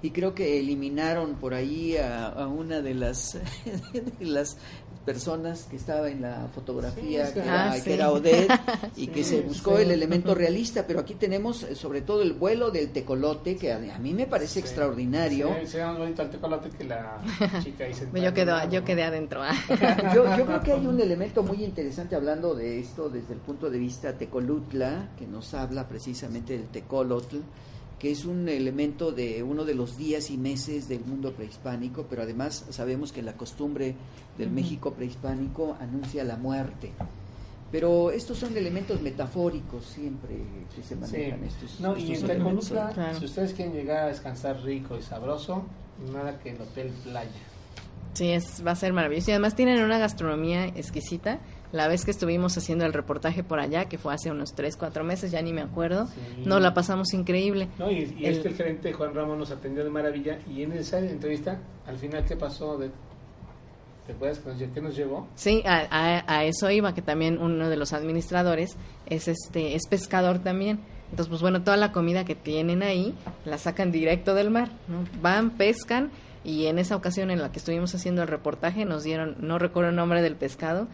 y 0.02 0.10
creo 0.10 0.34
que 0.34 0.58
eliminaron 0.60 1.34
por 1.34 1.54
ahí 1.54 1.96
a, 1.96 2.26
a 2.28 2.46
una 2.46 2.80
de 2.80 2.94
las, 2.94 3.34
de 3.92 4.24
las 4.26 4.56
personas 5.04 5.64
que 5.64 5.76
estaba 5.76 6.10
en 6.10 6.20
la 6.20 6.48
fotografía, 6.54 7.26
Sí, 7.28 7.32
que, 7.34 7.40
era, 7.40 7.70
Ah, 7.70 7.74
que 7.74 7.80
sí. 7.80 7.92
era 7.92 8.10
Odette, 8.12 8.52
y 8.96 9.00
Sí, 9.00 9.06
que 9.08 9.24
se 9.24 9.40
buscó 9.40 9.76
sí. 9.76 9.82
el 9.84 9.90
elemento 9.90 10.34
realista, 10.34 10.86
pero 10.86 11.00
aquí 11.00 11.14
tenemos 11.14 11.62
eh, 11.62 11.74
sobre 11.74 12.02
todo 12.02 12.20
el 12.22 12.34
vuelo 12.34 12.70
del 12.70 12.90
tecolote, 12.90 13.56
que 13.56 13.72
a, 13.72 13.76
a 13.94 13.98
mí 13.98 14.12
me 14.12 14.26
parece 14.26 14.60
extraordinario. 14.60 15.48
Sí, 15.62 15.66
se 15.66 15.78
llama 15.78 15.98
bonito 16.00 16.22
el 16.22 16.30
tecolote 16.30 16.68
que 16.70 16.84
la 16.84 17.18
chica 17.64 17.84
ahí 17.84 17.92
Yo, 18.22 18.34
quedo, 18.34 18.68
yo 18.70 18.84
quedé 18.84 19.02
adentro. 19.04 19.40
ah. 19.42 19.52
Yo, 20.14 20.36
yo 20.36 20.44
creo 20.46 20.60
que 20.62 20.72
hay 20.72 20.86
un 20.86 21.00
elemento 21.00 21.42
muy 21.42 21.64
interesante 21.64 22.14
hablando 22.14 22.54
de 22.54 22.78
esto 22.78 23.08
desde 23.08 23.32
el 23.32 23.40
punto 23.40 23.70
de 23.70 23.78
vista 23.78 24.12
tecolutla, 24.12 25.08
que 25.18 25.26
nos 25.26 25.54
habla 25.54 25.88
precisamente 25.88 26.52
del 26.52 26.68
tecolotl, 26.68 27.38
que 27.98 28.10
es 28.12 28.24
un 28.24 28.48
elemento 28.48 29.10
de 29.12 29.42
uno 29.42 29.64
de 29.64 29.74
los 29.74 29.96
días 29.96 30.30
y 30.30 30.36
meses 30.38 30.88
del 30.88 31.04
mundo 31.04 31.32
prehispánico, 31.32 32.06
pero 32.08 32.22
además 32.22 32.64
sabemos 32.70 33.12
que 33.12 33.22
la 33.22 33.32
costumbre 33.34 33.94
del. 34.36 34.50
México 34.50 34.92
prehispánico 34.92 35.76
anuncia 35.80 36.22
la 36.24 36.36
muerte. 36.36 36.92
Pero 37.70 38.10
estos 38.12 38.38
son 38.38 38.56
elementos 38.56 39.02
metafóricos 39.02 39.84
siempre 39.84 40.36
que 40.74 40.82
se 40.82 40.96
manejan 40.96 41.40
Sí. 41.40 41.46
estos, 41.48 41.80
No, 41.80 41.96
y 41.98 42.14
en 42.14 42.20
Claro. 42.94 43.18
si 43.18 43.24
ustedes 43.26 43.52
quieren 43.52 43.74
llegar 43.74 44.04
a 44.04 44.06
descansar 44.08 44.62
rico 44.62 44.96
y 44.96 45.02
sabroso, 45.02 45.64
nada 46.12 46.38
que 46.38 46.50
el 46.50 46.60
Hotel 46.62 46.90
Playa. 47.04 47.30
Sí, 48.14 48.30
es, 48.30 48.64
va 48.66 48.70
a 48.70 48.74
ser 48.76 48.92
maravilloso. 48.94 49.30
Y 49.30 49.34
además 49.34 49.54
tienen 49.54 49.82
una 49.84 49.98
gastronomía 49.98 50.66
exquisita. 50.66 51.40
La 51.72 51.86
vez 51.88 52.04
que 52.04 52.10
estuvimos 52.10 52.56
haciendo 52.56 52.86
el 52.86 52.92
reportaje 52.94 53.44
por 53.44 53.60
allá, 53.60 53.84
que 53.86 53.98
fue 53.98 54.14
hace 54.14 54.30
unos 54.30 54.54
3, 54.54 54.76
4 54.76 55.04
meses, 55.04 55.30
ya 55.30 55.42
ni 55.42 55.52
me 55.52 55.60
acuerdo, 55.60 56.06
Sí. 56.06 56.14
nos 56.46 56.62
la 56.62 56.72
pasamos 56.72 57.12
increíble. 57.12 57.68
No, 57.78 57.90
y, 57.90 58.14
y 58.18 58.24
El- 58.26 58.34
es 58.36 58.38
que 58.40 58.48
el 58.48 58.54
gerente 58.54 58.92
Juan 58.94 59.14
Ramos 59.14 59.36
nos 59.36 59.50
atendió 59.50 59.84
de 59.84 59.90
maravilla 59.90 60.38
y 60.48 60.62
en 60.62 60.72
esa 60.72 60.98
entrevista, 60.98 61.60
al 61.86 61.98
final, 61.98 62.24
¿qué 62.24 62.36
pasó? 62.36 62.78
De, 62.78 62.90
¿Te 64.06 64.14
acuerdas 64.14 64.40
qué 64.72 64.80
nos 64.80 64.96
llevó? 64.96 65.28
Sí, 65.34 65.62
a, 65.66 65.86
a- 65.90 66.38
a 66.38 66.44
eso 66.44 66.70
iba, 66.70 66.94
que 66.94 67.02
también 67.02 67.36
uno 67.42 67.68
de 67.68 67.76
los 67.76 67.92
administradores 67.92 68.76
es 69.06 69.28
este 69.28 69.74
es 69.74 69.86
pescador 69.86 70.38
también. 70.38 70.80
Entonces, 71.10 71.28
pues 71.28 71.42
bueno, 71.42 71.62
toda 71.62 71.76
la 71.76 71.92
comida 71.92 72.24
que 72.24 72.34
tienen 72.34 72.82
ahí 72.82 73.14
la 73.44 73.58
sacan 73.58 73.92
directo 73.92 74.34
del 74.34 74.50
mar, 74.50 74.70
¿no? 74.88 75.04
Van, 75.20 75.50
pescan 75.50 76.10
y 76.44 76.66
en 76.66 76.78
esa 76.78 76.96
ocasión 76.96 77.30
en 77.30 77.42
la 77.42 77.52
que 77.52 77.58
estuvimos 77.58 77.94
haciendo 77.94 78.22
el 78.22 78.28
reportaje 78.28 78.86
nos 78.86 79.04
dieron, 79.04 79.36
no 79.40 79.58
recuerdo 79.58 79.90
el 79.90 79.96
nombre 79.96 80.22
del 80.22 80.36
pescado, 80.36 80.88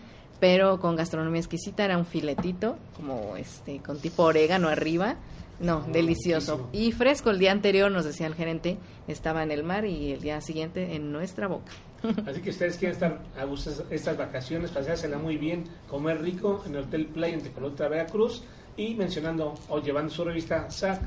pero 0.45 0.79
con 0.79 0.95
gastronomía 0.95 1.41
exquisita, 1.41 1.87
era 1.87 1.97
un 1.97 2.05
filetito, 2.05 2.77
como 2.97 3.35
este, 3.39 3.79
con 3.81 3.99
tipo 3.99 4.25
orégano 4.25 4.69
arriba. 4.69 5.17
No, 5.59 5.79
Oh, 5.89 5.91
delicioso. 5.91 6.69
Y 6.71 6.93
fresco, 6.93 7.31
el 7.31 7.39
día 7.39 7.51
anterior, 7.51 7.91
nos 7.91 8.05
decía 8.05 8.27
el 8.27 8.35
gerente, 8.35 8.77
estaba 9.09 9.43
en 9.43 9.51
el 9.53 9.63
mar 9.65 9.87
y 9.87 10.13
el 10.13 10.21
día 10.21 10.43
siguiente 10.43 10.97
en 10.97 11.13
nuestra 11.13 11.47
boca. 11.49 11.73
Así 12.27 12.43
que 12.43 12.51
ustedes 12.51 12.77
quieren 12.77 12.93
estar 12.93 13.23
a 13.39 13.45
gusto 13.45 13.71
estas- 13.71 13.87
estas 13.91 14.19
vacaciones, 14.19 14.71
pasársela 14.71 15.17
muy 15.17 15.39
bien, 15.39 15.65
comer 15.89 16.21
rico 16.21 16.63
en 16.67 16.75
el 16.75 16.83
Hotel 16.83 17.07
Playa 17.07 17.33
en 17.37 17.43
Tecolotra, 17.43 17.89
Veracruz 17.89 18.43
y 18.77 18.95
mencionando 18.97 19.55
o 19.71 19.81
llevando 19.81 20.13
su 20.13 20.25
revista 20.25 20.69
SAC, 20.71 21.01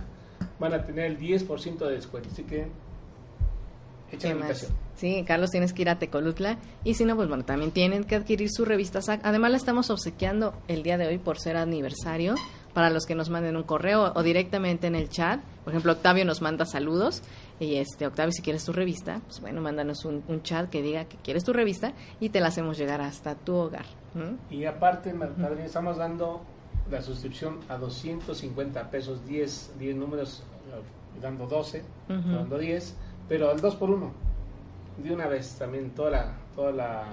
van 0.59 0.73
a 0.73 0.83
tener 0.83 1.05
el 1.05 1.19
10% 1.19 1.85
de 1.85 1.91
descuento. 1.93 2.29
Así 2.31 2.41
que 2.43 2.65
echa 4.12 4.18
¿Qué 4.20 4.28
la 4.30 4.34
invitación. 4.36 4.72
Sí, 4.95 5.24
Carlos, 5.28 5.51
tienes 5.51 5.74
que 5.74 5.84
ir 5.84 5.89
a 5.89 5.99
Tecolutla. 5.99 6.58
Y 6.84 6.95
si 6.95 7.05
no, 7.05 7.16
pues 7.16 7.28
bueno, 7.28 7.45
también 7.45 7.72
tienen 7.72 8.03
que 8.03 8.16
adquirir 8.16 8.49
su 8.51 8.66
revista 8.66 9.01
SAC. 9.01 9.22
Además, 9.24 9.51
la 9.51 9.58
estamos 9.58 9.89
obsequiando 9.89 10.53
el 10.68 10.82
día 10.84 10.97
de 10.97 11.08
hoy 11.08 11.18
por 11.20 11.38
ser 11.39 11.58
aniversario 11.58 12.36
para 12.74 12.89
los 12.89 13.05
que 13.05 13.16
nos 13.16 13.30
manden 13.30 13.55
un 13.58 13.64
correo 13.64 14.12
o 14.16 14.24
directamente 14.24 14.88
en 14.88 14.95
el 14.95 15.10
chat. 15.10 15.39
Por 15.64 15.74
ejemplo, 15.74 15.91
Octavio 15.93 16.26
nos 16.26 16.41
manda 16.41 16.66
saludos. 16.66 17.22
Y 17.60 17.76
este, 17.76 18.05
Octavio, 18.08 18.32
si 18.32 18.41
quieres 18.41 18.64
tu 18.66 18.72
revista, 18.74 19.22
pues 19.26 19.39
bueno, 19.41 19.62
mándanos 19.62 20.05
un, 20.05 20.24
un 20.28 20.41
chat 20.43 20.70
que 20.70 20.82
diga 20.82 21.05
que 21.05 21.18
quieres 21.18 21.43
tu 21.43 21.53
revista 21.53 21.93
y 22.20 22.30
te 22.30 22.39
la 22.39 22.47
hacemos 22.47 22.78
llegar 22.78 23.01
hasta 23.01 23.36
tu 23.36 23.55
hogar. 23.55 23.86
Y 24.49 24.66
aparte, 24.66 25.14
Martín, 25.14 25.45
estamos 25.64 25.97
dando 25.97 26.41
la 26.89 27.01
suscripción 27.01 27.60
a 27.70 27.78
250 27.78 28.89
pesos, 28.89 29.26
10, 29.28 29.74
10 29.78 29.95
números, 29.95 30.43
eh, 30.72 31.20
dando 31.22 31.45
12, 31.47 31.84
Ujú. 32.10 32.30
dando 32.32 32.58
10, 32.58 32.95
pero 33.28 33.49
al 33.49 33.59
2 33.59 33.75
por 33.75 33.89
1 33.89 34.11
de 35.03 35.13
una 35.13 35.28
vez 35.28 35.55
también 35.57 35.91
toda 35.91 36.09
la, 36.09 36.34
toda 36.55 36.71
la, 36.71 37.05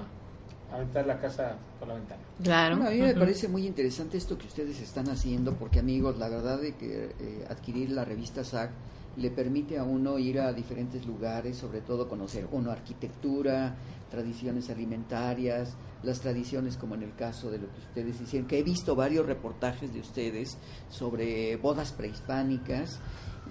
aventar 0.73 1.07
la 1.07 1.21
casa 1.21 1.57
por 1.79 1.89
la 1.89 1.95
ventana. 1.95 2.23
Claro. 2.43 2.77
Bueno, 2.77 2.91
a 2.91 2.93
mí 2.95 3.01
me 3.01 3.15
parece 3.15 3.49
muy 3.49 3.67
interesante 3.67 4.17
esto 4.17 4.39
que 4.39 4.47
ustedes 4.47 4.81
están 4.81 5.09
haciendo, 5.09 5.55
porque 5.55 5.79
amigos, 5.81 6.19
la 6.19 6.29
verdad 6.29 6.61
de 6.61 6.75
que 6.75 7.15
eh, 7.19 7.47
adquirir 7.49 7.91
la 7.91 8.05
revista 8.05 8.43
SAC 8.43 8.71
le 9.17 9.31
permite 9.31 9.79
a 9.79 9.85
uno 9.85 10.19
ir 10.19 10.41
a 10.41 10.53
diferentes 10.53 11.07
lugares, 11.07 11.57
sobre 11.57 11.81
todo 11.81 12.09
conocer, 12.09 12.49
uno, 12.51 12.71
arquitectura, 12.71 13.77
tradiciones 14.11 14.71
alimentarias, 14.71 15.77
las 16.03 16.21
tradiciones 16.21 16.77
como 16.77 16.95
en 16.95 17.05
el 17.05 17.15
caso 17.15 17.51
de 17.51 17.59
lo 17.59 17.67
que 17.73 17.79
ustedes 17.79 18.21
hicieron, 18.21 18.49
que 18.49 18.59
he 18.59 18.63
visto 18.63 18.97
varios 18.97 19.27
reportajes 19.27 19.93
de 19.93 20.01
ustedes 20.01 20.59
sobre 20.89 21.57
bodas 21.57 21.93
prehispánicas 21.93 22.99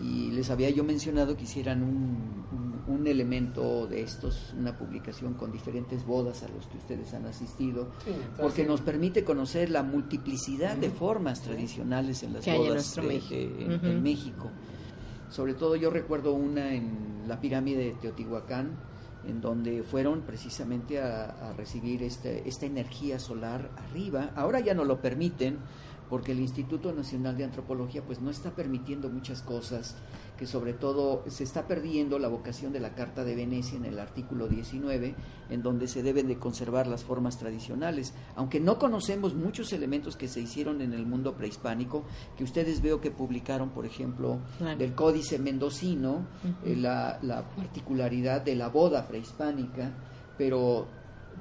y 0.02 0.32
les 0.32 0.50
había 0.50 0.70
yo 0.72 0.84
mencionado 0.84 1.38
que 1.38 1.44
hicieran 1.44 1.84
un, 1.84 2.46
un- 2.52 2.74
un 2.86 3.08
elemento 3.08 3.88
de 3.88 4.02
estos, 4.02 4.54
una 4.58 4.78
publicación 4.78 5.36
con 5.36 5.52
diferentes 5.52 6.06
bodas 6.06 6.44
a 6.44 6.50
los 6.50 6.68
que 6.68 6.78
ustedes 6.78 7.14
han 7.14 7.26
asistido, 7.26 7.92
Sí, 8.04 8.10
entonces, 8.12 8.40
porque 8.40 8.66
nos 8.66 8.82
permite 8.82 9.24
conocer 9.24 9.70
la 9.70 9.84
multiplicidad 9.84 10.76
de 10.76 10.90
formas 10.90 11.42
tradicionales 11.42 12.24
en 12.24 12.34
las 12.34 12.44
Que 12.44 12.52
en 12.52 12.58
bodas 12.58 12.74
nuestro 12.74 13.04
de- 13.04 13.10
México. 13.10 13.36
de- 13.36 13.66
en, 13.66 13.74
Ujú. 13.76 13.86
en 13.88 14.04
México. 14.04 14.50
Sobre 15.30 15.54
todo 15.54 15.76
yo 15.76 15.90
recuerdo 15.90 16.34
una 16.34 16.74
en 16.74 17.24
la 17.28 17.40
pirámide 17.40 17.86
de 17.86 17.92
Teotihuacán, 17.94 18.72
en 19.26 19.40
donde 19.40 19.84
fueron 19.84 20.22
precisamente 20.22 21.00
a, 21.02 21.26
a 21.50 21.54
recibir 21.54 22.04
este, 22.04 22.48
esta 22.50 22.66
energía 22.66 23.18
solar 23.20 23.72
arriba. 23.78 24.32
Ahora 24.36 24.60
ya 24.60 24.74
no 24.74 24.84
lo 24.84 25.00
permiten 25.00 25.58
porque 26.14 26.34
el 26.34 26.42
Instituto 26.42 26.94
Nacional 26.94 27.36
de 27.38 27.44
Antropología 27.44 28.04
pues 28.06 28.22
no 28.22 28.30
está 28.30 28.52
permitiendo 28.52 29.10
muchas 29.10 29.42
cosas 29.42 29.96
que 30.38 30.46
sobre 30.46 30.74
todo 30.74 31.24
se 31.28 31.44
está 31.44 31.66
perdiendo 31.66 32.20
la 32.20 32.28
vocación 32.28 32.72
de 32.72 32.80
la 32.80 32.94
Carta 32.94 33.24
de 33.24 33.34
Venecia 33.36 33.80
en 33.80 33.86
el 33.86 33.98
artículo 33.98 34.48
19 34.48 35.16
en 35.50 35.64
donde 35.64 35.88
se 35.88 36.04
deben 36.04 36.28
de 36.28 36.38
conservar 36.38 36.86
las 36.86 37.04
formas 37.04 37.40
tradicionales 37.40 38.14
aunque 38.36 38.60
no 38.60 38.78
conocemos 38.78 39.34
muchos 39.34 39.74
elementos 39.74 40.16
que 40.16 40.28
se 40.28 40.40
hicieron 40.40 40.82
en 40.82 40.94
el 40.94 41.08
mundo 41.08 41.34
prehispánico 41.34 42.04
que 42.38 42.44
ustedes 42.44 42.84
veo 42.84 43.02
que 43.02 43.10
publicaron 43.10 43.70
por 43.72 43.88
ejemplo 43.88 44.38
Claro. 44.60 44.78
del 44.78 44.94
Códice 44.94 45.40
Mendocino 45.40 46.28
eh, 46.64 46.76
la, 46.76 47.18
la 47.24 47.42
particularidad 47.56 48.44
de 48.44 48.56
la 48.56 48.68
boda 48.70 49.08
prehispánica 49.08 49.92
pero 50.38 50.86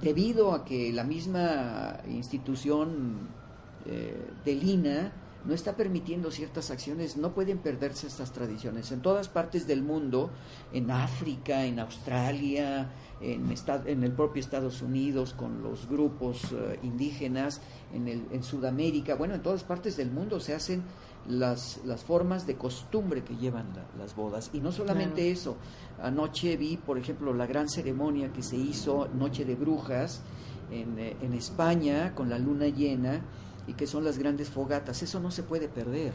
debido 0.00 0.54
a 0.54 0.64
que 0.64 0.90
la 0.94 1.04
misma 1.04 1.98
institución 2.08 3.41
eh, 3.86 4.14
del 4.44 4.62
INA 4.68 5.12
no 5.44 5.54
está 5.54 5.74
permitiendo 5.74 6.30
ciertas 6.30 6.70
acciones, 6.70 7.16
no 7.16 7.34
pueden 7.34 7.58
perderse 7.58 8.06
estas 8.06 8.30
tradiciones. 8.32 8.92
En 8.92 9.02
todas 9.02 9.28
partes 9.28 9.66
del 9.66 9.82
mundo, 9.82 10.30
en 10.72 10.92
África, 10.92 11.64
en 11.64 11.80
Australia, 11.80 12.92
en, 13.20 13.50
esta- 13.50 13.82
en 13.86 14.04
el 14.04 14.12
propio 14.12 14.38
Estados 14.38 14.82
Unidos, 14.82 15.32
con 15.34 15.60
los 15.62 15.88
grupos 15.88 16.44
eh, 16.52 16.78
indígenas, 16.84 17.60
en, 17.92 18.06
el, 18.06 18.24
en 18.30 18.44
Sudamérica, 18.44 19.16
bueno, 19.16 19.34
en 19.34 19.42
todas 19.42 19.64
partes 19.64 19.96
del 19.96 20.12
mundo 20.12 20.38
se 20.38 20.54
hacen 20.54 20.82
las, 21.28 21.80
las 21.84 22.04
formas 22.04 22.46
de 22.46 22.54
costumbre 22.54 23.24
que 23.24 23.34
llevan 23.36 23.66
la- 23.74 23.86
las 24.04 24.14
bodas. 24.14 24.50
Y 24.52 24.60
no 24.60 24.70
solamente 24.70 25.22
Claro. 25.22 25.32
eso, 25.32 25.56
anoche 26.00 26.56
vi, 26.56 26.76
por 26.76 26.98
ejemplo, 26.98 27.34
la 27.34 27.46
gran 27.46 27.68
ceremonia 27.68 28.32
que 28.32 28.44
se 28.44 28.56
hizo, 28.56 29.08
Noche 29.18 29.44
de 29.44 29.56
Brujas, 29.56 30.22
en, 30.70 30.98
eh, 31.00 31.16
en 31.20 31.32
España, 31.34 32.14
con 32.14 32.30
la 32.30 32.38
luna 32.38 32.66
llena, 32.68 33.22
y 33.66 33.74
que 33.74 33.86
son 33.86 34.04
las 34.04 34.18
grandes 34.18 34.50
fogatas. 34.50 35.02
Eso 35.02 35.20
no 35.20 35.30
se 35.30 35.42
puede 35.42 35.68
perder, 35.68 36.12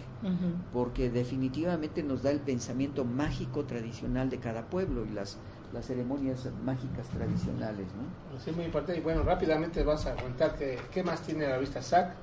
porque 0.74 1.10
definitivamente 1.10 2.04
nos 2.04 2.24
da 2.24 2.32
el 2.32 2.40
pensamiento 2.40 3.06
mágico 3.06 3.66
tradicional 3.66 4.30
de 4.30 4.40
cada 4.40 4.66
pueblo 4.66 5.06
y 5.06 5.10
las, 5.10 5.38
las 5.74 5.86
ceremonias 5.86 6.48
mágicas 6.64 7.08
tradicionales, 7.10 7.88
¿no? 7.96 8.40
Sí, 8.40 8.52
muy 8.52 8.66
importante. 8.66 9.00
Y 9.00 9.04
bueno, 9.04 9.24
rápidamente 9.24 9.84
vas 9.84 10.06
a 10.06 10.16
contar 10.16 10.56
que, 10.56 10.78
qué 10.92 11.04
más 11.04 11.22
tiene 11.22 11.48
la 11.48 11.56
revista 11.56 11.82
SAC. 11.82 12.14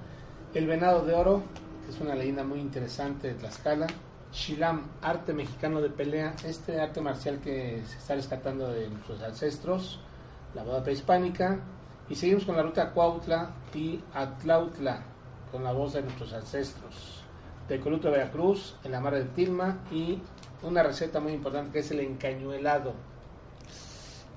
El 0.53 0.67
Venado 0.67 1.05
de 1.05 1.15
Oro, 1.15 1.43
que 1.85 1.93
es 1.93 2.01
una 2.01 2.15
leyenda 2.15 2.45
muy 2.45 2.61
interesante 2.61 3.29
de 3.29 3.35
Tlaxcala. 3.35 3.87
Shilam, 4.33 4.83
arte 5.01 5.33
mexicano 5.33 5.81
de 5.81 5.91
pelea, 5.91 6.35
este 6.45 6.81
arte 6.81 7.01
marcial 7.01 7.39
que 7.39 7.83
se 7.87 7.99
está 7.99 8.17
rescatando 8.17 8.69
de 8.69 8.89
nuestros 8.91 9.23
ancestros. 9.23 10.01
La 10.55 10.65
boda 10.65 10.83
prehispánica. 10.83 11.61
Y 12.09 12.17
seguimos 12.17 12.45
con 12.45 12.57
la 12.57 12.63
ruta 12.63 12.91
Cuautla 12.91 13.51
y 13.75 13.99
Atlautla, 14.13 15.03
con 15.55 15.63
la 15.63 15.71
voz 15.73 15.93
de 15.93 16.03
nuestros 16.03 16.33
ancestros. 16.33 17.23
De 17.69 17.79
Coluto 17.79 18.11
Veracruz, 18.11 18.75
en 18.83 18.91
la 18.91 19.01
mar 19.01 19.15
de 19.15 19.23
Tilma 19.25 19.79
y 19.93 20.19
una 20.65 20.83
receta 20.83 21.21
muy 21.21 21.31
importante 21.33 21.71
que 21.71 21.79
es 21.79 21.91
el 21.93 22.01
encañuelado. 22.01 22.93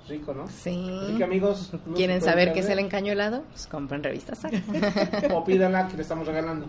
Rico, 0.08 0.34
¿no? 0.34 0.48
Sí. 0.48 0.88
Así 1.04 1.18
que 1.18 1.24
amigos, 1.24 1.74
no 1.86 1.96
¿Quieren 1.96 2.22
saber 2.22 2.54
qué 2.54 2.60
es 2.60 2.70
el 2.70 2.78
encañuelado? 2.80 3.42
Pues 3.50 3.66
compren 3.68 4.04
revistas 4.04 4.38
SAC. 4.40 4.54
O 5.34 5.44
pídanla 5.44 5.88
que 5.90 5.98
le 5.98 6.04
estamos 6.04 6.28
regalando. 6.28 6.68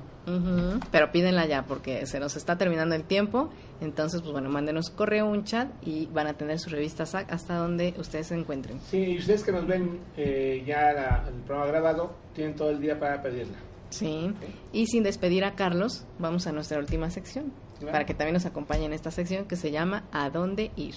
Pero 0.90 1.12
pídenla 1.12 1.44
ya 1.46 1.62
porque 1.64 2.06
se 2.06 2.18
nos 2.18 2.34
está 2.36 2.56
terminando 2.56 2.94
el 2.96 3.04
tiempo. 3.04 3.50
Entonces, 3.82 4.22
pues 4.22 4.32
bueno, 4.32 4.48
mándenos 4.48 4.88
correo, 4.90 5.26
un 5.26 5.44
chat 5.44 5.68
y 5.86 6.06
van 6.06 6.26
a 6.26 6.32
tener 6.32 6.58
su 6.58 6.70
revista 6.70 7.04
SAC 7.06 7.30
hasta 7.30 7.54
donde 7.56 7.94
ustedes 7.98 8.26
se 8.28 8.34
encuentren. 8.34 8.80
Sí, 8.80 8.98
y 9.12 9.18
ustedes 9.18 9.44
que 9.44 9.52
nos 9.52 9.66
ven 9.68 10.00
eh, 10.16 10.64
ya 10.66 10.92
la- 10.94 11.24
el 11.28 11.34
programa 11.42 11.66
grabado, 11.70 12.12
tienen 12.34 12.56
todo 12.56 12.70
el 12.70 12.80
día 12.80 12.98
para 12.98 13.22
pedirla. 13.22 13.58
Sí. 13.90 14.32
Y 14.72 14.86
sin 14.86 15.02
despedir 15.02 15.44
a 15.44 15.54
Carlos, 15.54 16.04
vamos 16.18 16.46
a 16.46 16.52
nuestra 16.52 16.78
última 16.78 17.10
sección. 17.10 17.52
Claro. 17.78 17.92
Para 17.92 18.06
que 18.06 18.14
también 18.14 18.34
nos 18.34 18.46
acompañe 18.46 18.86
en 18.86 18.92
esta 18.92 19.10
sección 19.10 19.46
que 19.46 19.56
se 19.56 19.70
llama 19.70 20.04
¿A 20.12 20.30
dónde 20.30 20.70
ir? 20.76 20.94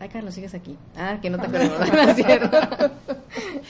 Ay, 0.00 0.08
Carlos, 0.08 0.34
sigues 0.34 0.54
aquí. 0.54 0.78
Ah, 0.96 1.18
que 1.20 1.28
no 1.28 1.38
te 1.38 1.46
acuerdas. 1.46 2.16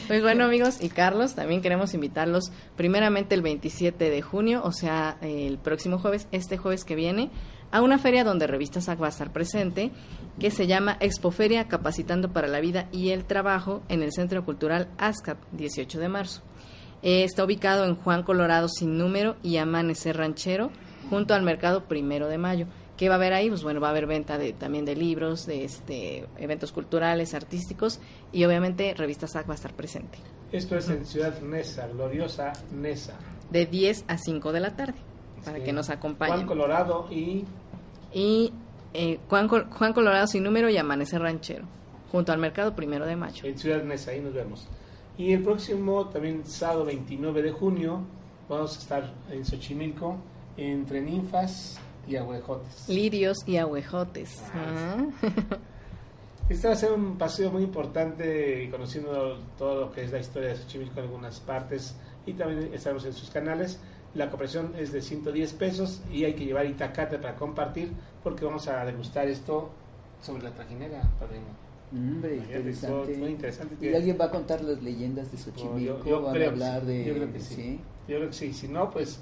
Pues 0.07 0.23
bueno, 0.23 0.45
amigos, 0.45 0.83
y 0.83 0.89
Carlos, 0.89 1.35
también 1.35 1.61
queremos 1.61 1.93
invitarlos 1.95 2.51
primeramente 2.77 3.35
el 3.35 3.43
27 3.43 4.11
de 4.11 4.23
junio, 4.23 4.63
o 4.65 4.73
sea, 4.73 5.19
el 5.21 5.59
próximo 5.59 5.99
jueves, 5.99 6.27
este 6.33 6.57
jueves 6.57 6.85
que 6.85 6.95
viene, 6.95 7.31
a 7.73 7.83
una 7.83 7.99
feria 7.99 8.25
donde 8.25 8.47
Revista 8.47 8.81
SAC 8.81 9.01
va 9.01 9.07
a 9.07 9.11
estar 9.11 9.33
presente, 9.33 9.91
que 10.39 10.51
se 10.51 10.67
llama 10.67 10.97
Expoferia 11.01 11.69
Capacitando 11.69 12.33
para 12.33 12.49
la 12.49 12.61
Vida 12.61 12.89
y 12.93 13.11
el 13.11 13.25
Trabajo 13.25 13.83
en 13.89 14.03
el 14.03 14.13
Centro 14.13 14.45
Cultural 14.45 14.89
ASCAP, 14.99 15.39
18 15.53 15.99
de 16.01 16.09
marzo. 16.09 16.43
Eh, 17.03 17.25
está 17.25 17.45
ubicado 17.45 17.85
en 17.85 17.95
Juan 17.97 18.23
Colorado 18.23 18.69
sin 18.69 18.99
número 18.99 19.37
y 19.43 19.57
Amanecer 19.59 20.17
Ranchero, 20.17 20.71
junto 21.09 21.35
al 21.35 21.43
Mercado 21.43 21.85
Primero 21.85 22.29
de 22.29 22.39
Mayo. 22.39 22.67
¿Qué 22.97 23.09
va 23.09 23.15
a 23.15 23.19
haber 23.19 23.33
ahí? 23.33 23.49
Pues 23.49 23.63
bueno, 23.63 23.81
va 23.81 23.87
a 23.89 23.91
haber 23.93 24.07
venta 24.07 24.37
de, 24.37 24.53
también 24.53 24.85
de 24.85 24.95
libros, 24.95 25.47
de 25.47 25.65
este, 25.65 26.27
eventos 26.37 26.71
culturales, 26.73 27.33
artísticos 27.33 27.99
y 28.33 28.45
obviamente 28.45 28.93
Revista 28.95 29.27
SAC 29.27 29.49
va 29.49 29.53
a 29.53 29.57
estar 29.57 29.73
presente. 29.73 30.19
Esto 30.53 30.77
es 30.77 30.89
en 30.91 31.07
Ciudad 31.07 31.41
Nesa, 31.41 31.87
gloriosa 31.87 32.53
Nesa. 32.73 33.15
De 33.51 33.65
10 33.65 34.05
a 34.07 34.19
5 34.19 34.53
de 34.53 34.61
la 34.61 34.77
tarde, 34.77 34.99
para 35.45 35.57
Sí. 35.59 35.65
que 35.65 35.73
nos 35.73 35.89
acompañen. 35.89 36.37
Juan 36.37 36.47
Colorado 36.47 37.09
y 37.11 37.47
y 38.13 38.53
eh, 38.95 39.19
Juan, 39.29 39.49
Col- 39.49 39.67
Juan 39.71 39.93
Colorado 39.93 40.27
sin 40.27 40.43
número 40.45 40.69
y 40.69 40.77
Amanecer 40.77 41.21
Ranchero, 41.21 41.65
junto 42.11 42.33
al 42.33 42.39
Mercado 42.39 42.75
Primero 42.75 43.07
de 43.07 43.17
Mayo. 43.17 43.45
en 43.47 43.59
Ciudad 43.59 43.83
Nesa, 43.83 44.11
ahí 44.13 44.21
nos 44.21 44.35
vemos. 44.35 44.67
Y 45.19 45.33
el 45.33 45.43
próximo, 45.43 46.07
también 46.09 46.45
sábado 46.47 46.85
29 46.87 47.43
de 47.43 47.53
junio, 47.53 48.01
vamos 48.49 48.77
a 48.77 48.81
estar 48.81 49.13
en 49.31 49.45
Xochimilco, 49.45 50.17
entre 50.57 51.01
ninfas 51.01 51.79
y 52.09 52.17
aguejotes. 52.17 52.89
Lirios 52.89 53.39
y 53.47 53.57
ahuejotes. 53.59 54.43
Ah. 54.55 54.97
Este 56.49 56.67
va 56.67 56.73
a 56.75 56.77
ser 56.77 56.91
un 56.91 57.17
paseo 57.17 57.53
muy 57.53 57.63
importante 57.63 58.69
conociendo 58.73 59.39
todo 59.57 59.83
lo 59.83 59.93
que 59.93 60.03
es 60.03 60.11
la 60.11 60.19
historia 60.19 60.49
de 60.49 60.57
Xochimilco 60.57 60.99
en 60.99 61.05
algunas 61.07 61.39
partes 61.39 61.95
y 62.27 62.33
también 62.33 62.75
estaremos 62.75 63.05
en 63.05 63.13
sus 63.13 63.31
canales. 63.31 63.79
La 64.15 64.29
cooperación 64.29 64.73
es 64.77 64.93
de 64.93 65.01
110 65.03 65.53
pesos 65.55 66.03
y 66.13 66.25
hay 66.25 66.35
que 66.35 66.45
llevar 66.45 66.67
itacate 66.67 67.19
para 67.19 67.37
compartir 67.37 67.93
porque 68.25 68.45
vamos 68.45 68.67
a 68.69 68.85
degustar 68.85 69.29
esto 69.29 69.71
sobre 70.21 70.43
la 70.43 70.51
trajinera, 70.53 71.01
padrino. 71.19 71.45
Hombre, 71.93 72.37
Imagínate, 72.37 72.59
interesante. 72.59 73.17
muy 73.17 73.31
interesante. 73.31 73.77
¿Y 73.91 73.95
alguien 73.95 74.17
va 74.21 74.27
a 74.27 74.31
contar 74.31 74.61
las 74.63 74.83
leyendas 74.83 75.31
de 75.33 75.39
Xochimilco? 75.39 75.79
Yo- 75.79 76.05
yo 76.05 76.23
¿Van 76.23 76.35
creo 76.35 76.51
a 76.51 76.55
que 76.55 76.61
hablar 76.65 76.81
sí, 76.83 76.87
de...? 76.87 77.05
yo 77.05 77.15
creo 77.15 77.33
que 77.33 77.41
sí. 77.41 77.81
Yo 78.09 78.17
creo 78.17 78.27
que 78.29 78.35
sí. 78.35 78.53
Si 78.53 78.69
no, 78.69 78.91
pues, 78.91 79.21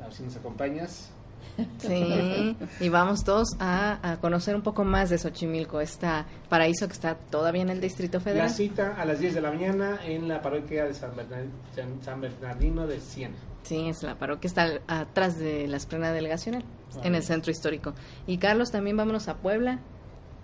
a 0.00 0.04
ver 0.04 0.12
si 0.14 0.22
nos 0.22 0.36
acompañas. 0.36 1.10
Sí, 1.78 2.56
y 2.80 2.88
vamos 2.90 3.24
todos 3.24 3.48
a, 3.58 3.98
a 4.12 4.20
conocer 4.20 4.54
un 4.54 4.62
poco 4.62 4.84
más 4.84 5.08
de 5.10 5.16
Xochimilco, 5.18 5.80
este 5.80 6.06
paraíso 6.50 6.86
que 6.86 6.92
está 6.92 7.14
todavía 7.16 7.62
en 7.62 7.70
el 7.70 7.80
Distrito 7.80 8.18
La 8.18 8.24
Federal. 8.24 8.50
cita 8.50 8.94
a 9.00 9.04
las 9.06 9.18
10 9.20 9.34
de 9.34 9.40
la 9.40 9.50
mañana 9.50 9.98
en 10.04 10.28
la 10.28 10.40
parroquia 10.42 10.84
de 10.84 10.94
San, 10.94 11.12
Bernard- 11.16 11.48
San- 11.74 12.02
San 12.02 12.20
Bernardino 12.20 12.86
de 12.86 13.00
Siena. 13.00 13.34
Sí, 13.70 13.88
es 13.88 14.02
la 14.02 14.18
parroquia, 14.18 14.48
está 14.48 14.80
atrás 14.88 15.38
de 15.38 15.68
la 15.68 15.76
esplena 15.76 16.10
delegacional, 16.12 16.64
Ah, 16.96 17.02
en 17.04 17.14
el 17.14 17.22
centro 17.22 17.52
histórico. 17.52 17.94
Y 18.26 18.38
Carlos, 18.38 18.72
también 18.72 18.96
vámonos 18.96 19.28
a 19.28 19.36
Puebla, 19.36 19.78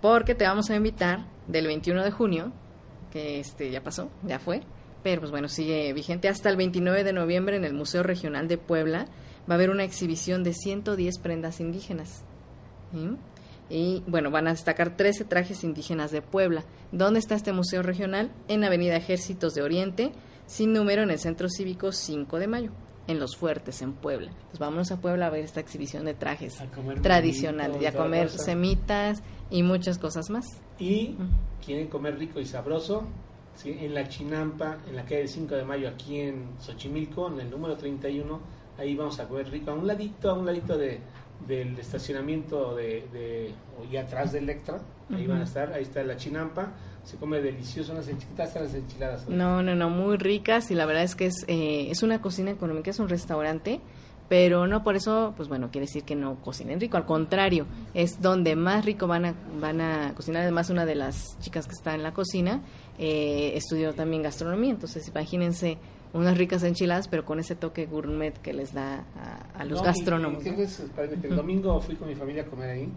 porque 0.01 0.33
te 0.33 0.45
vamos 0.45 0.69
a 0.69 0.77
invitar 0.77 1.25
del 1.45 1.67
21 1.67 2.05
de 2.05 2.11
junio, 2.11 2.53
que 3.11 3.41
este 3.41 3.69
ya 3.69 3.83
pasó, 3.83 4.09
ya 4.25 4.39
fue, 4.39 4.61
pero 5.03 5.19
pues 5.19 5.31
bueno, 5.31 5.49
sigue 5.49 5.91
vigente 5.91 6.29
hasta 6.29 6.49
el 6.49 6.55
29 6.55 7.03
de 7.03 7.11
noviembre 7.11 7.57
en 7.57 7.65
el 7.65 7.73
Museo 7.73 8.01
Regional 8.01 8.47
de 8.47 8.57
Puebla. 8.57 9.07
Va 9.39 9.55
a 9.55 9.55
haber 9.55 9.71
una 9.71 9.83
exhibición 9.83 10.45
de 10.45 10.53
110 10.53 11.19
prendas 11.19 11.59
indígenas. 11.59 12.23
¿sí? 12.93 13.09
Y 13.69 14.03
bueno, 14.07 14.31
van 14.31 14.47
a 14.47 14.51
destacar 14.51 14.95
13 14.95 15.25
trajes 15.25 15.65
indígenas 15.65 16.11
de 16.11 16.21
Puebla. 16.21 16.63
¿Dónde 16.93 17.19
está 17.19 17.35
este 17.35 17.51
museo 17.51 17.83
regional? 17.83 18.31
En 18.47 18.63
Avenida 18.63 18.95
Ejércitos 18.95 19.53
de 19.53 19.63
Oriente, 19.63 20.13
sin 20.45 20.71
número 20.71 21.01
en 21.01 21.09
el 21.09 21.19
Centro 21.19 21.49
Cívico 21.49 21.91
5 21.91 22.39
de 22.39 22.47
Mayo, 22.47 22.71
en 23.07 23.19
Los 23.19 23.35
Fuertes, 23.35 23.81
en 23.81 23.93
Puebla. 23.93 24.31
Pues 24.49 24.59
vámonos 24.59 24.91
a 24.91 24.99
Puebla 24.99 25.27
a 25.27 25.29
ver 25.29 25.43
esta 25.43 25.59
exhibición 25.59 26.05
de 26.05 26.13
trajes 26.13 26.61
tradicionales 27.01 27.81
y 27.81 27.85
a 27.85 27.93
comer 27.93 28.29
semitas 28.29 29.23
y 29.49 29.63
muchas 29.63 29.97
cosas 29.97 30.29
más. 30.29 30.45
Y 30.79 31.15
quieren 31.65 31.87
comer 31.87 32.17
rico 32.17 32.39
y 32.39 32.45
sabroso, 32.45 33.07
¿sí? 33.55 33.75
en 33.79 33.93
la 33.93 34.07
Chinampa, 34.07 34.77
en 34.87 34.95
la 34.95 35.03
calle 35.03 35.27
5 35.27 35.55
de 35.55 35.63
Mayo, 35.63 35.89
aquí 35.89 36.19
en 36.19 36.59
Xochimilco, 36.59 37.27
en 37.31 37.39
el 37.39 37.49
número 37.49 37.75
31. 37.75 38.39
Ahí 38.77 38.95
vamos 38.95 39.19
a 39.19 39.27
comer 39.27 39.49
rico, 39.49 39.71
a 39.71 39.73
un 39.73 39.87
ladito, 39.87 40.29
a 40.29 40.33
un 40.33 40.45
ladito 40.45 40.77
de, 40.77 40.99
del 41.47 41.77
estacionamiento 41.79 42.75
de, 42.75 43.07
de 43.11 43.53
y 43.91 43.97
atrás 43.97 44.33
del 44.33 44.43
Electra. 44.43 44.79
Ahí 45.13 45.25
van 45.25 45.41
a 45.41 45.45
estar, 45.45 45.71
ahí 45.71 45.83
está 45.83 46.03
la 46.03 46.17
Chinampa. 46.17 46.73
Se 47.07 47.15
come 47.17 47.39
delicioso, 47.41 47.93
unas 47.93 48.07
enchiladas, 48.09 48.53
las 48.55 48.73
enchiladas. 48.73 49.29
No, 49.29 49.63
no, 49.63 49.75
no, 49.75 49.89
muy 49.89 50.17
ricas 50.17 50.69
y 50.71 50.75
la 50.75 50.85
verdad 50.85 51.03
es 51.03 51.15
que 51.15 51.27
es, 51.27 51.45
eh, 51.47 51.87
es 51.89 52.03
una 52.03 52.21
cocina 52.21 52.51
económica, 52.51 52.89
es 52.89 52.99
un 52.99 53.07
restaurante, 53.07 53.79
pero 54.27 54.67
no 54.67 54.83
por 54.83 54.97
eso, 54.97 55.33
pues 55.37 55.47
bueno, 55.47 55.69
quiere 55.71 55.87
decir 55.87 56.03
que 56.03 56.15
no 56.15 56.35
cocinen 56.41 56.81
rico, 56.81 56.97
al 56.97 57.05
contrario, 57.05 57.65
es 57.93 58.21
donde 58.21 58.57
más 58.57 58.83
rico 58.83 59.07
van 59.07 59.23
a, 59.23 59.33
van 59.61 59.79
a 59.79 60.13
cocinar. 60.15 60.41
Además, 60.41 60.69
una 60.69 60.85
de 60.85 60.95
las 60.95 61.39
chicas 61.39 61.65
que 61.65 61.71
está 61.71 61.95
en 61.95 62.03
la 62.03 62.13
cocina 62.13 62.61
eh, 62.99 63.53
estudió 63.55 63.93
también 63.93 64.21
gastronomía, 64.23 64.71
entonces 64.71 65.07
imagínense 65.07 65.77
unas 66.11 66.37
ricas 66.37 66.63
enchiladas, 66.63 67.07
pero 67.07 67.23
con 67.23 67.39
ese 67.39 67.55
toque 67.55 67.85
gourmet 67.85 68.37
que 68.41 68.51
les 68.51 68.73
da 68.73 69.05
a, 69.15 69.59
a 69.61 69.63
los 69.63 69.79
No, 69.79 69.85
gastrónomos. 69.85 70.43
el 70.45 71.35
domingo 71.37 71.79
fui 71.79 71.95
con 71.95 72.09
mi 72.09 72.15
familia 72.15 72.41
a 72.43 72.45
comer 72.47 72.69
ahí. 72.71 72.89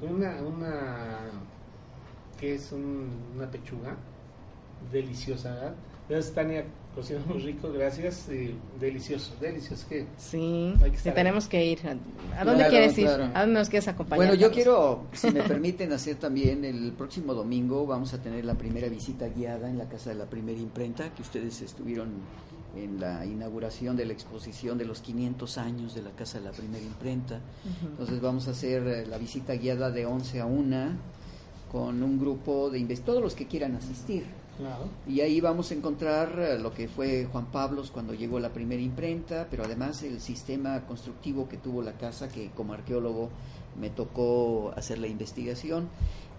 Comí 0.00 0.12
una, 0.12 0.42
una 0.42 1.18
que 2.38 2.54
es 2.54 2.72
un- 2.72 3.08
una 3.36 3.50
pechuga 3.50 3.96
deliciosa, 4.92 5.52
¿verdad? 5.54 5.74
Gracias, 6.08 6.34
Tania, 6.34 6.64
cocina 6.94 7.20
muy 7.28 7.38
rico, 7.42 7.70
gracias. 7.70 8.28
y 8.30 8.54
delicioso, 8.80 9.34
delicioso. 9.40 9.86
que 9.88 10.06
Sí, 10.16 10.72
que 11.02 11.12
tenemos 11.12 11.46
que 11.48 11.66
ir. 11.66 11.80
¿A 11.86 12.44
dónde 12.44 12.60
Claro, 12.64 12.70
quieres 12.70 12.96
ir? 12.98 13.08
¿A 13.08 13.40
dónde 13.42 13.58
nos 13.58 13.68
quieres 13.68 13.88
acompañar? 13.88 14.26
Bueno, 14.28 14.40
yo 14.40 14.50
quiero, 14.50 15.02
si 15.12 15.30
me 15.30 15.42
permiten 15.62 15.92
hacer 15.92 16.16
también, 16.16 16.64
el 16.64 16.92
próximo 16.92 17.34
domingo 17.34 17.86
vamos 17.86 18.14
a 18.14 18.22
tener 18.22 18.44
la 18.46 18.54
primera 18.54 18.88
visita 18.88 19.28
guiada 19.28 19.68
en 19.68 19.76
la 19.76 19.86
Casa 19.88 20.10
de 20.10 20.16
la 20.16 20.24
Primera 20.26 20.58
Imprenta, 20.58 21.12
que 21.14 21.20
ustedes 21.22 21.60
estuvieron 21.60 22.08
en 22.74 23.00
la 23.00 23.26
inauguración 23.26 23.96
de 23.96 24.06
la 24.06 24.12
exposición 24.14 24.78
de 24.78 24.84
los 24.86 25.00
500 25.02 25.58
años 25.58 25.94
de 25.94 26.02
la 26.02 26.10
Casa 26.12 26.38
de 26.38 26.44
la 26.44 26.52
Primera 26.52 26.82
Imprenta. 26.84 27.40
Entonces 27.82 28.20
vamos 28.22 28.48
a 28.48 28.52
hacer 28.52 28.86
eh, 28.86 29.06
la 29.06 29.18
visita 29.18 29.54
guiada 29.54 29.90
de 29.90 30.06
11 30.06 30.40
a 30.40 30.46
1 30.46 30.92
con 31.70 32.02
un 32.02 32.18
grupo 32.18 32.70
de 32.70 32.78
inves- 32.80 33.02
todos 33.04 33.22
los 33.22 33.34
que 33.34 33.46
quieran 33.46 33.76
asistir. 33.76 34.24
Claro. 34.58 34.86
Y 35.06 35.20
ahí 35.20 35.40
vamos 35.40 35.70
a 35.70 35.74
encontrar 35.74 36.36
eh, 36.40 36.58
lo 36.58 36.74
que 36.74 36.88
fue 36.88 37.26
Juan 37.30 37.46
Pablos 37.46 37.90
cuando 37.92 38.12
llegó 38.14 38.40
la 38.40 38.48
primera 38.48 38.82
imprenta, 38.82 39.46
pero 39.48 39.64
además 39.64 40.02
el 40.02 40.20
sistema 40.20 40.84
constructivo 40.86 41.48
que 41.48 41.56
tuvo 41.58 41.80
la 41.80 41.92
casa, 41.92 42.28
que 42.28 42.50
como 42.56 42.72
arqueólogo 42.72 43.28
me 43.80 43.90
tocó 43.90 44.72
hacer 44.76 44.98
la 44.98 45.06
investigación. 45.06 45.88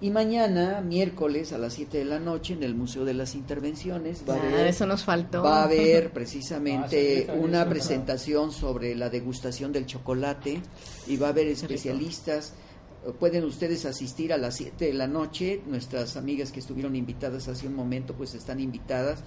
Y 0.01 0.11
mañana, 0.11 0.79
miércoles 0.81 1.51
a 1.53 1.57
las 1.57 1.73
7 1.73 1.97
de 1.99 2.05
la 2.05 2.19
noche, 2.19 2.53
en 2.53 2.63
el 2.63 2.73
Museo 2.75 3.03
de 3.05 3.13
las 3.13 3.35
Intervenciones, 3.35 4.23
va 4.27 4.33
a 4.35 4.37
Ah, 4.37 4.47
haber, 4.47 4.67
eso 4.67 4.85
nos 4.85 5.03
faltó. 5.03 5.41
va 5.43 5.61
a 5.61 5.63
haber 5.63 6.03
Ah, 6.05 6.07
sí, 6.07 6.11
precisamente 6.13 7.21
también 7.25 7.45
una 7.49 7.67
presentación 7.69 8.51
sobre 8.51 8.95
la 8.95 9.09
degustación 9.09 9.71
del 9.73 9.85
chocolate 9.85 10.61
y 11.07 11.15
va 11.17 11.27
a 11.27 11.29
haber 11.31 11.47
especialistas. 11.47 12.53
Pueden 13.19 13.43
ustedes 13.45 13.85
asistir 13.85 14.33
a 14.33 14.37
las 14.37 14.55
7 14.55 14.85
de 14.85 14.93
la 14.93 15.07
noche. 15.07 15.61
Nuestras 15.67 16.17
amigas 16.17 16.51
que 16.51 16.59
estuvieron 16.59 16.95
invitadas 16.95 17.47
hace 17.47 17.67
un 17.67 17.75
momento, 17.75 18.13
pues 18.13 18.33
están 18.35 18.59
invitadas 18.59 19.23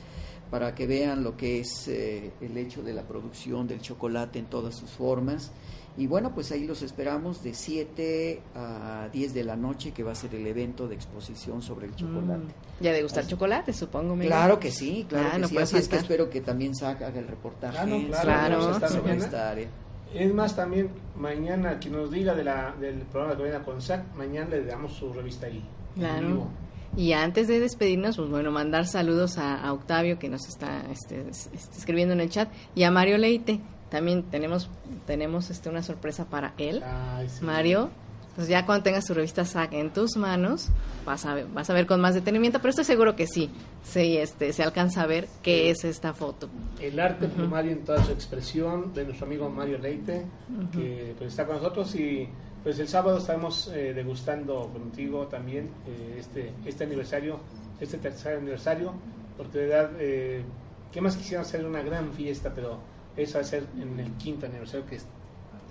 para 0.51 0.75
que 0.75 0.87
vean 0.87 1.25
lo 1.25 1.37
que 1.37 1.61
es 1.61 1.89
eh, 1.89 2.31
el 2.43 2.57
hecho 2.59 2.83
de 2.83 2.93
la 2.93 3.03
producción 3.03 3.66
del 3.66 3.81
chocolate 3.81 4.39
en 4.39 4.47
todas 4.47 4.75
sus 4.75 4.91
formas. 4.91 5.51
Y 5.97 6.07
bueno, 6.07 6.35
pues 6.35 6.51
ahí 6.53 6.64
los 6.66 6.81
esperamos 6.83 7.43
de 7.43 7.53
7 7.53 8.41
a 8.55 9.09
10 9.12 9.35
de 9.35 9.45
la 9.45 9.57
noche, 9.57 9.93
que 9.93 10.03
va 10.03 10.12
a 10.12 10.14
ser 10.14 10.35
el 10.35 10.47
evento 10.47 10.89
de 10.89 10.95
exposición 10.95 11.61
sobre 11.61 11.87
el 11.87 11.95
chocolate. 11.95 12.45
Mm. 12.45 12.83
Ya 12.83 12.93
de 12.93 13.03
gustar 13.03 13.27
chocolate, 13.27 13.73
supongo. 13.75 14.14
Miguel. 14.14 14.29
Claro 14.29 14.59
que 14.59 14.70
sí, 14.70 15.05
claro 15.09 15.29
Ah, 15.29 15.33
que 15.35 15.39
no 15.41 15.49
sí. 15.49 15.59
Así 15.59 15.77
es 15.77 15.89
que 15.89 15.97
espero 15.97 16.31
que 16.31 16.41
también 16.41 16.73
haga 16.83 17.09
el 17.09 17.29
reportaje. 17.29 17.77
Ah, 17.79 17.85
claro, 17.85 18.23
Claro. 18.23 18.59
vamos 18.59 18.83
a 18.83 18.87
estar 18.87 19.59
Se 19.59 19.68
Es 20.15 20.33
más, 20.35 20.55
también 20.57 20.91
mañana, 21.17 21.79
quien 21.79 21.95
nos 21.95 22.11
diga 22.11 22.35
de 22.35 22.45
la, 22.45 22.75
del 22.81 23.01
programa 23.03 23.37
que 23.37 23.43
viene 23.45 23.59
con 23.61 23.81
SAC, 23.81 24.15
mañana 24.17 24.51
le 24.51 24.65
damos 24.65 24.93
su 24.95 25.13
revista 25.13 25.47
ahí. 25.47 25.63
en 25.97 26.01
Claro. 26.01 26.27
vivo. 26.29 26.49
Y 26.97 27.13
antes 27.13 27.49
de 27.49 27.59
despedirnos, 27.61 28.17
pues 28.19 28.29
bueno, 28.29 28.51
mandar 28.51 28.87
saludos 28.87 29.39
a, 29.39 29.57
a 29.63 29.73
Octavio 29.73 30.19
que 30.19 30.29
nos 30.29 30.47
está 30.47 30.83
este, 30.91 31.27
es- 31.31 31.49
este, 31.55 31.79
escribiendo 31.79 32.13
en 32.13 32.21
el 32.21 32.29
chat 32.29 32.51
y 32.75 32.83
a 32.83 32.91
Mario 32.91 33.17
Leite. 33.19 33.61
También 33.89 34.23
tenemos 34.25 34.71
tenemos 35.07 35.51
este 35.51 35.69
una 35.71 35.83
sorpresa 35.83 36.27
para 36.27 36.53
él. 36.59 36.83
Ay, 36.85 37.29
sí. 37.29 37.45
Mario, 37.45 37.91
pues 38.35 38.49
ya 38.49 38.64
cuando 38.64 38.83
tengas 38.85 39.05
tu 39.05 39.14
revista 39.14 39.45
SAC 39.45 39.74
en 39.74 39.93
tus 39.93 40.16
manos, 40.16 40.68
vas 41.05 41.24
a 41.26 41.35
ver, 41.35 41.47
vas 41.49 41.68
a 41.68 41.74
ver 41.74 41.87
con 41.87 42.01
más 42.01 42.14
detenimiento, 42.14 42.59
pero 42.61 42.70
estoy 42.70 42.85
seguro 42.85 43.14
que 43.14 43.26
sí, 43.26 43.51
sí 43.83 44.16
este, 44.16 44.53
se 44.53 44.62
alcanza 44.62 45.03
a 45.03 45.07
ver 45.07 45.28
qué 45.43 45.70
es 45.70 45.85
esta 45.85 46.14
foto. 46.14 46.49
El 46.80 46.99
arte 46.99 47.28
plumario 47.28 47.72
en 47.72 47.85
toda 47.85 48.03
su 48.05 48.12
expresión 48.12 48.93
de 48.95 49.05
nuestro 49.05 49.26
amigo 49.26 49.49
Mario 49.51 49.78
Leite, 49.78 50.24
que 50.72 51.14
pues, 51.18 51.30
está 51.33 51.47
con 51.47 51.57
nosotros 51.57 51.95
y 51.95 52.28
pues 52.62 52.78
el 52.78 52.89
sábado 52.89 53.18
estamos 53.18 53.68
eh, 53.74 53.93
degustando 53.93 54.68
contigo 54.72 55.26
también 55.26 55.68
eh, 55.87 56.16
este, 56.18 56.53
este 56.64 56.85
aniversario, 56.85 57.41
este 57.80 57.99
tercer 57.99 58.39
aniversario, 58.39 58.93
porque 59.37 59.59
de 59.59 59.66
verdad, 59.66 59.91
eh, 59.99 60.45
¿qué 60.93 61.01
más 61.01 61.16
quisiera 61.16 61.43
hacer 61.43 61.66
una 61.66 61.83
gran 61.83 62.12
fiesta? 62.12 62.53
Pero 62.55 62.78
eso 63.16 63.35
va 63.35 63.41
a 63.41 63.45
ser 63.45 63.66
en 63.80 63.99
el 63.99 64.12
quinto 64.12 64.47
aniversario 64.47 64.87
que 64.87 64.95
est- 64.97 65.09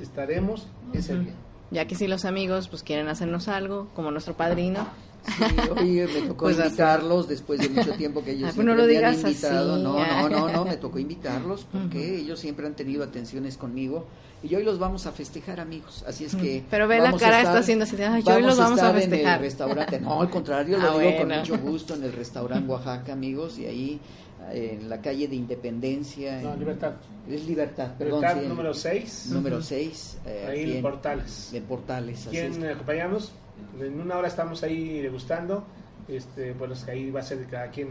estaremos 0.01 0.67
ese 0.93 1.13
Ujú. 1.15 1.23
día. 1.23 1.33
Ya 1.71 1.87
que 1.87 1.95
si 1.95 2.07
los 2.07 2.25
amigos 2.25 2.67
pues 2.67 2.83
quieren 2.83 3.07
hacernos 3.07 3.47
algo, 3.47 3.87
como 3.95 4.11
nuestro 4.11 4.35
padrino, 4.35 4.87
Sí, 5.23 5.43
oye, 5.79 6.07
me 6.07 6.21
tocó 6.27 6.45
Pues 6.45 6.57
así. 6.57 6.69
invitarlos 6.69 7.27
después 7.27 7.59
de 7.61 7.69
mucho 7.69 7.91
tiempo 7.93 8.23
que 8.23 8.31
ellos 8.31 8.49
Ah, 8.49 8.53
pues 8.55 8.65
no 8.65 8.73
siempre 8.73 8.75
lo 8.95 9.01
me 9.01 9.05
han 9.07 9.13
digas 9.15 9.23
invitado. 9.23 9.73
así. 9.75 9.83
No, 9.83 9.93
no, 9.93 10.29
no, 10.29 10.49
no, 10.51 10.65
me 10.65 10.77
tocó 10.77 10.97
invitarlos 10.97 11.65
porque 11.71 12.17
ellos 12.19 12.39
siempre 12.39 12.65
han 12.65 12.73
tenido 12.73 13.03
atenciones 13.03 13.55
conmigo 13.55 14.07
y 14.43 14.55
hoy 14.55 14.63
los 14.63 14.79
vamos 14.79 15.05
a 15.05 15.11
festejar, 15.11 15.59
amigos. 15.59 16.03
Así 16.07 16.25
es 16.25 16.35
que. 16.35 16.63
Pero 16.71 16.87
ve 16.87 16.97
la 16.99 17.11
cara, 17.13 17.37
estar- 17.39 17.43
está 17.43 17.59
haciendo 17.59 17.83
así, 17.83 17.95
"Ay, 18.01 18.23
hoy 18.25 18.41
los 18.41 18.57
vamos 18.57 18.79
a 18.81 18.85
estar 18.87 18.95
en 18.95 19.09
festejar". 19.11 19.37
el 19.37 19.41
restaurante. 19.45 20.01
No, 20.01 20.21
al 20.21 20.29
contrario, 20.31 20.79
lo 20.79 20.89
Ah, 20.89 20.97
digo 20.99 21.17
con 21.17 21.27
mucho 21.29 21.57
gusto 21.59 21.93
en 21.93 22.03
el 22.03 22.13
restaurante 22.13 22.67
Oaxaca, 22.67 23.13
amigos, 23.13 23.59
y 23.59 23.67
ahí 23.67 23.99
en 24.51 24.89
la 24.89 25.01
calle 25.01 25.27
de 25.27 25.35
Independencia. 25.35 26.41
No, 26.41 26.53
en- 26.53 26.59
Libertad. 26.59 26.93
Es 27.29 27.45
Libertad, 27.45 27.91
perdón. 27.97 28.21
Libertad 28.21 28.41
sí, 28.41 28.47
número 28.47 28.73
6. 28.73 29.27
Número 29.31 29.61
6. 29.61 30.17
Ahí 30.47 30.77
en 30.77 30.81
Portales. 30.81 31.53
En 31.53 31.63
Portales, 31.63 32.27
así 32.27 32.37
es. 32.37 32.49
¿Quieren 32.57 32.71
acompañarnos? 32.75 33.31
En 33.79 33.99
una 34.01 34.17
hora 34.17 34.27
estamos 34.27 34.63
ahí 34.63 34.99
degustando. 35.01 35.63
Este, 36.07 36.53
bueno, 36.53 36.73
es 36.73 36.83
que 36.83 36.91
ahí 36.91 37.11
va 37.11 37.19
a 37.19 37.23
ser 37.23 37.39
de 37.39 37.45
cada 37.45 37.69
quien 37.69 37.89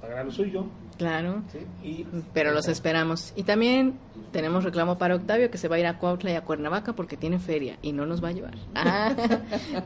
pagará 0.00 0.24
lo 0.24 0.30
suyo. 0.32 0.64
claro. 0.98 1.42
¿sí? 1.52 1.58
Y 1.86 2.06
Pero 2.34 2.52
los 2.52 2.68
esperamos. 2.68 3.32
Y 3.36 3.42
también 3.44 3.98
tenemos 4.32 4.64
reclamo 4.64 4.96
para 4.98 5.14
Octavio 5.16 5.50
que 5.50 5.58
se 5.58 5.68
va 5.68 5.76
a 5.76 5.78
ir 5.78 5.86
a 5.86 5.98
Cuautla 5.98 6.30
y 6.30 6.34
a 6.34 6.42
Cuernavaca 6.42 6.92
porque 6.94 7.16
tiene 7.16 7.38
feria 7.38 7.76
y 7.82 7.92
no 7.92 8.06
nos 8.06 8.22
va 8.22 8.28
a 8.28 8.32
llevar. 8.32 8.54
Ah, 8.74 9.12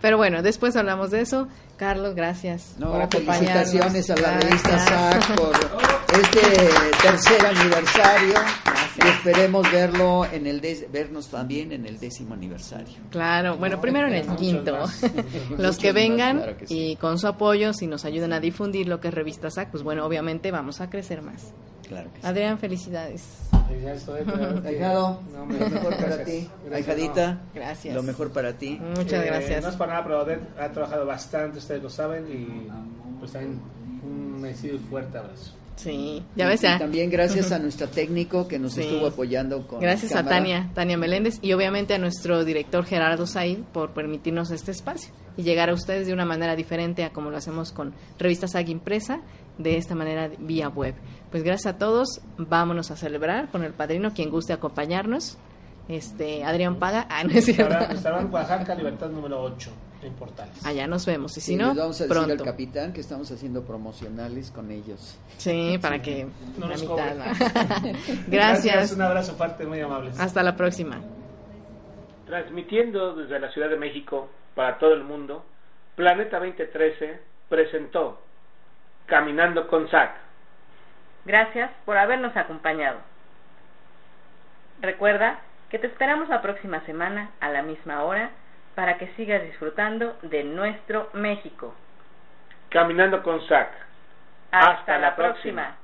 Pero 0.01 0.17
bueno, 0.17 0.43
después 0.43 0.77
hablamos 0.77 1.11
de 1.11 1.21
eso. 1.23 1.49
Carlos, 1.77 2.15
gracias 2.15 2.77
No, 2.79 2.93
por 2.93 3.03
acompañarnos. 3.03 3.71
felicitaciones 3.71 4.11
a 4.11 4.17
la 4.17 4.39
revista 4.41 4.79
SAC 4.79 5.37
por 5.37 5.55
este 6.21 6.41
tercer 7.03 7.47
aniversario 7.47 8.35
y 9.03 9.07
esperemos 9.09 9.71
verlo 9.73 10.25
en 10.31 10.47
el 10.47 10.61
des- 10.61 10.91
vernos 10.93 11.29
también 11.29 11.73
en 11.73 11.87
el 11.87 11.99
décimo 11.99 12.35
aniversario. 12.35 12.95
Claro, 13.11 13.57
bueno, 13.57 13.81
primero 13.81 14.07
en 14.09 14.15
el 14.15 14.37
quinto. 14.37 14.77
Los 15.59 15.79
que 15.79 15.89
más, 15.89 15.95
vengan 15.95 16.37
claro 16.39 16.57
que 16.57 16.67
sí. 16.67 16.91
y 16.93 16.97
con 16.97 17.19
su 17.19 17.27
apoyo, 17.27 17.73
si 17.73 17.87
nos 17.87 18.05
ayudan 18.05 18.33
a 18.33 18.41
difundir 18.41 18.87
lo 18.89 19.01
que 19.01 19.09
es 19.09 19.15
Revista 19.15 19.51
SAC, 19.51 19.71
pues 19.71 19.83
bueno, 19.83 20.05
obviamente 20.07 20.51
vamos 20.51 20.81
a 20.81 20.91
crecer 20.91 21.23
más. 21.23 21.53
Claro 21.89 22.11
que 22.15 22.21
sí. 22.21 22.27
Adrián, 22.27 22.59
felicidades. 22.59 23.23
ya 23.83 23.93
estoy, 23.95 24.23
pero- 24.25 24.63
Ahijado, 24.67 25.21
No, 25.33 25.39
lo 25.47 25.69
mejor 25.71 25.97
para 25.97 26.17
gracias. 26.17 26.27
ti. 26.27 26.49
Gracias, 26.67 26.73
Ahijadita, 26.89 27.33
no. 27.35 27.41
Gracias. 27.55 27.95
lo 27.95 28.03
mejor 28.03 28.33
para 28.33 28.53
ti. 28.55 28.79
Muchas 28.97 29.23
Eh, 29.23 29.27
gracias. 29.27 29.63
No 29.63 29.69
es 29.71 29.77
para 29.77 29.93
nada, 29.95 30.05
pero 30.05 30.39
ha 30.65 30.69
trabajado 30.73 31.05
bastante, 31.07 31.59
ustedes 31.59 31.83
lo 31.83 31.91
saben, 31.91 32.25
y 32.31 32.69
pues 33.19 33.33
también 33.33 33.61
un 34.03 34.41
merecido 34.41 34.77
y 34.77 34.79
fuerte 34.79 35.19
abrazo. 35.19 35.53
Sí, 35.77 36.23
ya 36.37 36.47
ves, 36.47 36.61
y 36.61 36.67
ya. 36.67 36.79
también 36.79 37.11
gracias 37.11 37.51
a 37.53 37.59
nuestra 37.61 37.87
técnico 37.89 38.47
que 38.47 38.59
nos 38.59 38.75
Sí. 38.75 38.83
estuvo 38.83 39.07
apoyando 39.09 39.67
con 39.67 39.81
Gracias 39.81 40.15
a. 40.15 40.25
Tania, 40.25 40.71
Tania 40.75 40.97
Meléndez 40.97 41.39
y 41.43 41.53
obviamente 41.53 41.95
a 41.95 41.99
nuestro 41.99 42.45
director 42.45 42.85
Gerardo 42.85 43.27
Said 43.27 43.59
por 43.73 43.91
permitirnos 43.93 44.51
este 44.51 44.71
espacio 44.71 45.13
y 45.37 45.43
llegar 45.43 45.71
a 45.71 45.75
ustedes 45.75 46.07
de 46.07 46.13
una 46.13 46.25
manera 46.25 46.55
diferente 46.55 47.03
a 47.05 47.11
como 47.11 47.31
lo 47.31 47.37
hacemos 47.37 47.73
con 47.73 47.93
Revista 48.19 48.47
SAG 48.47 48.69
Impresa, 48.69 49.21
de 49.59 49.77
esta 49.77 49.95
manera 49.97 50.31
vía 50.39 50.69
web. 50.69 50.95
Pues 51.33 51.43
gracias 51.43 51.75
a 51.75 51.79
todos, 51.79 52.21
vámonos 52.39 52.91
a 52.93 52.97
celebrar 52.97 53.51
con 53.51 53.65
el 53.65 53.73
padrino, 53.73 54.13
quien 54.15 54.31
guste 54.31 54.53
acompañarnos. 54.53 55.39
Este, 55.89 56.45
Adrián 56.45 56.79
Paga, 56.79 57.07
ah, 57.11 57.25
no 57.25 57.31
es 57.33 57.45
cierto. 57.45 57.65
Restaurante 57.65 57.95
Restaurante 57.95 58.33
Oaxaca, 58.35 58.75
Libertad 58.75 59.11
número 59.11 59.43
8, 59.43 59.71
en 60.05 60.15
Portales. 60.15 60.65
Allá 60.67 60.87
nos 60.87 61.05
vemos 61.07 61.37
y 61.37 61.41
si 61.41 61.53
Sí, 61.53 61.57
no, 61.57 61.69
les 61.69 61.77
vamos 61.77 62.01
a 62.01 62.05
decir 62.05 62.19
al 62.19 62.27
pronto. 62.27 62.45
capitán 62.45 62.93
que 62.93 63.01
estamos 63.01 63.31
haciendo 63.31 63.63
promocionales 63.65 64.51
con 64.51 64.71
ellos. 64.71 65.19
Sí, 65.39 65.79
para 65.81 66.01
que 66.03 66.27
No 66.59 66.67
la 66.69 66.73
nos 66.77 66.83
mitad. 66.83 67.15
¿no? 67.17 67.25
Gracias. 68.29 68.93
Un 68.93 69.03
abrazo 69.03 69.35
fuerte, 69.35 69.67
muy 69.67 69.81
amables. 69.81 70.19
Hasta 70.21 70.43
la 70.43 70.57
próxima. 70.57 71.01
Transmitiendo 72.27 73.15
desde 73.17 73.39
la 73.39 73.51
Ciudad 73.53 73.69
de 73.69 73.77
México 73.77 74.29
para 74.55 74.79
todo 74.79 74.95
el 74.95 75.05
mundo, 75.05 75.45
Planeta 75.97 76.39
2013 76.39 77.21
presentó 77.49 78.21
Caminando 79.07 79.67
con 79.69 79.89
SAC. 79.91 80.11
Gracias 81.27 81.71
por 81.85 81.97
habernos 81.99 82.37
acompañado. 82.37 82.99
Recuerda 84.81 85.41
que 85.71 85.79
te 85.79 85.87
esperamos 85.87 86.29
la 86.29 86.43
próxima 86.43 86.85
semana 86.87 87.31
a 87.41 87.51
la 87.51 87.63
misma 87.63 88.03
hora 88.05 88.31
para 88.75 88.99
que 88.99 89.09
sigas 89.15 89.43
disfrutando 89.43 90.17
de 90.23 90.45
nuestro 90.45 91.11
México. 91.13 91.75
Caminando 92.71 93.23
con 93.23 93.41
SAC. 93.47 93.69
Hasta, 94.51 94.99
la 94.99 95.17
próxima. 95.17 95.77